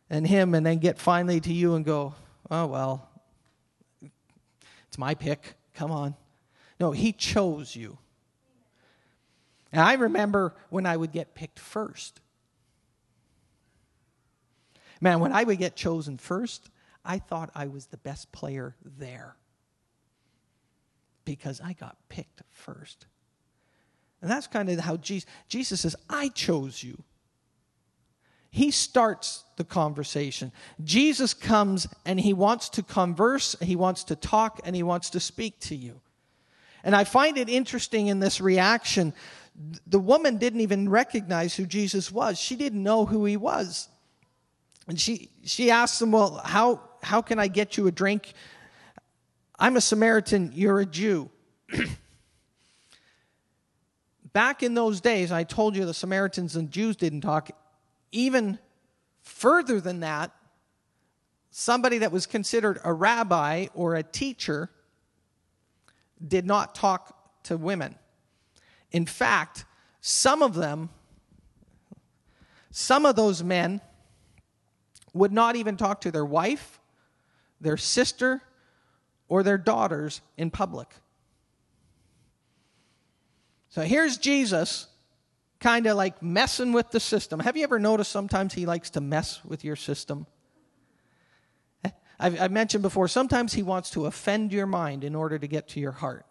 and 0.08 0.26
him, 0.26 0.54
and 0.54 0.64
then 0.64 0.78
get 0.78 0.98
finally 0.98 1.40
to 1.40 1.52
you 1.52 1.74
and 1.74 1.84
go, 1.84 2.14
Oh, 2.50 2.66
well, 2.66 3.08
it's 4.88 4.98
my 4.98 5.14
pick. 5.14 5.54
Come 5.74 5.90
on. 5.90 6.14
No, 6.78 6.92
he 6.92 7.12
chose 7.12 7.74
you. 7.74 7.98
And 9.72 9.82
I 9.82 9.94
remember 9.94 10.54
when 10.70 10.86
I 10.86 10.96
would 10.96 11.10
get 11.10 11.34
picked 11.34 11.58
first. 11.58 12.20
Man, 15.04 15.20
when 15.20 15.34
I 15.34 15.44
would 15.44 15.58
get 15.58 15.76
chosen 15.76 16.16
first, 16.16 16.70
I 17.04 17.18
thought 17.18 17.50
I 17.54 17.66
was 17.66 17.84
the 17.84 17.98
best 17.98 18.32
player 18.32 18.74
there 18.96 19.36
because 21.26 21.60
I 21.60 21.74
got 21.74 21.98
picked 22.08 22.40
first. 22.52 23.04
And 24.22 24.30
that's 24.30 24.46
kind 24.46 24.70
of 24.70 24.80
how 24.80 24.96
Jesus, 24.96 25.28
Jesus 25.46 25.82
says, 25.82 25.94
I 26.08 26.30
chose 26.30 26.82
you. 26.82 27.02
He 28.50 28.70
starts 28.70 29.44
the 29.56 29.64
conversation. 29.64 30.52
Jesus 30.82 31.34
comes 31.34 31.86
and 32.06 32.18
he 32.18 32.32
wants 32.32 32.70
to 32.70 32.82
converse, 32.82 33.56
he 33.60 33.76
wants 33.76 34.04
to 34.04 34.16
talk, 34.16 34.62
and 34.64 34.74
he 34.74 34.82
wants 34.82 35.10
to 35.10 35.20
speak 35.20 35.60
to 35.60 35.76
you. 35.76 36.00
And 36.82 36.96
I 36.96 37.04
find 37.04 37.36
it 37.36 37.50
interesting 37.50 38.06
in 38.06 38.20
this 38.20 38.40
reaction. 38.40 39.12
The 39.86 40.00
woman 40.00 40.38
didn't 40.38 40.62
even 40.62 40.88
recognize 40.88 41.54
who 41.54 41.66
Jesus 41.66 42.10
was. 42.10 42.38
She 42.38 42.56
didn't 42.56 42.82
know 42.82 43.04
who 43.04 43.26
he 43.26 43.36
was. 43.36 43.90
And 44.86 45.00
she, 45.00 45.30
she 45.44 45.70
asked 45.70 46.00
him, 46.00 46.12
Well, 46.12 46.40
how, 46.44 46.80
how 47.02 47.22
can 47.22 47.38
I 47.38 47.48
get 47.48 47.76
you 47.76 47.86
a 47.86 47.92
drink? 47.92 48.32
I'm 49.58 49.76
a 49.76 49.80
Samaritan, 49.80 50.52
you're 50.54 50.80
a 50.80 50.86
Jew. 50.86 51.30
Back 54.32 54.62
in 54.62 54.74
those 54.74 55.00
days, 55.00 55.30
I 55.30 55.44
told 55.44 55.76
you 55.76 55.86
the 55.86 55.94
Samaritans 55.94 56.56
and 56.56 56.70
Jews 56.70 56.96
didn't 56.96 57.20
talk. 57.20 57.50
Even 58.10 58.58
further 59.22 59.80
than 59.80 60.00
that, 60.00 60.32
somebody 61.50 61.98
that 61.98 62.10
was 62.10 62.26
considered 62.26 62.80
a 62.84 62.92
rabbi 62.92 63.68
or 63.74 63.94
a 63.94 64.02
teacher 64.02 64.70
did 66.26 66.44
not 66.44 66.74
talk 66.74 67.42
to 67.44 67.56
women. 67.56 67.94
In 68.90 69.06
fact, 69.06 69.64
some 70.00 70.42
of 70.42 70.54
them, 70.54 70.90
some 72.70 73.06
of 73.06 73.14
those 73.14 73.42
men 73.44 73.80
would 75.14 75.32
not 75.32 75.56
even 75.56 75.76
talk 75.76 76.02
to 76.02 76.10
their 76.10 76.24
wife, 76.24 76.80
their 77.60 77.76
sister, 77.76 78.42
or 79.28 79.42
their 79.42 79.56
daughters 79.56 80.20
in 80.36 80.50
public. 80.50 80.88
So 83.70 83.82
here's 83.82 84.18
Jesus 84.18 84.86
kind 85.60 85.86
of 85.86 85.96
like 85.96 86.22
messing 86.22 86.72
with 86.72 86.90
the 86.90 87.00
system. 87.00 87.40
Have 87.40 87.56
you 87.56 87.64
ever 87.64 87.78
noticed 87.78 88.12
sometimes 88.12 88.52
he 88.52 88.66
likes 88.66 88.90
to 88.90 89.00
mess 89.00 89.42
with 89.44 89.64
your 89.64 89.76
system? 89.76 90.26
I've, 92.18 92.40
I've, 92.40 92.52
mentioned 92.52 92.82
before, 92.82 93.08
sometimes 93.08 93.54
he 93.54 93.62
wants 93.62 93.90
to 93.90 94.06
offend 94.06 94.52
your 94.52 94.66
mind 94.66 95.04
in 95.04 95.14
order 95.14 95.38
to 95.38 95.46
get 95.46 95.68
to 95.70 95.80
your 95.80 95.92
heart. 95.92 96.26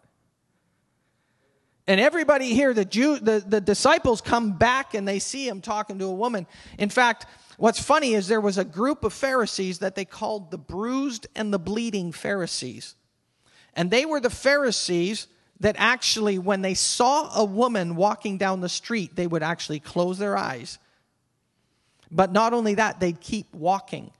And 1.86 2.00
everybody 2.00 2.54
here, 2.54 2.72
the, 2.72 2.86
Jew, 2.86 3.18
the, 3.18 3.44
the 3.46 3.60
disciples 3.60 4.22
come 4.22 4.52
back 4.52 4.94
and 4.94 5.06
they 5.06 5.18
see 5.18 5.46
him 5.46 5.60
talking 5.60 5.98
to 5.98 6.06
a 6.06 6.14
woman. 6.14 6.46
In 6.78 6.88
fact, 6.88 7.26
what's 7.56 7.80
funny 7.80 8.14
is 8.14 8.28
there 8.28 8.40
was 8.40 8.58
a 8.58 8.64
group 8.64 9.04
of 9.04 9.12
Pharisees 9.12 9.78
that 9.78 9.94
they 9.94 10.04
called 10.04 10.50
the 10.50 10.58
bruised 10.58 11.26
and 11.34 11.52
the 11.52 11.58
bleeding 11.58 12.12
Pharisees. 12.12 12.94
And 13.74 13.90
they 13.90 14.06
were 14.06 14.20
the 14.20 14.30
Pharisees 14.30 15.26
that 15.60 15.76
actually, 15.78 16.38
when 16.38 16.62
they 16.62 16.74
saw 16.74 17.30
a 17.34 17.44
woman 17.44 17.96
walking 17.96 18.38
down 18.38 18.60
the 18.60 18.68
street, 18.68 19.14
they 19.16 19.26
would 19.26 19.42
actually 19.42 19.80
close 19.80 20.18
their 20.18 20.36
eyes. 20.36 20.78
But 22.10 22.32
not 22.32 22.52
only 22.52 22.74
that, 22.74 23.00
they'd 23.00 23.20
keep 23.20 23.52
walking. 23.54 24.10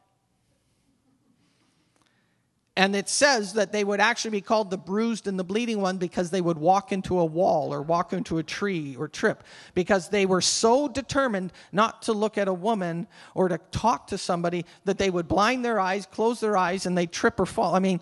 And 2.76 2.96
it 2.96 3.08
says 3.08 3.52
that 3.52 3.70
they 3.70 3.84
would 3.84 4.00
actually 4.00 4.32
be 4.32 4.40
called 4.40 4.70
the 4.70 4.76
bruised 4.76 5.28
and 5.28 5.38
the 5.38 5.44
bleeding 5.44 5.80
one 5.80 5.96
because 5.96 6.30
they 6.30 6.40
would 6.40 6.58
walk 6.58 6.90
into 6.90 7.20
a 7.20 7.24
wall 7.24 7.72
or 7.72 7.80
walk 7.82 8.12
into 8.12 8.38
a 8.38 8.42
tree 8.42 8.96
or 8.96 9.06
trip 9.06 9.44
because 9.74 10.08
they 10.08 10.26
were 10.26 10.40
so 10.40 10.88
determined 10.88 11.52
not 11.70 12.02
to 12.02 12.12
look 12.12 12.36
at 12.36 12.48
a 12.48 12.52
woman 12.52 13.06
or 13.32 13.48
to 13.48 13.58
talk 13.70 14.08
to 14.08 14.18
somebody 14.18 14.64
that 14.86 14.98
they 14.98 15.08
would 15.08 15.28
blind 15.28 15.64
their 15.64 15.78
eyes, 15.78 16.04
close 16.04 16.40
their 16.40 16.56
eyes, 16.56 16.84
and 16.84 16.98
they 16.98 17.06
trip 17.06 17.38
or 17.38 17.46
fall. 17.46 17.76
I 17.76 17.78
mean, 17.78 18.00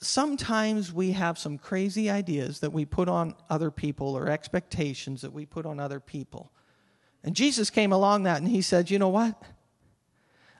sometimes 0.00 0.92
we 0.92 1.12
have 1.12 1.38
some 1.38 1.58
crazy 1.58 2.10
ideas 2.10 2.58
that 2.58 2.72
we 2.72 2.84
put 2.84 3.08
on 3.08 3.36
other 3.48 3.70
people 3.70 4.16
or 4.16 4.28
expectations 4.28 5.20
that 5.22 5.32
we 5.32 5.46
put 5.46 5.64
on 5.64 5.78
other 5.78 6.00
people. 6.00 6.50
And 7.22 7.36
Jesus 7.36 7.70
came 7.70 7.92
along 7.92 8.24
that 8.24 8.38
and 8.38 8.48
he 8.48 8.62
said, 8.62 8.90
You 8.90 8.98
know 8.98 9.08
what? 9.08 9.40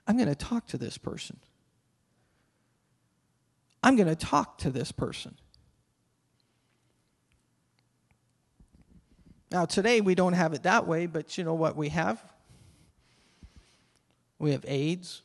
I'm 0.07 0.15
going 0.15 0.29
to 0.29 0.35
talk 0.35 0.65
to 0.67 0.77
this 0.77 0.97
person. 0.97 1.39
I'm 3.81 3.95
going 3.95 4.07
to 4.07 4.15
talk 4.15 4.57
to 4.59 4.69
this 4.69 4.91
person. 4.91 5.35
Now, 9.51 9.65
today 9.65 10.01
we 10.01 10.15
don't 10.15 10.33
have 10.33 10.53
it 10.53 10.63
that 10.63 10.85
way, 10.85 11.05
but 11.05 11.37
you 11.37 11.43
know 11.43 11.55
what 11.55 11.75
we 11.75 11.89
have? 11.89 12.21
We 14.37 14.51
have 14.51 14.63
AIDS. 14.67 15.21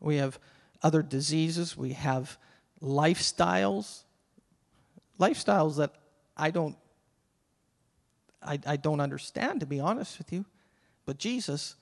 We 0.00 0.16
have 0.16 0.38
other 0.82 1.02
diseases. 1.02 1.76
We 1.76 1.92
have 1.92 2.36
lifestyles. 2.82 4.02
Lifestyles 5.18 5.76
that 5.76 5.94
I 6.36 6.50
don't 6.50 6.76
I, 8.42 8.58
I 8.66 8.76
don't 8.76 9.00
understand, 9.00 9.60
to 9.60 9.66
be 9.66 9.80
honest 9.80 10.18
with 10.18 10.32
you. 10.32 10.46
But 11.04 11.18
Jesus, 11.18 11.76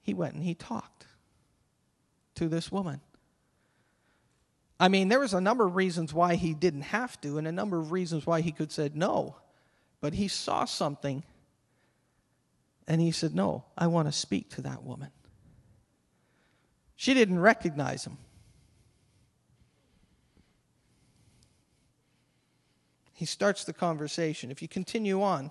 he 0.00 0.14
went 0.14 0.34
and 0.34 0.44
he 0.44 0.54
talked 0.54 1.06
to 2.36 2.48
this 2.48 2.70
woman. 2.70 3.00
I 4.80 4.88
mean, 4.88 5.08
there 5.08 5.20
was 5.20 5.34
a 5.34 5.40
number 5.40 5.66
of 5.66 5.74
reasons 5.74 6.14
why 6.14 6.36
he 6.36 6.54
didn't 6.54 6.82
have 6.82 7.20
to, 7.22 7.38
and 7.38 7.48
a 7.48 7.52
number 7.52 7.78
of 7.78 7.90
reasons 7.90 8.26
why 8.26 8.40
he 8.40 8.52
could 8.52 8.70
said 8.70 8.96
no. 8.96 9.36
But 10.00 10.14
he 10.14 10.28
saw 10.28 10.64
something, 10.64 11.24
and 12.86 13.00
he 13.00 13.10
said, 13.10 13.34
"No, 13.34 13.64
I 13.76 13.88
want 13.88 14.06
to 14.06 14.12
speak 14.12 14.50
to 14.50 14.62
that 14.62 14.84
woman." 14.84 15.10
She 16.94 17.14
didn't 17.14 17.40
recognize 17.40 18.04
him. 18.04 18.18
He 23.12 23.24
starts 23.24 23.64
the 23.64 23.72
conversation. 23.72 24.52
If 24.52 24.62
you 24.62 24.68
continue 24.68 25.22
on, 25.22 25.50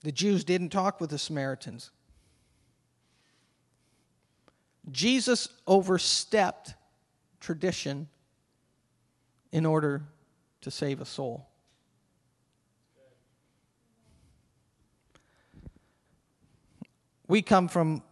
the 0.00 0.12
Jews 0.12 0.44
didn't 0.44 0.70
talk 0.70 0.98
with 0.98 1.10
the 1.10 1.18
Samaritans. 1.18 1.90
Jesus 4.90 5.48
overstepped 5.66 6.74
tradition 7.40 8.08
in 9.52 9.66
order 9.66 10.02
to 10.60 10.70
save 10.70 11.00
a 11.00 11.04
soul. 11.04 11.48
We 17.26 17.42
come 17.42 17.68
from 17.68 18.02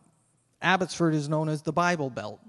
Abbotsford 0.61 1.15
is 1.15 1.29
known 1.29 1.49
as 1.49 1.63
the 1.63 1.73
Bible 1.73 2.11
Belt. 2.11 2.41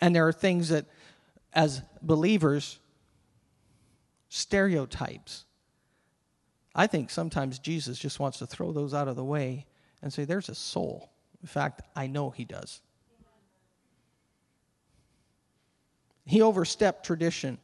And 0.00 0.14
there 0.14 0.26
are 0.26 0.32
things 0.32 0.68
that 0.68 0.86
as 1.52 1.82
believers 2.02 2.78
stereotypes. 4.28 5.44
I 6.74 6.86
think 6.86 7.10
sometimes 7.10 7.58
Jesus 7.58 7.98
just 7.98 8.20
wants 8.20 8.38
to 8.38 8.46
throw 8.46 8.72
those 8.72 8.94
out 8.94 9.08
of 9.08 9.16
the 9.16 9.24
way 9.24 9.66
and 10.02 10.12
say, 10.12 10.24
There's 10.24 10.48
a 10.48 10.54
soul. 10.54 11.10
In 11.40 11.48
fact, 11.48 11.82
I 11.94 12.06
know 12.06 12.30
he 12.30 12.44
does. 12.44 12.80
He 16.24 16.42
overstepped 16.42 17.06
tradition. 17.06 17.58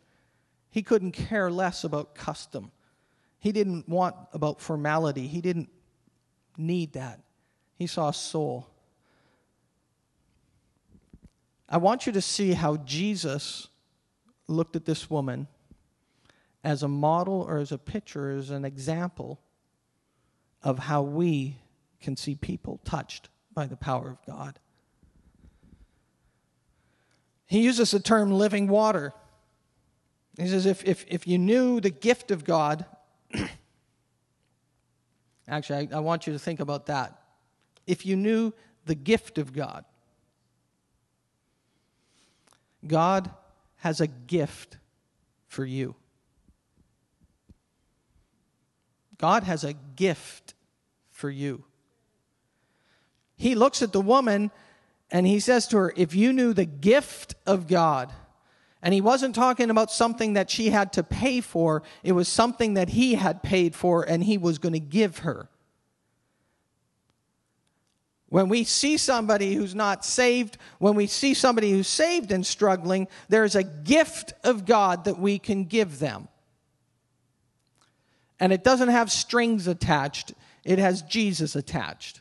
He 0.71 0.83
couldn't 0.83 1.13
care 1.13 1.51
less 1.51 1.85
about 1.85 2.15
custom. 2.15 2.71
He 3.39 3.53
didn't 3.53 3.89
want 3.89 4.17
about 4.33 4.61
formality. 4.61 5.27
He 5.27 5.41
didn't 5.41 5.69
need 6.57 6.95
that. 6.95 7.21
He 7.77 7.87
saw 7.87 8.09
a 8.09 8.15
soul. 8.15 8.67
I 11.69 11.77
want 11.77 12.07
you 12.07 12.13
to 12.13 12.23
see 12.23 12.53
how 12.53 12.77
Jesus 12.79 13.69
looked 14.49 14.77
at 14.77 14.85
this 14.85 15.11
woman 15.11 15.47
as 16.63 16.83
a 16.83 16.89
model 16.89 17.43
or 17.43 17.59
as 17.59 17.73
a 17.73 17.79
picture, 17.79 18.31
as 18.31 18.51
an 18.51 18.65
example 18.65 19.41
of 20.63 20.79
how 20.79 21.03
we 21.03 21.59
can 22.05 22.17
see 22.17 22.35
people 22.35 22.81
touched 22.85 23.31
by 23.55 23.67
the 23.67 23.77
power 23.77 24.11
of 24.11 24.19
God. 24.27 24.59
He 27.47 27.63
uses 27.63 27.91
the 27.91 28.01
term 28.01 28.31
living 28.31 28.69
water. 28.69 29.13
He 30.39 30.47
says, 30.49 30.67
if, 30.67 30.85
if, 30.85 31.05
if 31.09 31.27
you 31.27 31.39
knew 31.39 31.81
the 31.81 31.91
gift 31.91 32.31
of 32.31 32.45
God, 32.45 32.85
actually, 35.49 35.89
I, 35.93 35.97
I 35.97 36.01
want 36.01 36.27
you 36.27 36.33
to 36.35 36.39
think 36.39 36.61
about 36.61 36.87
that. 36.87 37.19
If 37.87 38.05
you 38.05 38.17
knew 38.17 38.53
the 38.85 38.95
gift 38.95 39.39
of 39.39 39.53
God, 39.53 39.85
God 42.87 43.31
has 43.77 44.01
a 44.01 44.07
gift 44.07 44.77
for 45.47 45.65
you. 45.65 45.95
God 49.17 49.45
has 49.45 49.65
a 49.65 49.73
gift 49.73 50.55
for 51.11 51.31
you. 51.31 51.65
He 53.37 53.55
looks 53.55 53.83
at 53.83 53.93
the 53.93 54.01
woman 54.01 54.51
and 55.11 55.27
he 55.27 55.41
says 55.41 55.67
to 55.69 55.77
her, 55.79 55.93
If 55.97 56.15
you 56.15 56.33
knew 56.33 56.53
the 56.53 56.65
gift 56.65 57.35
of 57.47 57.67
God, 57.67 58.13
and 58.83 58.93
he 58.93 59.01
wasn't 59.01 59.35
talking 59.35 59.71
about 59.71 59.91
something 59.91 60.35
that 60.35 60.51
she 60.51 60.69
had 60.69 60.93
to 60.93 61.03
pay 61.03 61.41
for, 61.41 61.83
it 62.03 62.13
was 62.13 62.29
something 62.29 62.75
that 62.75 62.91
he 62.91 63.15
had 63.15 63.43
paid 63.43 63.75
for 63.75 64.03
and 64.03 64.23
he 64.23 64.37
was 64.37 64.59
going 64.59 64.75
to 64.75 64.81
give 64.81 65.19
her. 65.19 65.49
When 68.29 68.49
we 68.49 68.65
see 68.65 68.99
somebody 68.99 69.55
who's 69.55 69.75
not 69.75 70.05
saved, 70.05 70.59
when 70.81 70.97
we 70.97 71.07
see 71.07 71.33
somebody 71.33 71.71
who's 71.71 71.89
saved 71.89 72.31
and 72.31 72.45
struggling, 72.45 73.09
there's 73.29 73.55
a 73.55 73.63
gift 73.63 74.35
of 74.43 74.67
God 74.67 75.05
that 75.05 75.19
we 75.19 75.39
can 75.39 75.65
give 75.65 75.99
them. 75.99 76.29
And 78.39 78.53
it 78.53 78.65
doesn't 78.65 78.89
have 78.89 79.11
strings 79.11 79.67
attached, 79.67 80.35
it 80.65 80.79
has 80.79 81.01
Jesus 81.03 81.57
attached. 81.57 82.21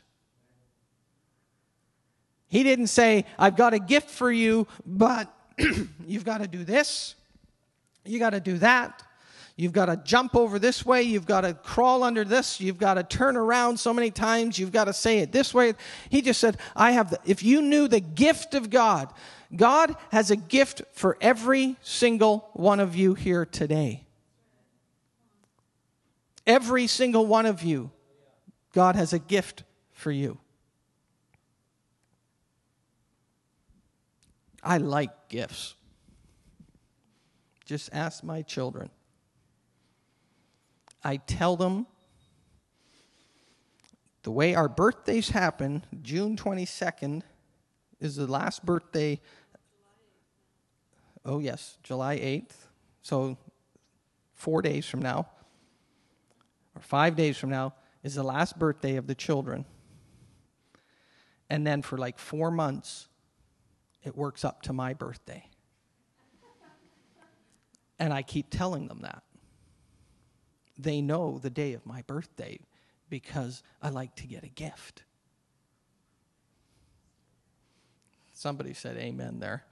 He 2.54 2.62
didn't 2.62 2.86
say, 2.86 3.26
I've 3.40 3.56
got 3.56 3.74
a 3.74 3.80
gift 3.80 4.12
for 4.12 4.32
you, 4.32 4.68
but 4.86 5.28
you've 6.06 6.24
got 6.24 6.38
to 6.38 6.48
do 6.48 6.64
this, 6.64 7.16
you 8.06 8.20
got 8.20 8.30
to 8.30 8.40
do 8.40 8.60
that. 8.60 9.02
You've 9.56 9.72
got 9.72 9.86
to 9.86 9.98
jump 9.98 10.36
over 10.36 10.60
this 10.60 10.86
way. 10.86 11.02
You've 11.02 11.26
got 11.26 11.42
to 11.42 11.56
crawl 11.56 12.04
under 12.04 12.24
this. 12.24 12.60
You've 12.60 12.78
got 12.78 12.96
to 12.96 13.04
turn 13.04 13.38
around 13.38 13.80
so 13.80 13.92
many 13.92 14.12
times. 14.12 14.60
You've 14.60 14.72
got 14.72 14.86
to 14.86 14.94
say 14.94 15.20
it 15.20 15.32
this 15.32 15.52
way. 15.52 15.74
He 16.10 16.22
just 16.22 16.40
said, 16.40 16.58
I 16.76 16.92
have 16.92 17.10
the, 17.10 17.20
if 17.26 17.42
you 17.42 17.62
knew 17.62 17.88
the 17.88 18.00
gift 18.00 18.54
of 18.54 18.70
God, 18.70 19.12
God 19.56 19.96
has 20.12 20.30
a 20.30 20.36
gift 20.36 20.84
for 20.92 21.18
every 21.22 21.76
single 21.82 22.50
one 22.54 22.80
of 22.80 22.96
you 22.96 23.16
here 23.16 23.48
today. 23.48 24.06
Every 26.46 26.86
single 26.86 27.26
one 27.26 27.48
of 27.48 27.64
you, 27.64 27.90
God 28.74 28.96
has 28.96 29.12
a 29.12 29.20
gift 29.20 29.64
for 29.92 30.12
you. 30.12 30.38
I 34.64 34.78
like 34.78 35.30
gifts. 35.30 35.76
Just 37.66 37.90
ask 37.94 38.24
my 38.24 38.42
children. 38.42 38.90
I 41.04 41.18
tell 41.18 41.58
them 41.58 41.86
the 44.24 44.32
way 44.32 44.56
our 44.56 44.70
birthdays 44.70 45.30
happen, 45.30 45.84
June 46.02 46.38
22nd 46.38 47.24
is 48.00 48.16
the 48.16 48.28
last 48.28 48.66
birthday. 48.66 49.20
Oh, 51.26 51.40
yes, 51.40 51.78
July 51.84 52.18
8th. 52.18 52.54
So, 53.02 53.38
four 54.34 54.62
days 54.62 54.86
from 54.86 55.02
now, 55.02 55.28
or 56.74 56.82
five 56.82 57.18
days 57.18 57.38
from 57.38 57.50
now, 57.50 57.74
is 58.02 58.16
the 58.16 58.24
last 58.24 58.58
birthday 58.58 58.96
of 58.96 59.08
the 59.08 59.16
children. 59.16 59.66
And 61.50 61.68
then 61.68 61.82
for 61.82 61.98
like 61.98 62.18
four 62.18 62.50
months, 62.50 63.08
it 64.04 64.16
works 64.16 64.44
up 64.44 64.62
to 64.64 64.74
my 64.74 64.94
birthday. 64.94 65.48
And 68.00 68.14
I 68.14 68.22
keep 68.22 68.50
telling 68.50 68.88
them 68.88 69.00
that. 69.02 69.24
They 70.78 71.02
know 71.02 71.40
the 71.42 71.50
day 71.50 71.74
of 71.74 71.86
my 71.86 72.02
birthday 72.02 72.60
because 73.10 73.64
I 73.82 73.90
like 73.90 74.16
to 74.16 74.28
get 74.28 74.44
a 74.44 74.50
gift. 74.50 75.04
Somebody 78.34 78.74
said 78.74 78.98
amen 78.98 79.40
there. 79.40 79.64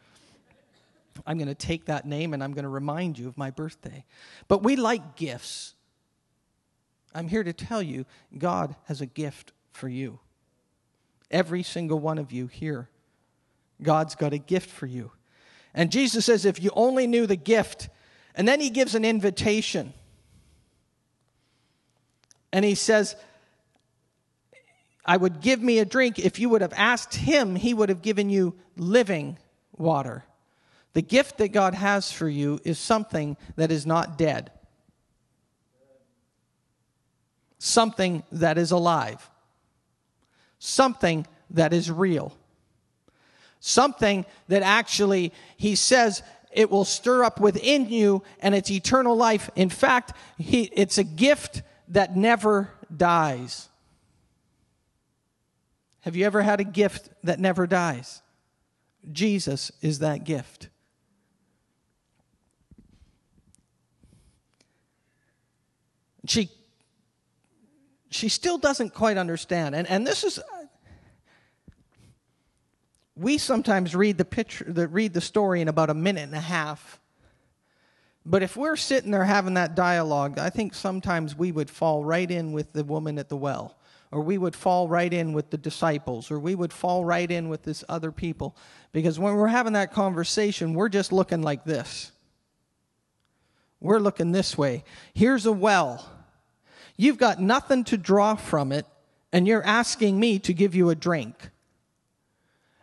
I'm 1.25 1.37
going 1.37 1.47
to 1.47 1.55
take 1.55 1.85
that 1.85 2.05
name 2.05 2.33
and 2.33 2.43
I'm 2.43 2.53
going 2.53 2.63
to 2.63 2.69
remind 2.69 3.19
you 3.19 3.27
of 3.27 3.37
my 3.37 3.49
birthday. 3.49 4.05
But 4.47 4.63
we 4.63 4.75
like 4.75 5.15
gifts. 5.15 5.73
I'm 7.13 7.27
here 7.27 7.43
to 7.43 7.51
tell 7.51 7.81
you 7.81 8.05
God 8.37 8.75
has 8.85 9.01
a 9.01 9.05
gift 9.05 9.51
for 9.71 9.89
you. 9.89 10.19
Every 11.29 11.63
single 11.63 11.99
one 11.99 12.17
of 12.17 12.31
you 12.31 12.47
here 12.47 12.89
God's 13.83 14.15
got 14.15 14.33
a 14.33 14.37
gift 14.37 14.69
for 14.69 14.85
you. 14.85 15.11
And 15.73 15.91
Jesus 15.91 16.25
says, 16.25 16.45
if 16.45 16.61
you 16.61 16.71
only 16.75 17.07
knew 17.07 17.25
the 17.25 17.35
gift, 17.35 17.89
and 18.35 18.47
then 18.47 18.59
he 18.59 18.69
gives 18.69 18.95
an 18.95 19.05
invitation. 19.05 19.93
And 22.51 22.65
he 22.65 22.75
says, 22.75 23.15
I 25.05 25.17
would 25.17 25.41
give 25.41 25.61
me 25.61 25.79
a 25.79 25.85
drink. 25.85 26.19
If 26.19 26.39
you 26.39 26.49
would 26.49 26.61
have 26.61 26.73
asked 26.75 27.15
him, 27.15 27.55
he 27.55 27.73
would 27.73 27.89
have 27.89 28.01
given 28.01 28.29
you 28.29 28.55
living 28.75 29.37
water. 29.77 30.23
The 30.93 31.01
gift 31.01 31.37
that 31.37 31.49
God 31.49 31.73
has 31.73 32.11
for 32.11 32.27
you 32.27 32.59
is 32.65 32.77
something 32.77 33.37
that 33.55 33.71
is 33.71 33.85
not 33.85 34.17
dead, 34.17 34.51
something 37.57 38.23
that 38.31 38.57
is 38.57 38.71
alive, 38.71 39.29
something 40.59 41.25
that 41.49 41.73
is 41.73 41.89
real 41.89 42.36
something 43.62 44.26
that 44.49 44.64
actually, 44.64 45.32
he 45.55 45.76
says, 45.76 46.22
it 46.51 46.70
will 46.70 46.84
stir 46.84 47.24
up 47.24 47.39
within 47.39 47.89
you 47.89 48.24
and 48.41 48.53
it's 48.53 48.70
eternal 48.70 49.16
life. 49.16 49.49
In 49.55 49.70
fact, 49.70 50.12
he, 50.38 50.64
it's 50.74 50.97
a 50.97 51.03
gift 51.05 51.62
that 51.88 52.18
never 52.18 52.72
dies. 52.95 53.70
Have 56.01 56.16
you 56.16 56.26
ever 56.26 56.41
had 56.41 56.59
a 56.59 56.66
gift 56.66 57.09
that 57.24 57.39
never 57.39 57.68
dies? 57.68 58.22
Jesus 59.12 59.72
is 59.82 59.99
that 59.99 60.26
gift. 60.26 60.68
She 66.28 66.49
she 68.12 68.30
still 68.30 68.57
doesn't 68.57 68.93
quite 68.93 69.18
understand. 69.18 69.74
And, 69.74 69.88
and 69.88 70.05
this 70.05 70.24
is 70.24 70.39
we 73.22 73.38
sometimes 73.38 73.95
read 73.95 74.17
the 74.17 74.26
picture, 74.26 74.65
the, 74.67 74.88
read 74.88 75.13
the 75.13 75.22
story 75.22 75.61
in 75.61 75.67
about 75.67 75.89
a 75.89 75.93
minute 75.93 76.24
and 76.24 76.36
a 76.36 76.39
half. 76.39 76.99
But 78.26 78.43
if 78.43 78.57
we're 78.57 78.76
sitting 78.76 79.11
there 79.11 79.24
having 79.24 79.53
that 79.53 79.76
dialogue, 79.76 80.39
I 80.39 80.49
think 80.49 80.74
sometimes 80.74 81.36
we 81.36 81.51
would 81.51 81.69
fall 81.69 82.03
right 82.03 82.30
in 82.30 82.51
with 82.51 82.74
the 82.74 82.84
woman 82.84 83.19
at 83.19 83.30
the 83.30 83.38
well, 83.38 83.78
or 84.11 84.22
we 84.22 84.38
would 84.38 84.55
fall 84.55 84.88
right 84.88 85.11
in 85.11 85.34
with 85.34 85.51
the 85.51 85.57
disciples, 85.57 86.32
or 86.32 86.39
we 86.39 86.55
would 86.55 86.74
fall 86.74 87.05
right 87.05 87.30
in 87.30 87.47
with 87.49 87.63
this 87.63 87.84
other 87.88 88.11
people. 88.11 88.55
Because 88.91 89.19
when 89.19 89.36
we're 89.36 89.47
having 89.47 89.74
that 89.74 89.93
conversation, 89.93 90.74
we're 90.74 90.89
just 90.89 91.11
looking 91.11 91.41
like 91.43 91.63
this. 91.63 92.11
We're 93.80 93.99
looking 93.99 94.32
this 94.32 94.57
way. 94.57 94.84
Here's 95.13 95.45
a 95.45 95.51
well. 95.51 96.07
You've 96.97 97.17
got 97.17 97.39
nothing 97.39 97.84
to 97.86 97.97
draw 97.97 98.36
from 98.36 98.72
it, 98.72 98.86
and 99.32 99.47
you're 99.47 99.63
asking 99.63 100.19
me 100.19 100.39
to 100.39 100.53
give 100.53 100.76
you 100.76 100.89
a 100.89 100.95
drink. 100.95 101.51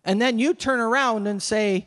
And 0.08 0.22
then 0.22 0.38
you 0.38 0.54
turn 0.54 0.80
around 0.80 1.26
and 1.26 1.40
say, 1.40 1.86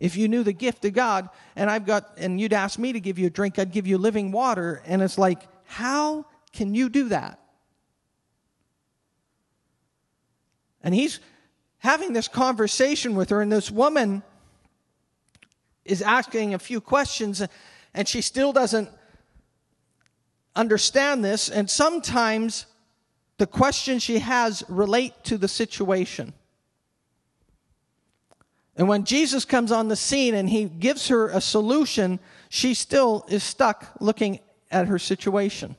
if 0.00 0.16
you 0.16 0.26
knew 0.26 0.42
the 0.42 0.52
gift 0.52 0.84
of 0.84 0.94
God, 0.94 1.28
and 1.54 1.70
I've 1.70 1.86
got, 1.86 2.14
and 2.16 2.40
you'd 2.40 2.52
ask 2.52 2.76
me 2.76 2.92
to 2.92 2.98
give 2.98 3.20
you 3.20 3.28
a 3.28 3.30
drink, 3.30 3.56
I'd 3.56 3.70
give 3.70 3.86
you 3.86 3.98
living 3.98 4.32
water. 4.32 4.82
And 4.84 5.00
it's 5.00 5.16
like, 5.16 5.42
how 5.64 6.26
can 6.52 6.74
you 6.74 6.88
do 6.88 7.10
that? 7.10 7.38
And 10.82 10.92
he's 10.92 11.20
having 11.78 12.12
this 12.12 12.26
conversation 12.26 13.14
with 13.14 13.30
her, 13.30 13.40
and 13.40 13.52
this 13.52 13.70
woman 13.70 14.24
is 15.84 16.02
asking 16.02 16.54
a 16.54 16.58
few 16.58 16.80
questions, 16.80 17.46
and 17.94 18.08
she 18.08 18.22
still 18.22 18.52
doesn't 18.52 18.88
understand 20.56 21.24
this. 21.24 21.48
And 21.48 21.70
sometimes 21.70 22.66
the 23.38 23.46
questions 23.46 24.02
she 24.02 24.18
has 24.18 24.64
relate 24.68 25.22
to 25.26 25.38
the 25.38 25.46
situation. 25.46 26.34
And 28.76 28.88
when 28.88 29.04
Jesus 29.04 29.44
comes 29.44 29.70
on 29.70 29.88
the 29.88 29.96
scene 29.96 30.34
and 30.34 30.48
he 30.48 30.64
gives 30.64 31.08
her 31.08 31.28
a 31.28 31.40
solution, 31.40 32.18
she 32.48 32.74
still 32.74 33.26
is 33.28 33.42
stuck 33.42 33.88
looking 34.00 34.40
at 34.70 34.86
her 34.86 34.98
situation. 34.98 35.76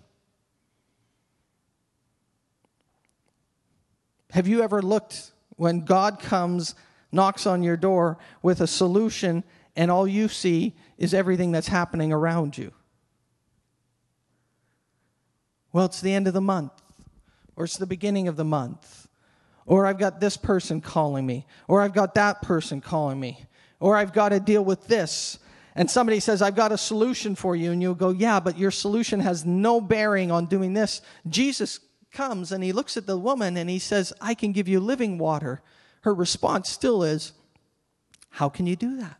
Have 4.31 4.47
you 4.47 4.61
ever 4.61 4.81
looked 4.81 5.31
when 5.57 5.85
God 5.85 6.19
comes, 6.19 6.75
knocks 7.11 7.45
on 7.45 7.63
your 7.63 7.77
door 7.77 8.17
with 8.41 8.61
a 8.61 8.67
solution, 8.67 9.43
and 9.75 9.89
all 9.89 10.07
you 10.07 10.27
see 10.27 10.73
is 10.97 11.13
everything 11.13 11.51
that's 11.51 11.67
happening 11.67 12.11
around 12.11 12.57
you? 12.57 12.71
Well, 15.71 15.85
it's 15.85 16.01
the 16.01 16.13
end 16.13 16.27
of 16.27 16.33
the 16.33 16.41
month, 16.41 16.73
or 17.55 17.65
it's 17.65 17.77
the 17.77 17.87
beginning 17.87 18.27
of 18.27 18.35
the 18.35 18.43
month 18.43 19.07
or 19.65 19.85
I've 19.85 19.97
got 19.97 20.19
this 20.19 20.37
person 20.37 20.81
calling 20.81 21.25
me. 21.25 21.45
Or 21.67 21.81
I've 21.81 21.93
got 21.93 22.15
that 22.15 22.41
person 22.41 22.81
calling 22.81 23.19
me. 23.19 23.45
Or 23.79 23.95
I've 23.95 24.13
got 24.13 24.29
to 24.29 24.39
deal 24.39 24.63
with 24.63 24.87
this. 24.87 25.39
And 25.75 25.89
somebody 25.89 26.19
says, 26.19 26.41
I've 26.41 26.55
got 26.55 26.71
a 26.71 26.77
solution 26.77 27.35
for 27.35 27.55
you. 27.55 27.71
And 27.71 27.81
you'll 27.81 27.95
go, 27.95 28.11
Yeah, 28.11 28.39
but 28.39 28.57
your 28.57 28.71
solution 28.71 29.19
has 29.19 29.45
no 29.45 29.81
bearing 29.81 30.31
on 30.31 30.45
doing 30.45 30.73
this. 30.73 31.01
Jesus 31.27 31.79
comes 32.11 32.51
and 32.51 32.63
he 32.63 32.71
looks 32.71 32.95
at 32.95 33.07
the 33.07 33.17
woman 33.17 33.57
and 33.57 33.69
he 33.69 33.79
says, 33.79 34.13
I 34.21 34.35
can 34.35 34.51
give 34.51 34.67
you 34.67 34.79
living 34.79 35.17
water. 35.17 35.61
Her 36.01 36.13
response 36.13 36.69
still 36.69 37.03
is, 37.03 37.33
How 38.29 38.49
can 38.49 38.67
you 38.67 38.75
do 38.75 38.97
that? 38.97 39.17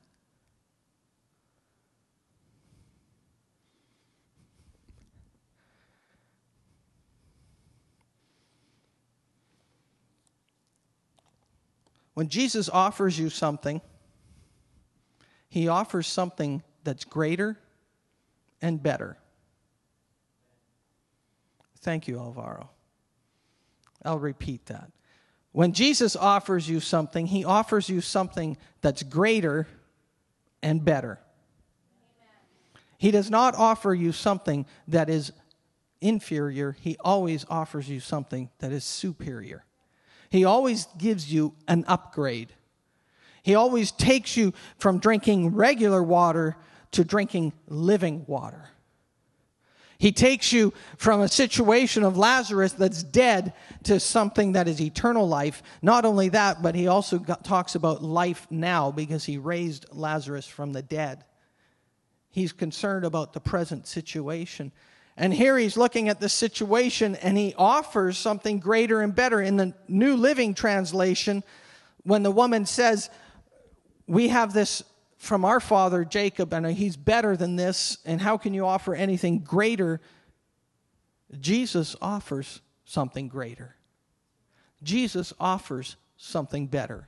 When 12.14 12.30
Jesus 12.30 12.70
offers 12.70 13.18
you 13.18 13.30
something, 13.30 13.82
he 15.50 15.68
offers 15.68 16.08
something 16.08 16.64
that's 16.84 17.06
greater 17.06 17.58
and 18.62 18.82
better. 18.82 19.18
Thank 21.80 22.08
you, 22.08 22.20
Alvaro. 22.20 22.70
I'll 24.04 24.20
repeat 24.20 24.66
that. 24.68 24.92
When 25.52 25.74
Jesus 25.74 26.16
offers 26.16 26.68
you 26.68 26.80
something, 26.80 27.28
he 27.28 27.46
offers 27.46 27.90
you 27.90 28.02
something 28.02 28.58
that's 28.82 29.04
greater 29.04 29.68
and 30.62 30.84
better. 30.84 31.20
He 32.98 33.12
does 33.12 33.30
not 33.30 33.54
offer 33.56 33.94
you 33.94 34.12
something 34.12 34.66
that 34.88 35.10
is 35.10 35.32
inferior, 36.02 36.76
he 36.82 36.98
always 37.00 37.46
offers 37.50 37.88
you 37.88 38.00
something 38.00 38.50
that 38.60 38.72
is 38.72 38.84
superior. 38.84 39.64
He 40.34 40.46
always 40.46 40.88
gives 40.98 41.32
you 41.32 41.54
an 41.68 41.86
upgrade. 41.88 42.52
He 43.44 43.54
always 43.54 43.92
takes 43.92 44.36
you 44.36 44.56
from 44.80 44.98
drinking 44.98 45.54
regular 45.54 46.02
water 46.02 46.58
to 46.94 47.04
drinking 47.04 47.54
living 47.68 48.26
water. 48.26 48.70
He 50.00 50.12
takes 50.12 50.52
you 50.52 50.74
from 50.98 51.22
a 51.22 51.28
situation 51.28 52.04
of 52.04 52.18
Lazarus 52.18 52.74
that's 52.74 53.04
dead 53.04 53.54
to 53.84 54.00
something 54.00 54.54
that 54.54 54.68
is 54.68 54.82
eternal 54.82 55.28
life. 55.28 55.62
Not 55.84 56.04
only 56.04 56.30
that, 56.30 56.64
but 56.64 56.74
he 56.74 56.88
also 56.88 57.20
got, 57.20 57.44
talks 57.44 57.76
about 57.76 58.02
life 58.02 58.48
now 58.50 58.90
because 58.90 59.26
he 59.26 59.38
raised 59.38 59.86
Lazarus 59.92 60.48
from 60.48 60.74
the 60.74 60.82
dead. 60.82 61.26
He's 62.32 62.54
concerned 62.54 63.06
about 63.06 63.34
the 63.34 63.40
present 63.40 63.86
situation. 63.86 64.72
And 65.16 65.34
here 65.34 65.58
he's 65.58 65.78
looking 65.78 66.10
at 66.10 66.20
the 66.20 66.30
situation 66.30 67.16
and 67.16 67.38
he 67.38 67.54
offers 67.56 68.18
something 68.18 68.60
greater 68.60 69.02
and 69.02 69.14
better. 69.14 69.42
In 69.42 69.58
the 69.58 69.74
New 69.88 70.16
Living 70.16 70.54
Translation, 70.54 71.44
when 72.04 72.24
the 72.24 72.32
woman 72.32 72.66
says, 72.66 73.10
We 74.08 74.30
have 74.30 74.54
this 74.54 74.84
from 75.18 75.46
our 75.46 75.60
father 75.60 76.04
Jacob, 76.04 76.54
and 76.54 76.66
he's 76.68 76.98
better 76.98 77.38
than 77.38 77.56
this, 77.56 77.98
and 78.06 78.20
how 78.20 78.38
can 78.38 78.54
you 78.54 78.66
offer 78.66 78.94
anything 78.94 79.40
greater? 79.40 80.02
Jesus 81.40 81.96
offers 82.02 82.62
something 82.84 83.30
greater. 83.30 83.76
Jesus 84.84 85.32
offers 85.40 85.96
something 86.18 86.68
better. 86.68 87.08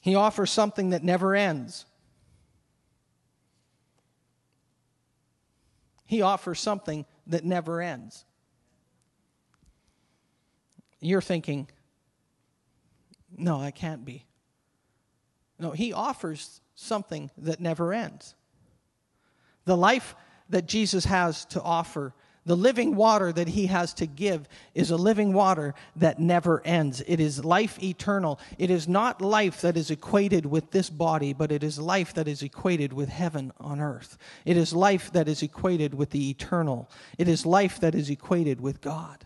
He 0.00 0.14
offers 0.14 0.50
something 0.50 0.90
that 0.90 1.04
never 1.04 1.36
ends. 1.36 1.84
He 6.10 6.22
offers 6.22 6.58
something 6.58 7.06
that 7.28 7.44
never 7.44 7.80
ends. 7.80 8.24
You're 10.98 11.20
thinking, 11.20 11.68
no, 13.38 13.60
I 13.60 13.70
can't 13.70 14.04
be. 14.04 14.26
No, 15.56 15.70
he 15.70 15.92
offers 15.92 16.62
something 16.74 17.30
that 17.38 17.60
never 17.60 17.92
ends. 17.92 18.34
The 19.66 19.76
life 19.76 20.16
that 20.48 20.66
Jesus 20.66 21.04
has 21.04 21.44
to 21.44 21.62
offer, 21.62 22.12
the 22.50 22.56
living 22.56 22.96
water 22.96 23.32
that 23.32 23.46
he 23.46 23.66
has 23.66 23.94
to 23.94 24.06
give, 24.06 24.48
is 24.74 24.90
a 24.90 24.96
living 24.96 25.32
water 25.32 25.72
that 25.94 26.18
never 26.18 26.60
ends. 26.64 27.00
It 27.06 27.20
is 27.20 27.44
life 27.44 27.80
eternal. 27.80 28.40
It 28.58 28.70
is 28.70 28.88
not 28.88 29.22
life 29.22 29.60
that 29.60 29.76
is 29.76 29.88
equated 29.88 30.46
with 30.46 30.72
this 30.72 30.90
body, 30.90 31.32
but 31.32 31.52
it 31.52 31.62
is 31.62 31.78
life 31.78 32.12
that 32.14 32.26
is 32.26 32.42
equated 32.42 32.92
with 32.92 33.08
heaven 33.08 33.52
on 33.60 33.80
earth. 33.80 34.18
It 34.44 34.56
is 34.56 34.72
life 34.72 35.12
that 35.12 35.28
is 35.28 35.44
equated 35.44 35.94
with 35.94 36.10
the 36.10 36.28
eternal. 36.28 36.90
It 37.18 37.28
is 37.28 37.46
life 37.46 37.78
that 37.78 37.94
is 37.94 38.10
equated 38.10 38.60
with 38.60 38.80
God. 38.80 39.24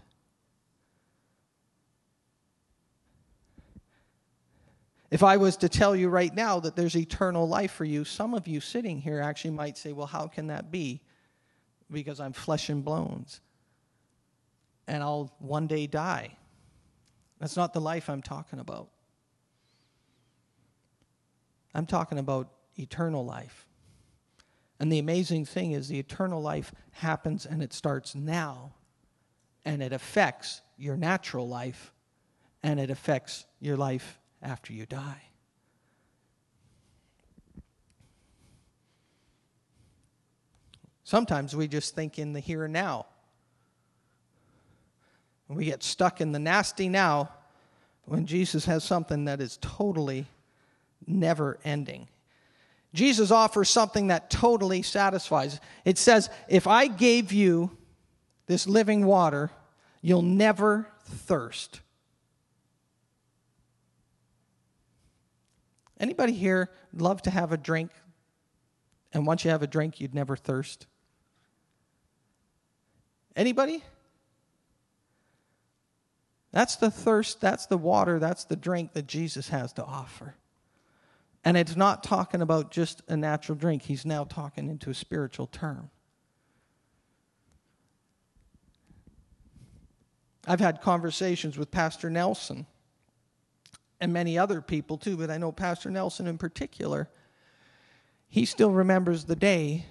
If 5.11 5.23
I 5.23 5.39
was 5.39 5.57
to 5.57 5.71
tell 5.71 5.97
you 5.97 6.11
right 6.11 6.35
now 6.35 6.61
that 6.61 6.77
there's 6.77 6.95
eternal 6.95 7.49
life 7.49 7.73
for 7.73 7.87
you, 7.87 8.05
some 8.05 8.35
of 8.35 8.47
you 8.47 8.61
sitting 8.61 9.01
here 9.01 9.23
actually 9.23 9.53
might 9.53 9.79
say, 9.79 9.95
Well, 9.95 10.09
how 10.09 10.27
can 10.27 10.49
that 10.49 10.71
be? 10.71 11.01
Because 11.95 12.21
I'm 12.21 12.35
flesh 12.35 12.69
and 12.69 12.85
bones. 12.85 13.41
And 14.87 15.03
I'll 15.03 15.35
one 15.39 15.67
day 15.67 15.87
die. 15.87 16.37
That's 17.41 17.57
not 17.57 17.73
the 17.73 17.81
life 17.81 18.11
I'm 18.11 18.21
talking 18.21 18.59
about. 18.59 18.91
I'm 21.75 21.87
talking 21.87 22.19
about 22.19 22.51
eternal 22.77 23.25
life. 23.25 23.67
And 24.79 24.93
the 24.93 24.99
amazing 24.99 25.45
thing 25.45 25.73
is, 25.73 25.89
the 25.89 25.99
eternal 25.99 26.43
life 26.43 26.73
happens 26.93 27.47
and 27.47 27.63
it 27.63 27.73
starts 27.73 28.15
now, 28.15 28.75
and 29.65 29.83
it 29.83 29.93
affects 29.93 30.61
your 30.77 30.97
natural 30.97 31.49
life, 31.49 31.93
and 32.63 32.79
it 32.79 32.91
affects 32.91 33.47
your 33.61 33.77
life 33.77 34.19
after 34.43 34.73
you 34.73 34.85
die. 34.85 35.23
Sometimes 41.05 41.55
we 41.55 41.69
just 41.69 41.95
think 41.95 42.19
in 42.19 42.33
the 42.33 42.41
here 42.41 42.65
and 42.65 42.73
now. 42.73 43.07
We 45.49 45.67
get 45.67 45.83
stuck 45.83 46.23
in 46.23 46.33
the 46.33 46.39
nasty 46.39 46.89
now 46.89 47.31
when 48.07 48.27
Jesus 48.27 48.65
has 48.65 48.83
something 48.83 49.27
that 49.27 49.41
is 49.41 49.59
totally 49.61 50.27
never 51.07 51.59
ending. 51.65 52.09
Jesus 52.95 53.31
offers 53.31 53.69
something 53.69 54.07
that 54.07 54.31
totally 54.31 54.81
satisfies. 54.83 55.61
It 55.85 55.99
says, 55.99 56.31
If 56.49 56.67
I 56.67 56.87
gave 56.87 57.33
you 57.33 57.77
this 58.47 58.67
living 58.67 59.05
water, 59.05 59.51
you'll 60.01 60.23
never 60.23 60.89
thirst. 61.05 61.81
Anybody 66.01 66.33
here 66.33 66.71
love 66.95 67.21
to 67.23 67.31
have 67.31 67.53
a 67.53 67.57
drink? 67.57 67.91
And 69.13 69.27
once 69.27 69.45
you 69.45 69.51
have 69.51 69.63
a 69.63 69.67
drink, 69.67 70.01
you'd 70.01 70.15
never 70.15 70.37
thirst? 70.37 70.87
Anybody? 73.37 73.83
That's 76.53 76.77
the 76.77 76.91
thirst, 76.91 77.41
that's 77.41 77.67
the 77.67 77.77
water, 77.77 78.21
that's 78.21 78.45
the 78.45 78.55
drink 78.55 78.93
that 78.93 79.09
Jesus 79.09 79.49
has 79.49 79.73
to 79.73 79.85
offer. 79.85 80.37
And 81.45 81.57
it's 81.57 81.75
not 81.75 82.05
talking 82.05 82.41
about 82.41 82.71
just 82.71 83.03
a 83.09 83.17
natural 83.17 83.59
drink, 83.59 83.83
he's 83.83 84.07
now 84.07 84.23
talking 84.23 84.69
into 84.69 84.89
a 84.89 84.95
spiritual 84.95 85.49
term. 85.49 85.91
I've 90.47 90.61
had 90.61 90.81
conversations 90.81 91.59
with 91.59 91.71
Pastor 91.71 92.09
Nelson 92.09 92.67
and 94.01 94.13
many 94.13 94.39
other 94.39 94.61
people 94.61 94.97
too, 94.97 95.17
but 95.17 95.31
I 95.31 95.39
know 95.39 95.51
Pastor 95.51 95.91
Nelson 95.91 96.29
in 96.29 96.39
particular. 96.39 97.09
He 98.29 98.45
still 98.45 98.71
remembers 98.71 99.25
the 99.25 99.37
day 99.37 99.87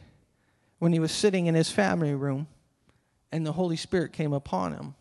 when 0.79 0.93
he 0.93 0.99
was 0.99 1.11
sitting 1.11 1.47
in 1.47 1.55
his 1.55 1.69
family 1.69 2.13
room 2.13 2.47
and 3.33 3.45
the 3.45 3.53
Holy 3.53 3.75
Spirit 3.75 4.13
came 4.13 4.31
upon 4.31 4.73
him, 4.73 4.93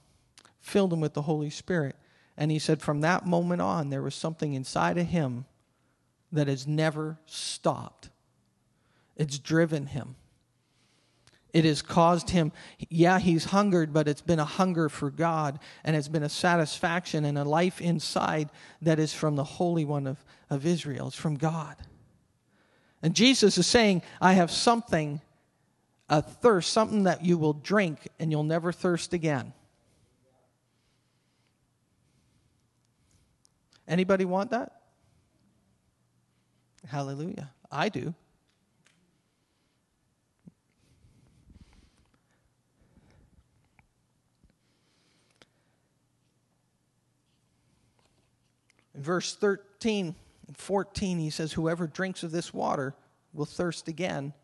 filled 0.60 0.92
him 0.92 1.00
with 1.00 1.12
the 1.12 1.22
Holy 1.22 1.50
Spirit. 1.50 1.94
And 2.36 2.50
he 2.50 2.58
said, 2.58 2.80
from 2.80 3.02
that 3.02 3.26
moment 3.26 3.60
on, 3.60 3.90
there 3.90 4.02
was 4.02 4.14
something 4.14 4.54
inside 4.54 4.96
of 4.96 5.06
him 5.06 5.44
that 6.32 6.48
has 6.48 6.66
never 6.66 7.18
stopped. 7.26 8.08
It's 9.16 9.38
driven 9.38 9.86
him. 9.86 10.16
It 11.52 11.66
has 11.66 11.82
caused 11.82 12.30
him, 12.30 12.50
yeah, 12.88 13.18
he's 13.18 13.44
hungered, 13.44 13.92
but 13.92 14.08
it's 14.08 14.22
been 14.22 14.38
a 14.38 14.46
hunger 14.46 14.88
for 14.88 15.10
God, 15.10 15.58
and 15.84 15.94
it's 15.94 16.08
been 16.08 16.22
a 16.22 16.30
satisfaction 16.30 17.26
and 17.26 17.36
a 17.36 17.44
life 17.44 17.82
inside 17.82 18.48
that 18.80 18.98
is 18.98 19.12
from 19.12 19.36
the 19.36 19.44
Holy 19.44 19.84
One 19.84 20.06
of, 20.06 20.24
of 20.48 20.64
Israel. 20.64 21.08
It's 21.08 21.16
from 21.16 21.36
God. 21.36 21.76
And 23.02 23.14
Jesus 23.14 23.58
is 23.58 23.66
saying, 23.66 24.00
I 24.22 24.32
have 24.32 24.50
something, 24.50 25.20
a 26.12 26.20
thirst, 26.20 26.70
something 26.70 27.04
that 27.04 27.24
you 27.24 27.38
will 27.38 27.54
drink 27.54 28.06
and 28.20 28.30
you'll 28.30 28.44
never 28.44 28.70
thirst 28.70 29.14
again. 29.14 29.54
Anybody 33.88 34.26
want 34.26 34.50
that? 34.50 34.82
Hallelujah. 36.86 37.50
I 37.70 37.88
do. 37.88 38.14
In 48.94 49.02
verse 49.02 49.34
13 49.34 50.14
and 50.46 50.56
14, 50.58 51.18
he 51.18 51.30
says, 51.30 51.54
Whoever 51.54 51.86
drinks 51.86 52.22
of 52.22 52.32
this 52.32 52.52
water 52.52 52.94
will 53.32 53.46
thirst 53.46 53.88
again, 53.88 54.34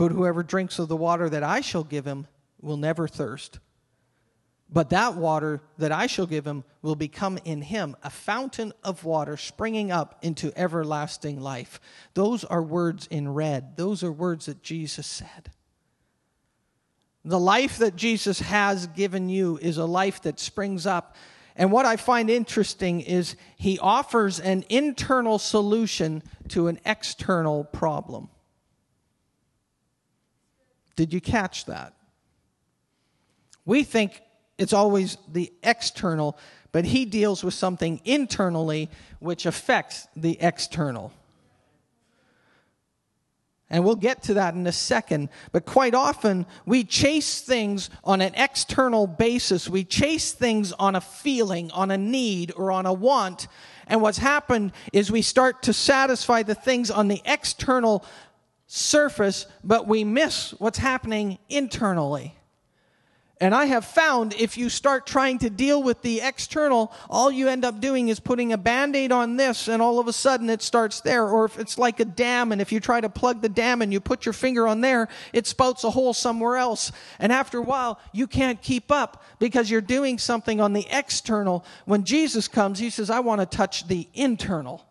but 0.00 0.12
whoever 0.12 0.42
drinks 0.42 0.78
of 0.78 0.88
the 0.88 0.96
water 0.96 1.28
that 1.28 1.42
I 1.42 1.60
shall 1.60 1.84
give 1.84 2.06
him 2.06 2.26
will 2.58 2.78
never 2.78 3.06
thirst. 3.06 3.58
But 4.72 4.88
that 4.88 5.14
water 5.14 5.60
that 5.76 5.92
I 5.92 6.06
shall 6.06 6.24
give 6.24 6.46
him 6.46 6.64
will 6.80 6.94
become 6.94 7.38
in 7.44 7.60
him 7.60 7.94
a 8.02 8.08
fountain 8.08 8.72
of 8.82 9.04
water 9.04 9.36
springing 9.36 9.92
up 9.92 10.18
into 10.22 10.58
everlasting 10.58 11.38
life. 11.38 11.82
Those 12.14 12.44
are 12.44 12.62
words 12.62 13.08
in 13.08 13.34
red. 13.34 13.76
Those 13.76 14.02
are 14.02 14.10
words 14.10 14.46
that 14.46 14.62
Jesus 14.62 15.06
said. 15.06 15.50
The 17.22 17.38
life 17.38 17.76
that 17.76 17.94
Jesus 17.94 18.40
has 18.40 18.86
given 18.86 19.28
you 19.28 19.58
is 19.60 19.76
a 19.76 19.84
life 19.84 20.22
that 20.22 20.40
springs 20.40 20.86
up 20.86 21.14
and 21.56 21.70
what 21.70 21.84
I 21.84 21.96
find 21.96 22.30
interesting 22.30 23.02
is 23.02 23.36
he 23.56 23.78
offers 23.80 24.40
an 24.40 24.64
internal 24.70 25.38
solution 25.38 26.22
to 26.48 26.68
an 26.68 26.78
external 26.86 27.64
problem. 27.64 28.30
Did 31.00 31.14
you 31.14 31.20
catch 31.22 31.64
that? 31.64 31.94
We 33.64 33.84
think 33.84 34.20
it's 34.58 34.74
always 34.74 35.16
the 35.32 35.50
external, 35.62 36.36
but 36.72 36.84
he 36.84 37.06
deals 37.06 37.42
with 37.42 37.54
something 37.54 38.02
internally 38.04 38.90
which 39.18 39.46
affects 39.46 40.08
the 40.14 40.36
external. 40.42 41.10
And 43.70 43.82
we'll 43.82 43.96
get 43.96 44.24
to 44.24 44.34
that 44.34 44.52
in 44.52 44.66
a 44.66 44.72
second. 44.72 45.30
But 45.52 45.64
quite 45.64 45.94
often, 45.94 46.44
we 46.66 46.84
chase 46.84 47.40
things 47.40 47.88
on 48.04 48.20
an 48.20 48.34
external 48.34 49.06
basis. 49.06 49.70
We 49.70 49.84
chase 49.84 50.32
things 50.32 50.72
on 50.72 50.96
a 50.96 51.00
feeling, 51.00 51.70
on 51.70 51.90
a 51.90 51.96
need, 51.96 52.52
or 52.54 52.70
on 52.70 52.84
a 52.84 52.92
want. 52.92 53.48
And 53.86 54.02
what's 54.02 54.18
happened 54.18 54.72
is 54.92 55.10
we 55.10 55.22
start 55.22 55.62
to 55.62 55.72
satisfy 55.72 56.42
the 56.42 56.54
things 56.54 56.90
on 56.90 57.08
the 57.08 57.22
external 57.24 58.04
surface, 58.72 59.46
but 59.64 59.88
we 59.88 60.04
miss 60.04 60.52
what's 60.58 60.78
happening 60.78 61.38
internally. 61.48 62.36
And 63.40 63.52
I 63.52 63.64
have 63.64 63.84
found 63.84 64.32
if 64.34 64.56
you 64.56 64.68
start 64.68 65.08
trying 65.08 65.38
to 65.38 65.50
deal 65.50 65.82
with 65.82 66.02
the 66.02 66.20
external, 66.20 66.92
all 67.08 67.32
you 67.32 67.48
end 67.48 67.64
up 67.64 67.80
doing 67.80 68.08
is 68.08 68.20
putting 68.20 68.52
a 68.52 68.58
band 68.58 68.94
aid 68.94 69.10
on 69.10 69.36
this, 69.36 69.66
and 69.66 69.82
all 69.82 69.98
of 69.98 70.06
a 70.06 70.12
sudden 70.12 70.48
it 70.48 70.62
starts 70.62 71.00
there. 71.00 71.26
Or 71.26 71.46
if 71.46 71.58
it's 71.58 71.78
like 71.78 71.98
a 71.98 72.04
dam, 72.04 72.52
and 72.52 72.60
if 72.60 72.70
you 72.70 72.78
try 72.78 73.00
to 73.00 73.08
plug 73.08 73.42
the 73.42 73.48
dam 73.48 73.82
and 73.82 73.92
you 73.92 73.98
put 73.98 74.24
your 74.24 74.34
finger 74.34 74.68
on 74.68 74.82
there, 74.82 75.08
it 75.32 75.48
spouts 75.48 75.82
a 75.82 75.90
hole 75.90 76.12
somewhere 76.12 76.56
else. 76.56 76.92
And 77.18 77.32
after 77.32 77.58
a 77.58 77.62
while, 77.62 77.98
you 78.12 78.28
can't 78.28 78.62
keep 78.62 78.92
up 78.92 79.24
because 79.40 79.68
you're 79.68 79.80
doing 79.80 80.18
something 80.18 80.60
on 80.60 80.74
the 80.74 80.86
external. 80.90 81.64
When 81.86 82.04
Jesus 82.04 82.46
comes, 82.46 82.78
he 82.78 82.90
says, 82.90 83.10
I 83.10 83.18
want 83.18 83.40
to 83.40 83.46
touch 83.46 83.88
the 83.88 84.06
internal. 84.14 84.86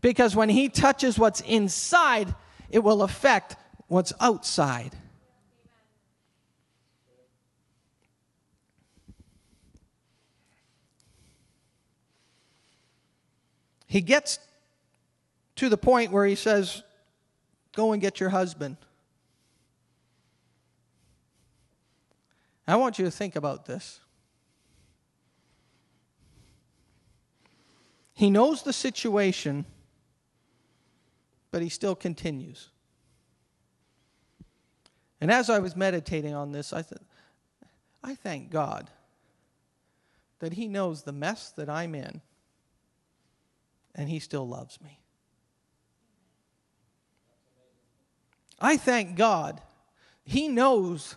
Because 0.00 0.34
when 0.34 0.48
he 0.48 0.68
touches 0.70 1.20
what's 1.20 1.42
inside, 1.42 2.34
it 2.70 2.80
will 2.80 3.02
affect 3.02 3.56
what's 3.88 4.12
outside. 4.20 4.94
he 13.90 14.00
gets 14.00 14.38
to 15.56 15.68
the 15.68 15.76
point 15.76 16.12
where 16.12 16.24
he 16.24 16.36
says, 16.36 16.84
Go 17.72 17.90
and 17.90 18.00
get 18.00 18.20
your 18.20 18.28
husband. 18.28 18.76
I 22.68 22.76
want 22.76 23.00
you 23.00 23.04
to 23.04 23.10
think 23.10 23.34
about 23.34 23.66
this. 23.66 23.98
He 28.14 28.30
knows 28.30 28.62
the 28.62 28.72
situation, 28.72 29.64
but 31.50 31.62
he 31.62 31.68
still 31.68 31.94
continues. 31.94 32.70
And 35.20 35.30
as 35.30 35.50
I 35.50 35.58
was 35.58 35.76
meditating 35.76 36.34
on 36.34 36.52
this, 36.52 36.72
I 36.72 36.82
thought, 36.82 37.02
I 38.02 38.14
thank 38.14 38.50
God 38.50 38.90
that 40.38 40.54
He 40.54 40.66
knows 40.66 41.02
the 41.02 41.12
mess 41.12 41.50
that 41.50 41.68
I'm 41.68 41.94
in 41.94 42.22
and 43.94 44.08
he 44.08 44.18
still 44.18 44.46
loves 44.46 44.80
me. 44.80 44.98
I 48.58 48.76
thank 48.76 49.16
God. 49.16 49.60
He 50.24 50.48
knows. 50.48 51.16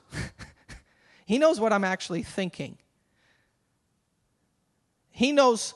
he 1.26 1.38
knows 1.38 1.60
what 1.60 1.74
I'm 1.74 1.84
actually 1.84 2.24
thinking. 2.24 2.78
He 5.12 5.32
knows 5.32 5.74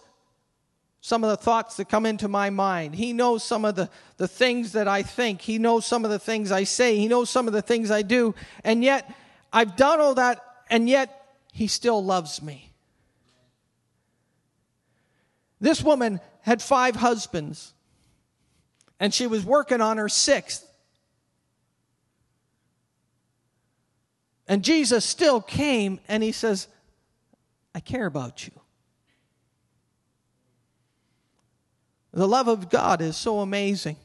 some 1.08 1.24
of 1.24 1.30
the 1.30 1.38
thoughts 1.38 1.78
that 1.78 1.88
come 1.88 2.06
into 2.06 2.28
my 2.28 2.50
mind. 2.50 2.94
He 2.94 3.14
knows 3.14 3.42
some 3.42 3.64
of 3.64 3.76
the, 3.76 3.90
the 4.18 4.28
things 4.28 4.74
that 4.74 4.90
I 4.90 5.04
think. 5.04 5.40
He 5.40 5.58
knows 5.58 5.86
some 5.86 6.04
of 6.04 6.12
the 6.12 6.20
things 6.20 6.52
I 6.52 6.66
say. 6.66 6.98
He 6.98 7.08
knows 7.08 7.30
some 7.30 7.48
of 7.48 7.54
the 7.54 7.62
things 7.62 7.92
I 7.92 8.02
do. 8.02 8.36
And 8.66 8.84
yet, 8.84 9.10
I've 9.54 9.78
done 9.78 10.02
all 10.02 10.16
that, 10.16 10.44
and 10.70 10.90
yet, 10.90 11.26
He 11.54 11.68
still 11.68 12.04
loves 12.04 12.42
me. 12.42 12.74
This 15.62 15.82
woman 15.82 16.20
had 16.42 16.62
five 16.62 16.98
husbands, 16.98 17.74
and 19.00 19.14
she 19.14 19.28
was 19.28 19.46
working 19.46 19.80
on 19.80 19.96
her 19.96 20.10
sixth. 20.10 20.70
And 24.46 24.62
Jesus 24.62 25.06
still 25.06 25.40
came 25.40 26.02
and 26.10 26.22
he 26.22 26.34
says, 26.34 26.68
I 27.74 27.80
care 27.80 28.08
about 28.08 28.46
you. 28.46 28.52
The 32.18 32.28
love 32.28 32.48
of 32.48 32.72
God 32.72 33.00
is 33.00 33.16
so 33.16 33.42
amazing. 33.42 33.96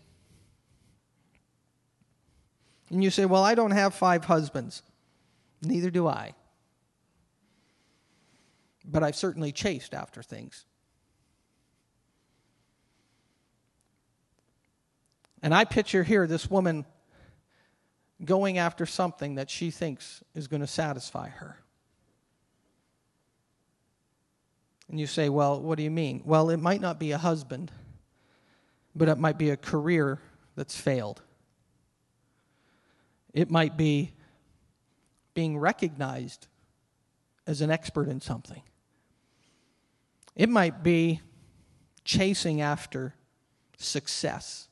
And 2.90 3.02
you 3.02 3.08
say, 3.08 3.24
Well, 3.24 3.42
I 3.42 3.54
don't 3.54 3.70
have 3.70 3.94
five 3.94 4.26
husbands. 4.26 4.82
Neither 5.62 5.90
do 5.90 6.06
I. 6.06 6.34
But 8.84 9.02
I've 9.02 9.16
certainly 9.16 9.50
chased 9.50 9.94
after 9.94 10.22
things. 10.22 10.66
And 15.42 15.54
I 15.54 15.64
picture 15.64 16.02
here 16.02 16.26
this 16.26 16.50
woman 16.50 16.84
going 18.22 18.58
after 18.58 18.84
something 18.84 19.36
that 19.36 19.48
she 19.48 19.70
thinks 19.70 20.22
is 20.34 20.48
going 20.48 20.60
to 20.60 20.66
satisfy 20.66 21.30
her. 21.30 21.56
And 24.90 25.00
you 25.00 25.06
say, 25.06 25.30
well, 25.30 25.62
what 25.62 25.78
do 25.78 25.82
you 25.82 25.90
mean? 25.90 26.20
Well, 26.26 26.50
it 26.50 26.58
might 26.58 26.82
not 26.82 27.00
be 27.00 27.12
a 27.12 27.18
husband, 27.18 27.72
but 28.94 29.08
it 29.08 29.18
might 29.18 29.38
be 29.38 29.50
a 29.50 29.56
career 29.56 30.20
that's 30.54 30.78
failed. 30.78 31.22
It 33.32 33.50
might 33.50 33.76
be 33.76 34.12
being 35.34 35.58
recognized 35.58 36.46
as 37.46 37.60
an 37.60 37.70
expert 37.70 38.08
in 38.08 38.20
something. 38.20 38.62
It 40.36 40.48
might 40.48 40.82
be 40.82 41.20
chasing 42.04 42.60
after 42.60 43.14
success 43.76 44.68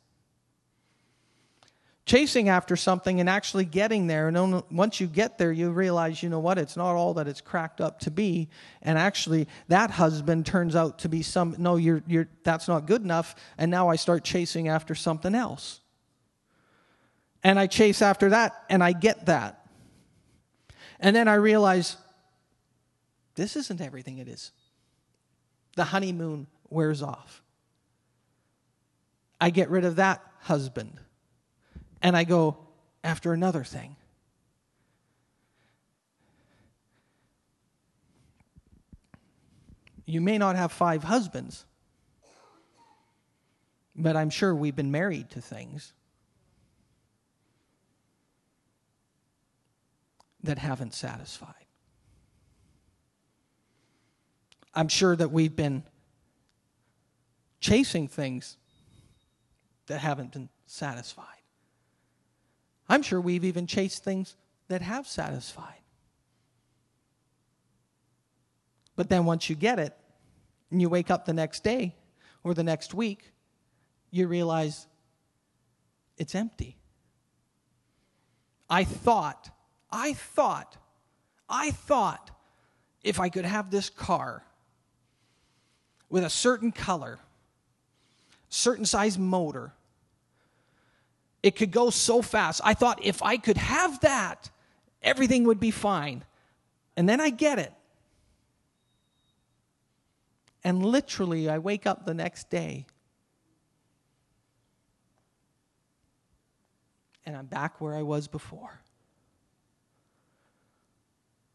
chasing 2.11 2.49
after 2.49 2.75
something 2.75 3.21
and 3.21 3.31
actually 3.31 3.65
getting 3.65 4.09
there. 4.09 4.27
And 4.27 4.65
once 4.69 5.01
you 5.01 5.07
get 5.07 5.39
there, 5.39 5.53
you 5.53 5.71
realize, 5.71 6.25
you 6.25 6.29
know 6.29 6.41
what, 6.41 6.59
it's 6.59 6.77
not 6.77 6.97
all 6.97 7.15
that 7.15 7.29
it's 7.29 7.41
cracked 7.41 7.81
up 7.81 8.01
to 8.01 8.11
be. 8.11 8.49
And 8.83 8.99
actually, 8.99 9.47
that 9.69 9.93
husband 9.93 10.45
turns 10.45 10.75
out 10.75 10.99
to 11.01 11.09
be 11.09 11.23
some, 11.23 11.55
no, 11.57 11.77
you're, 11.77 12.03
you're, 12.09 12.29
that's 12.43 12.67
not 12.67 12.87
good 12.87 13.03
enough. 13.03 13.37
And 13.57 13.71
now 13.71 13.89
I 13.91 13.95
start 13.95 14.25
chasing 14.25 14.67
after 14.67 14.97
something 14.97 15.37
else. 15.37 15.83
And 17.45 17.61
I 17.61 17.69
chase 17.69 18.03
after 18.03 18.31
that, 18.31 18.65
and 18.69 18.83
I 18.83 18.91
get 18.91 19.27
that. 19.27 19.65
And 20.99 21.15
then 21.15 21.29
I 21.29 21.35
realize 21.35 21.97
this 23.37 23.55
isn't 23.55 23.81
everything 23.81 24.19
it 24.19 24.27
is. 24.27 24.51
The 25.77 25.85
honeymoon 25.85 26.49
wears 26.71 27.05
off. 27.05 27.41
I 29.41 29.51
get 29.51 29.71
rid 29.71 29.85
of 29.85 29.95
that 29.97 30.25
husband 30.41 30.99
and 32.03 32.17
I 32.17 32.25
go 32.25 32.57
after 33.05 33.33
another 33.33 33.65
thing. 33.65 33.97
You 40.07 40.21
may 40.21 40.39
not 40.39 40.57
have 40.57 40.73
five 40.73 41.05
husbands, 41.05 41.65
but 43.95 44.17
I'm 44.17 44.31
sure 44.31 44.55
we've 44.55 44.75
been 44.75 44.91
married 44.91 45.31
to 45.31 45.41
things 45.41 45.93
that 50.43 50.59
haven't 50.59 50.95
satisfied. 50.95 51.55
I'm 54.75 54.89
sure 54.89 55.15
that 55.15 55.31
we've 55.31 55.55
been 55.55 55.85
chasing 57.61 58.09
things 58.09 58.57
that 59.87 59.99
haven't 59.99 60.33
been 60.33 60.49
satisfied. 60.67 61.40
I'm 62.91 63.03
sure 63.03 63.21
we've 63.21 63.45
even 63.45 63.69
chased 63.69 64.03
things 64.03 64.37
that 64.67 64.83
have 64.83 65.07
satisfied. 65.07 65.81
But 68.97 69.09
then 69.09 69.25
once 69.25 69.49
you 69.49 69.55
get 69.55 69.79
it, 69.79 69.97
and 70.71 70.83
you 70.83 70.89
wake 70.89 71.09
up 71.09 71.25
the 71.25 71.33
next 71.33 71.63
day 71.63 71.95
or 72.43 72.53
the 72.53 72.65
next 72.65 72.93
week, 72.93 73.33
you 74.11 74.27
realize 74.27 74.89
it's 76.19 76.35
empty. 76.35 76.77
I 78.69 78.83
thought, 78.83 79.51
I 79.91 80.13
thought, 80.13 80.77
I 81.49 81.71
thought 81.71 82.31
if 83.03 83.21
I 83.21 83.29
could 83.29 83.45
have 83.45 83.71
this 83.71 83.89
car 83.89 84.45
with 86.09 86.25
a 86.25 86.31
certain 86.31 86.73
color, 86.73 87.21
certain 88.49 88.85
size 88.85 89.17
motor, 89.17 89.75
it 91.43 91.57
could 91.57 91.71
go 91.71 91.91
so 91.91 92.23
fast. 92.23 92.61
I 92.65 92.75
thought 92.75 92.99
if 93.03 93.23
I 93.23 93.37
could 93.37 93.57
have 93.57 94.01
that, 94.01 94.51
everything 95.03 95.45
would 95.45 95.61
be 95.61 95.71
fine. 95.71 96.25
And 96.97 97.09
then 97.09 97.21
I 97.21 97.31
get 97.31 97.59
it. 97.59 97.73
And 100.63 100.85
literally, 100.85 101.49
I 101.49 101.59
wake 101.59 101.87
up 101.87 102.05
the 102.05 102.13
next 102.13 102.51
day 102.51 102.87
and 107.25 107.37
I'm 107.37 107.47
back 107.47 107.81
where 107.81 107.95
I 107.95 108.03
was 108.03 108.29
before. 108.29 108.81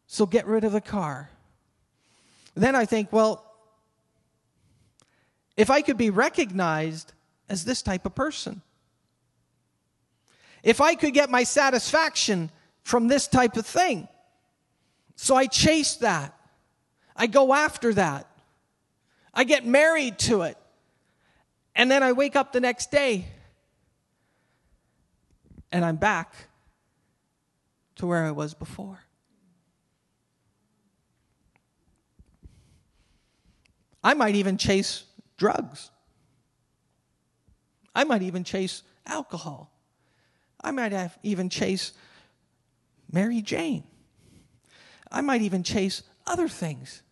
So 0.08 0.26
get 0.26 0.48
rid 0.48 0.64
of 0.64 0.72
the 0.72 0.82
car. 0.82 1.30
Then 2.56 2.76
I 2.76 2.86
think, 2.86 3.12
well, 3.12 3.44
if 5.58 5.70
I 5.70 5.82
could 5.82 5.98
be 5.98 6.10
recognized 6.10 7.14
as 7.50 7.66
this 7.66 7.82
type 7.82 8.06
of 8.06 8.16
person, 8.16 8.62
if 10.66 10.82
I 10.82 10.96
could 10.96 11.14
get 11.14 11.30
my 11.30 11.44
satisfaction 11.44 12.50
from 12.84 13.08
this 13.08 13.28
type 13.28 13.56
of 13.56 13.68
thing. 13.68 14.08
So 15.16 15.36
I 15.36 15.46
chase 15.46 15.98
that. 15.98 16.36
I 17.16 17.28
go 17.28 17.54
after 17.54 17.94
that. 17.94 18.28
I 19.32 19.44
get 19.44 19.64
married 19.66 20.18
to 20.20 20.42
it. 20.42 20.58
And 21.76 21.90
then 21.90 22.02
I 22.02 22.14
wake 22.14 22.36
up 22.36 22.52
the 22.52 22.60
next 22.60 22.90
day 22.90 23.28
and 25.72 25.86
I'm 25.86 25.98
back 25.98 26.34
to 27.98 28.08
where 28.08 28.26
I 28.26 28.32
was 28.32 28.56
before. 28.56 29.00
I 34.04 34.16
might 34.16 34.36
even 34.36 34.58
chase 34.58 35.04
drugs. 35.38 35.92
I 37.94 38.04
might 38.04 38.24
even 38.24 38.44
chase 38.44 38.82
alcohol. 39.06 39.75
I 40.66 40.72
might 40.72 40.92
have 40.94 41.16
even 41.22 41.48
chase 41.48 41.94
Mary 43.12 43.44
Jane. 43.44 43.84
I 45.12 45.22
might 45.22 45.44
even 45.44 45.62
chase 45.62 46.02
other 46.26 46.48
things. 46.48 47.04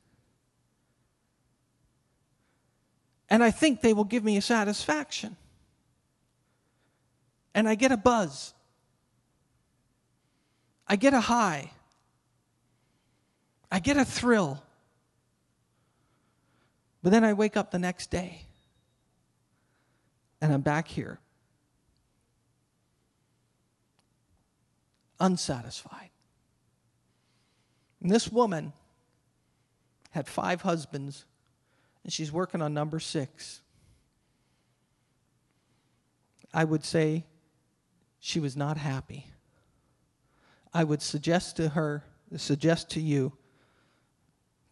And 3.29 3.43
I 3.43 3.51
think 3.51 3.81
they 3.81 3.93
will 3.93 4.05
give 4.05 4.23
me 4.23 4.37
a 4.37 4.41
satisfaction. 4.41 5.37
And 7.53 7.69
I 7.69 7.75
get 7.75 7.91
a 7.91 7.97
buzz. 7.97 8.55
I 10.87 10.95
get 10.95 11.13
a 11.13 11.21
high. 11.21 11.69
I 13.71 13.77
get 13.77 13.97
a 13.97 14.05
thrill. 14.05 14.63
But 17.03 17.11
then 17.11 17.23
I 17.23 17.33
wake 17.33 17.55
up 17.55 17.69
the 17.69 17.79
next 17.79 18.09
day 18.09 18.47
and 20.41 20.51
I'm 20.51 20.61
back 20.61 20.87
here, 20.87 21.19
unsatisfied. 25.23 26.09
And 28.01 28.11
this 28.11 28.29
woman 28.29 28.73
had 30.11 30.27
five 30.27 30.61
husbands, 30.61 31.23
and 32.03 32.11
she's 32.11 32.31
working 32.31 32.61
on 32.61 32.73
number 32.73 32.99
six. 32.99 33.61
I 36.53 36.65
would 36.65 36.83
say 36.83 37.25
she 38.19 38.41
was 38.41 38.57
not 38.57 38.75
happy. 38.77 39.27
I 40.73 40.83
would 40.83 41.01
suggest 41.01 41.55
to 41.55 41.69
her, 41.69 42.03
suggest 42.35 42.89
to 42.91 42.99
you, 42.99 43.31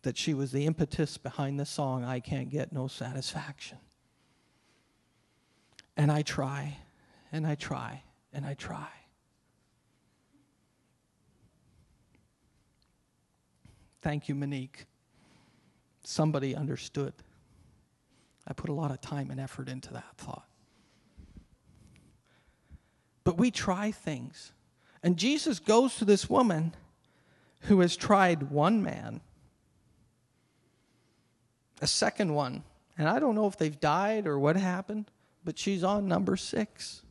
that 0.02 0.18
she 0.18 0.34
was 0.34 0.52
the 0.52 0.66
impetus 0.66 1.18
behind 1.18 1.60
the 1.60 1.66
song, 1.66 2.04
I 2.04 2.20
Can't 2.20 2.50
Get 2.50 2.74
No 2.74 2.88
Satisfaction. 2.88 3.78
And 5.96 6.12
I 6.12 6.24
try, 6.24 6.78
and 7.32 7.48
I 7.48 7.56
try, 7.56 8.04
and 8.34 8.46
I 8.46 8.56
try. 8.56 8.90
Thank 14.02 14.28
you, 14.28 14.36
Monique. 14.36 14.86
Somebody 16.04 16.56
understood. 16.56 17.14
I 18.48 18.54
put 18.54 18.70
a 18.70 18.74
lot 18.74 18.92
of 18.92 19.02
time 19.02 19.30
and 19.30 19.40
effort 19.40 19.70
into 19.70 19.94
that 19.94 20.18
thought. 20.18 20.48
But 23.24 23.38
we 23.38 23.52
try 23.52 23.92
things. 23.92 24.52
And 25.04 25.18
Jesus 25.18 25.60
goes 25.60 25.98
to 25.98 26.06
this 26.06 26.30
woman 26.30 26.74
who 27.62 27.80
has 27.82 27.96
tried 27.96 28.50
one 28.50 28.82
man 28.82 29.22
a 31.82 31.88
second 31.88 32.34
one. 32.34 32.64
And 32.98 33.10
I 33.10 33.20
don't 33.20 33.36
know 33.36 33.48
if 33.48 33.58
they've 33.58 33.80
died 33.80 34.28
or 34.28 34.38
what 34.38 34.56
happened, 34.56 35.10
but 35.44 35.58
she's 35.58 35.84
on 35.84 36.08
number 36.08 36.38
six. 36.38 37.02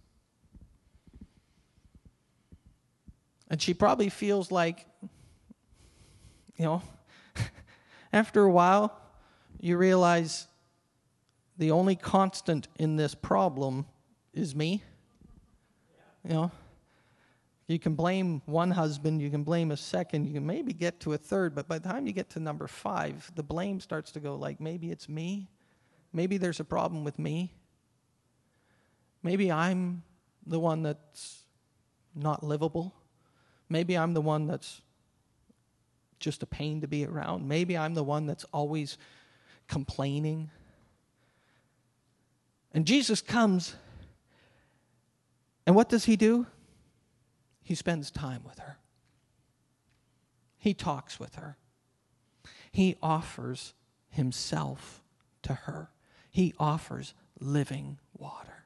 And 3.49 3.61
she 3.61 3.75
probably 3.75 4.09
feels 4.09 4.53
like, 4.53 4.87
you 6.61 6.67
know, 6.67 6.83
after 8.13 8.43
a 8.43 8.51
while, 8.51 8.95
you 9.61 9.79
realize 9.79 10.47
the 11.57 11.71
only 11.71 11.97
constant 11.97 12.69
in 12.79 12.97
this 12.97 13.15
problem 13.15 13.87
is 14.35 14.55
me. 14.55 14.83
You 16.23 16.35
know, 16.35 16.51
you 17.67 17.79
can 17.79 17.95
blame 17.95 18.43
one 18.45 18.73
husband, 18.73 19.23
you 19.23 19.31
can 19.31 19.43
blame 19.43 19.71
a 19.71 19.77
second, 19.77 20.27
you 20.27 20.35
can 20.35 20.45
maybe 20.45 20.75
get 20.75 21.01
to 21.01 21.15
a 21.15 21.19
third, 21.19 21.55
but 21.55 21.67
by 21.67 21.79
the 21.79 21.89
time 21.89 22.07
you 22.07 22.13
get 22.13 22.29
to 22.31 22.41
number 22.41 22.67
five, 22.67 23.33
the 23.37 23.43
blame 23.43 23.81
starts 23.81 24.13
to 24.13 24.21
go 24.21 24.35
like 24.35 24.61
maybe 24.61 24.91
it's 24.91 25.09
me. 25.09 25.49
Maybe 26.13 26.37
there's 26.37 26.61
a 26.61 26.65
problem 26.65 27.05
with 27.05 27.19
me. 27.19 27.55
Maybe 29.23 29.51
I'm 29.51 30.03
the 30.47 30.61
one 30.61 30.83
that's 30.83 31.45
not 32.15 32.45
livable. 32.45 32.95
Maybe 33.71 33.97
I'm 33.97 34.13
the 34.13 34.21
one 34.21 34.47
that's 34.47 34.83
just 36.21 36.43
a 36.43 36.47
pain 36.47 36.83
to 36.83 36.87
be 36.87 37.05
around. 37.05 37.49
Maybe 37.49 37.77
I'm 37.77 37.95
the 37.95 38.05
one 38.05 38.27
that's 38.27 38.45
always 38.53 38.99
complaining. 39.67 40.51
And 42.73 42.87
Jesus 42.87 43.21
comes, 43.21 43.75
and 45.67 45.75
what 45.75 45.89
does 45.89 46.05
he 46.05 46.17
do? 46.17 46.47
He 47.63 47.75
spends 47.75 48.11
time 48.11 48.43
with 48.47 48.59
her. 48.59 48.79
He 50.59 50.75
talks 50.75 51.19
with 51.19 51.37
her. 51.37 51.57
He 52.71 52.97
offers 53.03 53.75
himself 54.11 55.03
to 55.43 55.55
her. 55.55 55.91
He 56.31 56.55
offers 56.59 57.15
living 57.41 57.99
water. 58.17 58.65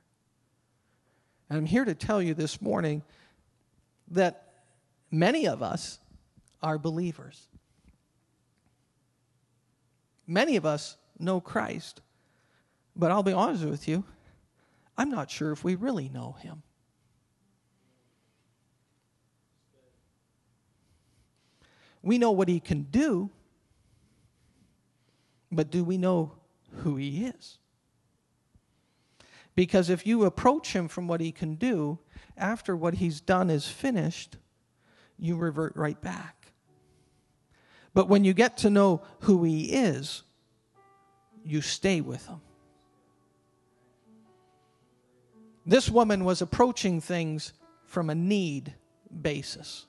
And 1.48 1.58
I'm 1.58 1.66
here 1.66 1.84
to 1.84 1.94
tell 1.94 2.20
you 2.20 2.34
this 2.34 2.60
morning 2.60 3.02
that 4.10 4.52
many 5.10 5.46
of 5.46 5.62
us 5.62 6.00
are 6.64 6.78
believers. 6.78 7.46
Many 10.26 10.56
of 10.56 10.64
us 10.64 10.96
know 11.18 11.38
Christ, 11.38 12.00
but 12.96 13.10
I'll 13.10 13.22
be 13.22 13.34
honest 13.34 13.64
with 13.64 13.86
you, 13.86 14.02
I'm 14.96 15.10
not 15.10 15.30
sure 15.30 15.52
if 15.52 15.62
we 15.62 15.74
really 15.74 16.08
know 16.08 16.36
him. 16.40 16.62
We 22.02 22.16
know 22.16 22.30
what 22.30 22.48
he 22.48 22.60
can 22.60 22.84
do, 22.84 23.30
but 25.52 25.70
do 25.70 25.84
we 25.84 25.98
know 25.98 26.32
who 26.78 26.96
he 26.96 27.26
is? 27.26 27.58
Because 29.54 29.90
if 29.90 30.06
you 30.06 30.24
approach 30.24 30.72
him 30.72 30.88
from 30.88 31.08
what 31.08 31.20
he 31.20 31.30
can 31.30 31.56
do, 31.56 31.98
after 32.38 32.74
what 32.74 32.94
he's 32.94 33.20
done 33.20 33.50
is 33.50 33.68
finished, 33.68 34.38
you 35.18 35.36
revert 35.36 35.76
right 35.76 36.00
back. 36.00 36.43
But 37.94 38.08
when 38.08 38.24
you 38.24 38.34
get 38.34 38.58
to 38.58 38.70
know 38.70 39.02
who 39.20 39.44
he 39.44 39.72
is, 39.72 40.24
you 41.44 41.62
stay 41.62 42.00
with 42.00 42.26
him. 42.26 42.40
This 45.64 45.88
woman 45.88 46.24
was 46.24 46.42
approaching 46.42 47.00
things 47.00 47.52
from 47.86 48.10
a 48.10 48.14
need 48.14 48.74
basis. 49.22 49.86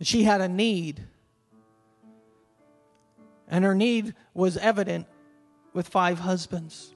She 0.00 0.22
had 0.22 0.40
a 0.40 0.48
need. 0.48 1.02
And 3.48 3.64
her 3.64 3.74
need 3.74 4.14
was 4.32 4.56
evident 4.56 5.06
with 5.72 5.88
five 5.88 6.20
husbands. 6.20 6.94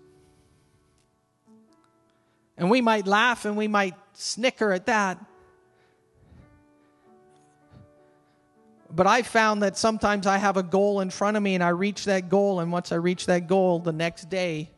And 2.56 2.70
we 2.70 2.80
might 2.80 3.06
laugh 3.06 3.44
and 3.44 3.56
we 3.56 3.68
might 3.68 3.94
snicker 4.12 4.72
at 4.72 4.86
that. 4.86 5.18
But 8.90 9.06
I 9.06 9.22
found 9.22 9.62
that 9.62 9.76
sometimes 9.76 10.26
I 10.26 10.38
have 10.38 10.56
a 10.56 10.62
goal 10.62 11.00
in 11.00 11.10
front 11.10 11.36
of 11.36 11.42
me 11.42 11.54
and 11.54 11.62
I 11.62 11.68
reach 11.68 12.06
that 12.06 12.28
goal, 12.28 12.60
and 12.60 12.72
once 12.72 12.90
I 12.90 12.96
reach 12.96 13.26
that 13.26 13.46
goal, 13.46 13.80
the 13.80 13.92
next 13.92 14.30
day, 14.30 14.70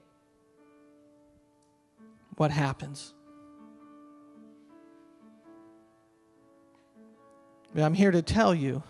what 2.37 2.51
happens? 2.51 3.15
But 7.75 7.85
I'm 7.85 7.95
here 7.95 8.11
to 8.11 8.23
tell 8.23 8.55
you, 8.55 8.83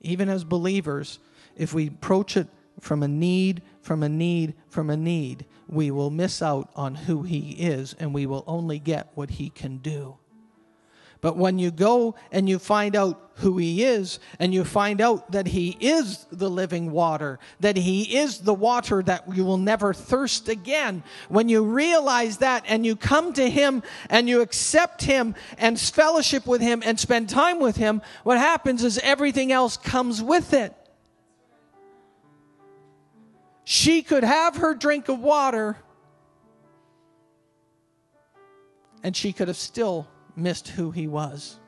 even 0.00 0.28
as 0.28 0.44
believers, 0.44 1.18
if 1.56 1.74
we 1.74 1.88
approach 1.88 2.36
it 2.36 2.46
from 2.80 3.02
a 3.02 3.08
need, 3.08 3.62
from 3.82 4.04
a 4.04 4.08
need, 4.08 4.54
from 4.68 4.90
a 4.90 4.96
need, 4.96 5.44
we 5.66 5.90
will 5.90 6.10
miss 6.10 6.40
out 6.40 6.70
on 6.76 6.94
who 6.94 7.24
He 7.24 7.50
is 7.58 7.94
and 7.98 8.14
we 8.14 8.26
will 8.26 8.44
only 8.46 8.78
get 8.78 9.10
what 9.14 9.30
He 9.30 9.50
can 9.50 9.78
do. 9.78 10.16
But 11.20 11.36
when 11.36 11.58
you 11.58 11.70
go 11.70 12.14
and 12.30 12.48
you 12.48 12.58
find 12.58 12.94
out 12.94 13.32
who 13.36 13.56
He 13.58 13.84
is, 13.84 14.18
and 14.38 14.52
you 14.52 14.64
find 14.64 15.00
out 15.00 15.30
that 15.32 15.46
He 15.46 15.76
is 15.80 16.26
the 16.30 16.50
living 16.50 16.90
water, 16.90 17.38
that 17.60 17.76
He 17.76 18.16
is 18.18 18.38
the 18.38 18.54
water 18.54 19.02
that 19.02 19.32
you 19.32 19.44
will 19.44 19.58
never 19.58 19.94
thirst 19.94 20.48
again, 20.48 21.02
when 21.28 21.48
you 21.48 21.64
realize 21.64 22.38
that 22.38 22.64
and 22.66 22.84
you 22.84 22.96
come 22.96 23.32
to 23.34 23.48
Him 23.48 23.82
and 24.10 24.28
you 24.28 24.40
accept 24.40 25.02
Him 25.02 25.34
and 25.56 25.78
fellowship 25.78 26.46
with 26.46 26.60
Him 26.60 26.82
and 26.84 26.98
spend 26.98 27.28
time 27.28 27.60
with 27.60 27.76
Him, 27.76 28.02
what 28.24 28.38
happens 28.38 28.82
is 28.82 28.98
everything 28.98 29.52
else 29.52 29.76
comes 29.76 30.20
with 30.22 30.52
it. 30.52 30.74
She 33.64 34.02
could 34.02 34.24
have 34.24 34.56
her 34.56 34.74
drink 34.74 35.08
of 35.08 35.20
water 35.20 35.76
and 39.02 39.16
she 39.16 39.32
could 39.32 39.48
have 39.48 39.56
still 39.56 40.08
missed 40.38 40.68
who 40.68 40.90
he 40.90 41.06
was. 41.06 41.58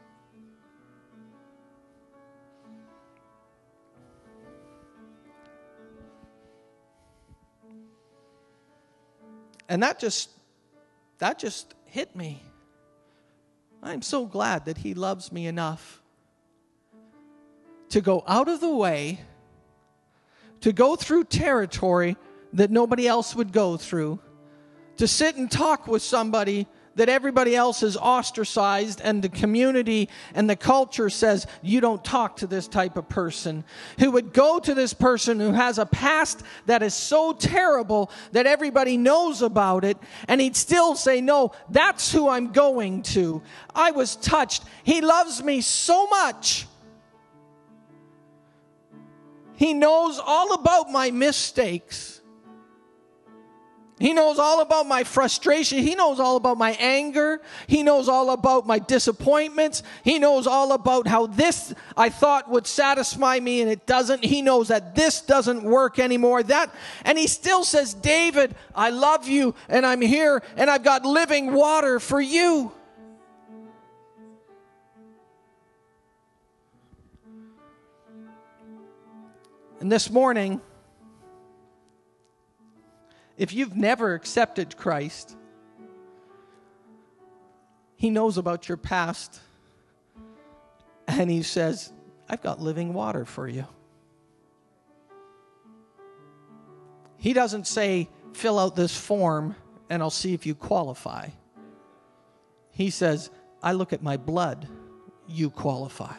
And 9.68 9.82
that 9.82 10.00
just 10.00 10.30
that 11.18 11.38
just 11.38 11.74
hit 11.84 12.16
me. 12.16 12.42
I'm 13.82 14.02
so 14.02 14.26
glad 14.26 14.64
that 14.66 14.78
he 14.78 14.94
loves 14.94 15.30
me 15.30 15.46
enough 15.46 16.02
to 17.90 18.00
go 18.00 18.24
out 18.26 18.48
of 18.48 18.60
the 18.60 18.74
way 18.74 19.20
to 20.60 20.72
go 20.72 20.96
through 20.96 21.24
territory 21.24 22.16
that 22.52 22.70
nobody 22.70 23.06
else 23.06 23.34
would 23.34 23.52
go 23.52 23.76
through, 23.76 24.18
to 24.96 25.06
sit 25.06 25.36
and 25.36 25.50
talk 25.50 25.86
with 25.86 26.02
somebody 26.02 26.66
that 27.00 27.08
everybody 27.08 27.56
else 27.56 27.82
is 27.82 27.96
ostracized 27.96 29.00
and 29.02 29.22
the 29.22 29.28
community 29.30 30.06
and 30.34 30.50
the 30.50 30.54
culture 30.54 31.08
says 31.08 31.46
you 31.62 31.80
don't 31.80 32.04
talk 32.04 32.36
to 32.36 32.46
this 32.46 32.68
type 32.68 32.98
of 32.98 33.08
person. 33.08 33.64
Who 34.00 34.10
would 34.10 34.34
go 34.34 34.58
to 34.58 34.74
this 34.74 34.92
person 34.92 35.40
who 35.40 35.52
has 35.52 35.78
a 35.78 35.86
past 35.86 36.42
that 36.66 36.82
is 36.82 36.92
so 36.92 37.32
terrible 37.32 38.10
that 38.32 38.46
everybody 38.46 38.98
knows 38.98 39.40
about 39.40 39.82
it 39.82 39.96
and 40.28 40.42
he'd 40.42 40.56
still 40.56 40.94
say 40.94 41.22
no 41.22 41.52
that's 41.70 42.12
who 42.12 42.28
I'm 42.28 42.52
going 42.52 43.00
to. 43.14 43.40
I 43.74 43.92
was 43.92 44.16
touched. 44.16 44.62
He 44.84 45.00
loves 45.00 45.42
me 45.42 45.62
so 45.62 46.06
much. 46.06 46.66
He 49.56 49.72
knows 49.72 50.20
all 50.22 50.52
about 50.52 50.90
my 50.90 51.10
mistakes 51.10 52.19
he 54.00 54.14
knows 54.14 54.38
all 54.38 54.62
about 54.62 54.86
my 54.86 55.04
frustration. 55.04 55.78
He 55.78 55.94
knows 55.94 56.18
all 56.18 56.36
about 56.36 56.56
my 56.56 56.70
anger. 56.80 57.42
He 57.66 57.82
knows 57.82 58.08
all 58.08 58.30
about 58.30 58.66
my 58.66 58.78
disappointments. 58.78 59.82
He 60.02 60.18
knows 60.18 60.46
all 60.46 60.72
about 60.72 61.06
how 61.06 61.26
this 61.26 61.74
I 61.98 62.08
thought 62.08 62.48
would 62.48 62.66
satisfy 62.66 63.38
me 63.38 63.60
and 63.60 63.70
it 63.70 63.86
doesn't. 63.86 64.24
He 64.24 64.40
knows 64.40 64.68
that 64.68 64.94
this 64.94 65.20
doesn't 65.20 65.62
work 65.64 65.98
anymore. 65.98 66.42
That, 66.42 66.74
and 67.04 67.18
he 67.18 67.26
still 67.26 67.62
says, 67.62 67.92
David, 67.92 68.56
I 68.74 68.88
love 68.88 69.28
you 69.28 69.54
and 69.68 69.84
I'm 69.84 70.00
here 70.00 70.42
and 70.56 70.70
I've 70.70 70.82
got 70.82 71.04
living 71.04 71.52
water 71.52 72.00
for 72.00 72.22
you. 72.22 72.72
And 79.80 79.92
this 79.92 80.10
morning, 80.10 80.62
if 83.40 83.54
you've 83.54 83.74
never 83.74 84.12
accepted 84.12 84.76
Christ, 84.76 85.34
He 87.96 88.10
knows 88.10 88.36
about 88.36 88.68
your 88.68 88.76
past. 88.76 89.40
And 91.08 91.30
He 91.30 91.42
says, 91.42 91.90
I've 92.28 92.42
got 92.42 92.60
living 92.60 92.92
water 92.92 93.24
for 93.24 93.48
you. 93.48 93.66
He 97.16 97.32
doesn't 97.32 97.66
say, 97.66 98.10
fill 98.34 98.58
out 98.58 98.76
this 98.76 98.94
form 98.94 99.56
and 99.88 100.02
I'll 100.02 100.10
see 100.10 100.34
if 100.34 100.44
you 100.44 100.54
qualify. 100.54 101.30
He 102.72 102.90
says, 102.90 103.30
I 103.62 103.72
look 103.72 103.94
at 103.94 104.02
my 104.02 104.18
blood, 104.18 104.68
you 105.26 105.48
qualify. 105.48 106.14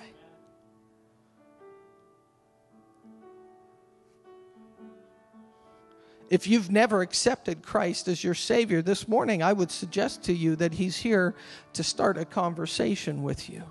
If 6.31 6.47
you've 6.47 6.71
never 6.71 7.01
accepted 7.01 7.61
Christ 7.61 8.07
as 8.07 8.23
your 8.23 8.33
Savior 8.33 8.81
this 8.81 9.05
morning, 9.05 9.43
I 9.43 9.51
would 9.51 9.69
suggest 9.69 10.23
to 10.23 10.33
you 10.33 10.55
that 10.55 10.73
He's 10.73 10.95
here 10.95 11.35
to 11.73 11.83
start 11.83 12.17
a 12.17 12.23
conversation 12.23 13.21
with 13.21 13.49
you. 13.49 13.63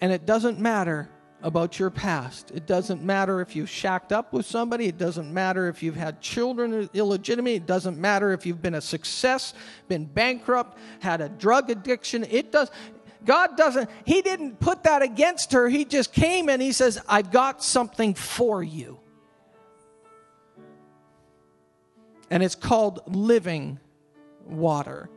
And 0.00 0.12
it 0.12 0.24
doesn't 0.24 0.60
matter 0.60 1.10
about 1.42 1.80
your 1.80 1.90
past. 1.90 2.52
It 2.52 2.68
doesn't 2.68 3.02
matter 3.02 3.40
if 3.40 3.56
you've 3.56 3.68
shacked 3.68 4.12
up 4.12 4.32
with 4.32 4.46
somebody. 4.46 4.86
It 4.86 4.96
doesn't 4.96 5.34
matter 5.34 5.68
if 5.68 5.82
you've 5.82 5.96
had 5.96 6.20
children 6.20 6.88
illegitimate. 6.94 7.54
It 7.54 7.66
doesn't 7.66 7.98
matter 7.98 8.32
if 8.32 8.46
you've 8.46 8.62
been 8.62 8.76
a 8.76 8.80
success, 8.80 9.52
been 9.88 10.04
bankrupt, 10.04 10.78
had 11.00 11.20
a 11.20 11.28
drug 11.28 11.70
addiction. 11.70 12.24
It 12.30 12.52
does. 12.52 12.70
God 13.24 13.56
doesn't, 13.56 13.90
He 14.04 14.22
didn't 14.22 14.60
put 14.60 14.84
that 14.84 15.02
against 15.02 15.50
her. 15.54 15.68
He 15.68 15.84
just 15.84 16.12
came 16.12 16.48
and 16.48 16.62
He 16.62 16.70
says, 16.70 17.02
I've 17.08 17.32
got 17.32 17.64
something 17.64 18.14
for 18.14 18.62
you. 18.62 19.00
And 22.34 22.42
it's 22.42 22.56
called 22.56 23.00
living 23.06 23.78
water. 24.44 25.08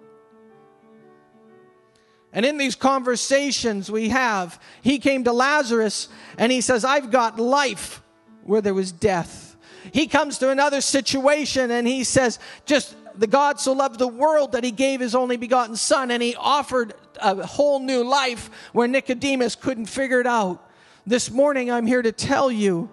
And 2.32 2.46
in 2.46 2.60
these 2.60 2.76
conversations 2.76 3.90
we 3.90 4.10
have, 4.10 4.62
he 4.84 5.00
came 5.00 5.24
to 5.24 5.34
Lazarus 5.34 6.10
and 6.38 6.52
he 6.52 6.62
says, 6.62 6.86
I've 6.86 7.10
got 7.10 7.40
life 7.40 8.04
where 8.44 8.62
there 8.62 8.76
was 8.76 8.92
death. 8.92 9.58
He 9.92 10.06
comes 10.06 10.38
to 10.38 10.52
another 10.52 10.80
situation 10.80 11.72
and 11.72 11.88
he 11.88 12.04
says, 12.04 12.38
just 12.68 12.96
the 13.16 13.26
God 13.26 13.60
so 13.60 13.74
loved 13.74 13.98
the 13.98 14.08
world 14.08 14.52
that 14.52 14.64
he 14.64 14.70
gave 14.70 15.00
his 15.00 15.16
only 15.16 15.38
begotten 15.38 15.76
son 15.76 16.12
and 16.12 16.22
he 16.22 16.36
offered 16.36 16.94
a 17.20 17.48
whole 17.48 17.80
new 17.80 18.04
life 18.04 18.52
where 18.74 18.88
Nicodemus 18.88 19.56
couldn't 19.56 19.88
figure 19.88 20.22
it 20.22 20.28
out. 20.28 20.64
This 21.08 21.32
morning 21.32 21.72
I'm 21.72 21.88
here 21.88 22.04
to 22.04 22.12
tell 22.12 22.52
you 22.52 22.92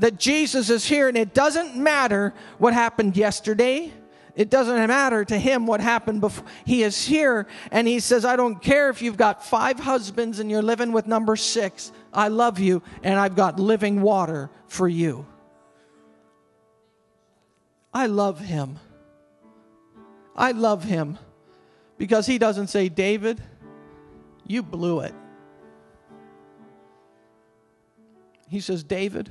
that 0.00 0.18
Jesus 0.18 0.70
is 0.70 0.84
here, 0.84 1.08
and 1.08 1.16
it 1.16 1.32
doesn't 1.32 1.76
matter 1.76 2.34
what 2.58 2.74
happened 2.74 3.16
yesterday. 3.16 3.92
It 4.34 4.48
doesn't 4.48 4.86
matter 4.86 5.24
to 5.24 5.38
him 5.38 5.66
what 5.66 5.80
happened 5.80 6.20
before. 6.20 6.46
He 6.64 6.82
is 6.82 7.04
here, 7.04 7.46
and 7.70 7.86
he 7.86 8.00
says, 8.00 8.24
I 8.24 8.36
don't 8.36 8.62
care 8.62 8.88
if 8.88 9.02
you've 9.02 9.16
got 9.16 9.44
five 9.44 9.78
husbands 9.78 10.38
and 10.38 10.50
you're 10.50 10.62
living 10.62 10.92
with 10.92 11.06
number 11.06 11.36
six. 11.36 11.92
I 12.12 12.28
love 12.28 12.58
you, 12.58 12.82
and 13.02 13.18
I've 13.18 13.36
got 13.36 13.60
living 13.60 14.00
water 14.00 14.50
for 14.66 14.88
you. 14.88 15.26
I 17.92 18.06
love 18.06 18.40
him. 18.40 18.78
I 20.34 20.52
love 20.52 20.84
him 20.84 21.18
because 21.98 22.26
he 22.26 22.38
doesn't 22.38 22.68
say, 22.68 22.88
David, 22.88 23.42
you 24.46 24.62
blew 24.62 25.00
it. 25.00 25.14
He 28.48 28.60
says, 28.60 28.82
David, 28.82 29.30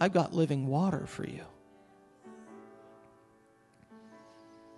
I've 0.00 0.14
got 0.14 0.34
living 0.34 0.66
water 0.66 1.06
for 1.06 1.26
you. 1.26 1.44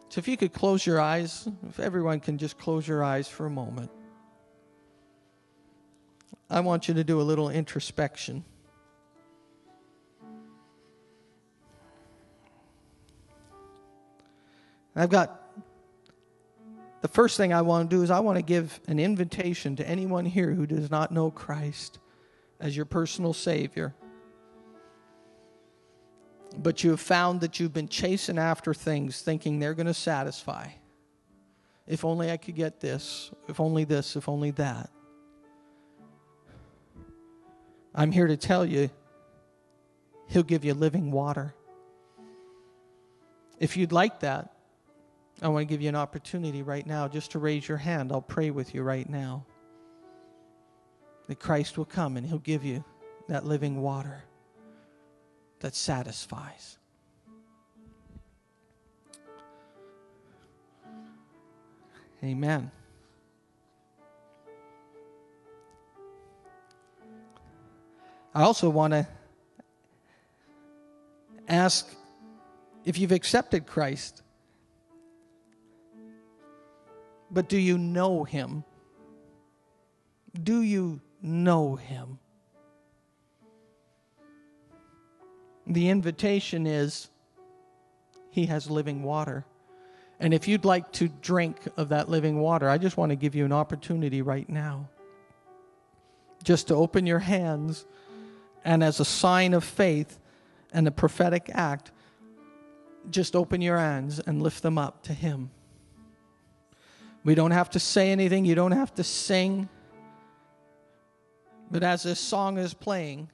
So 0.08 0.18
if 0.18 0.26
you 0.26 0.36
could 0.36 0.52
close 0.52 0.84
your 0.84 1.00
eyes, 1.00 1.48
if 1.68 1.78
everyone 1.78 2.18
can 2.20 2.36
just 2.36 2.58
close 2.58 2.86
your 2.86 3.04
eyes 3.04 3.28
for 3.28 3.46
a 3.46 3.50
moment. 3.50 3.90
I 6.50 6.60
want 6.60 6.88
you 6.88 6.94
to 6.94 7.04
do 7.04 7.20
a 7.20 7.22
little 7.22 7.48
introspection. 7.48 8.44
I've 14.94 15.08
got 15.08 15.38
the 17.00 17.08
first 17.08 17.38
thing 17.38 17.54
I 17.54 17.62
want 17.62 17.88
to 17.88 17.96
do 17.96 18.02
is 18.02 18.10
I 18.10 18.20
want 18.20 18.36
to 18.36 18.42
give 18.42 18.80
an 18.88 18.98
invitation 18.98 19.76
to 19.76 19.88
anyone 19.88 20.26
here 20.26 20.52
who 20.52 20.66
does 20.66 20.90
not 20.90 21.10
know 21.10 21.30
Christ 21.30 21.98
as 22.60 22.76
your 22.76 22.84
personal 22.84 23.32
Savior 23.32 23.94
but 26.59 26.84
you 26.84 26.90
have 26.90 27.00
found 27.00 27.40
that 27.40 27.59
you've 27.59 27.72
been 27.72 27.88
chasing 27.88 28.38
after 28.38 28.74
things 28.74 29.22
thinking 29.22 29.59
they're 29.59 29.74
going 29.74 29.86
to 29.86 29.94
satisfy. 29.94 30.68
If 31.86 32.05
only 32.05 32.30
I 32.30 32.36
could 32.36 32.55
get 32.55 32.80
this, 32.80 33.30
if 33.48 33.61
only 33.61 33.84
this, 33.84 34.16
if 34.16 34.28
only 34.28 34.50
that. 34.53 34.90
I'm 37.94 38.12
here 38.12 38.26
to 38.26 38.36
tell 38.36 38.64
you, 38.64 38.90
He'll 40.28 40.42
give 40.42 40.64
you 40.64 40.72
living 40.72 41.11
water. 41.11 41.55
If 43.59 43.76
you'd 43.76 43.92
like 43.92 44.20
that, 44.20 44.55
I 45.42 45.48
want 45.48 45.68
to 45.68 45.72
give 45.72 45.82
you 45.82 45.88
an 45.88 45.96
opportunity 45.96 46.62
right 46.62 46.86
now 46.86 47.07
just 47.09 47.32
to 47.32 47.38
raise 47.38 47.68
your 47.68 47.76
hand. 47.76 48.12
I'll 48.12 48.22
pray 48.22 48.50
with 48.50 48.74
you 48.74 48.82
right 48.82 49.09
now. 49.09 49.44
That 51.28 51.38
Christ 51.38 51.76
will 51.76 51.84
come 51.84 52.16
and 52.16 52.26
He'll 52.26 52.38
give 52.38 52.64
you 52.64 52.82
that 53.28 53.44
living 53.44 53.82
water 53.82 54.22
that 55.62 55.76
satisfies. 55.76 56.76
Amen. 62.22 62.70
I 68.34 68.42
also 68.42 68.70
want 68.70 68.92
to 68.92 69.06
ask 71.48 71.88
if 72.84 72.98
you've 72.98 73.12
accepted 73.12 73.66
Christ, 73.66 74.22
but 77.30 77.48
do 77.48 77.58
you 77.58 77.78
know 77.78 78.24
Him? 78.24 78.64
Do 80.42 80.62
you 80.62 81.00
know 81.20 81.76
Him? 81.76 82.18
The 85.72 85.88
invitation 85.88 86.66
is 86.66 87.08
He 88.30 88.46
has 88.46 88.70
living 88.70 89.02
water. 89.02 89.44
And 90.20 90.32
if 90.32 90.46
you'd 90.46 90.64
like 90.64 90.92
to 90.92 91.08
drink 91.08 91.58
of 91.76 91.88
that 91.88 92.08
living 92.08 92.40
water, 92.40 92.68
I 92.68 92.78
just 92.78 92.96
want 92.96 93.10
to 93.10 93.16
give 93.16 93.34
you 93.34 93.44
an 93.44 93.52
opportunity 93.52 94.22
right 94.22 94.48
now 94.48 94.88
just 96.44 96.68
to 96.68 96.74
open 96.74 97.06
your 97.06 97.20
hands 97.20 97.86
and 98.64 98.82
as 98.82 99.00
a 99.00 99.04
sign 99.04 99.54
of 99.54 99.64
faith 99.64 100.18
and 100.72 100.86
a 100.86 100.90
prophetic 100.90 101.50
act, 101.52 101.90
just 103.10 103.34
open 103.34 103.60
your 103.60 103.78
hands 103.78 104.20
and 104.20 104.42
lift 104.42 104.62
them 104.62 104.78
up 104.78 105.02
to 105.04 105.12
Him. 105.12 105.50
We 107.24 107.34
don't 107.34 107.50
have 107.50 107.70
to 107.70 107.80
say 107.80 108.10
anything, 108.10 108.44
you 108.44 108.54
don't 108.54 108.72
have 108.72 108.94
to 108.94 109.04
sing. 109.04 109.68
But 111.70 111.82
as 111.82 112.02
this 112.02 112.20
song 112.20 112.58
is 112.58 112.74
playing, 112.74 113.30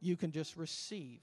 you 0.00 0.16
can 0.16 0.32
just 0.32 0.56
receive. 0.56 1.20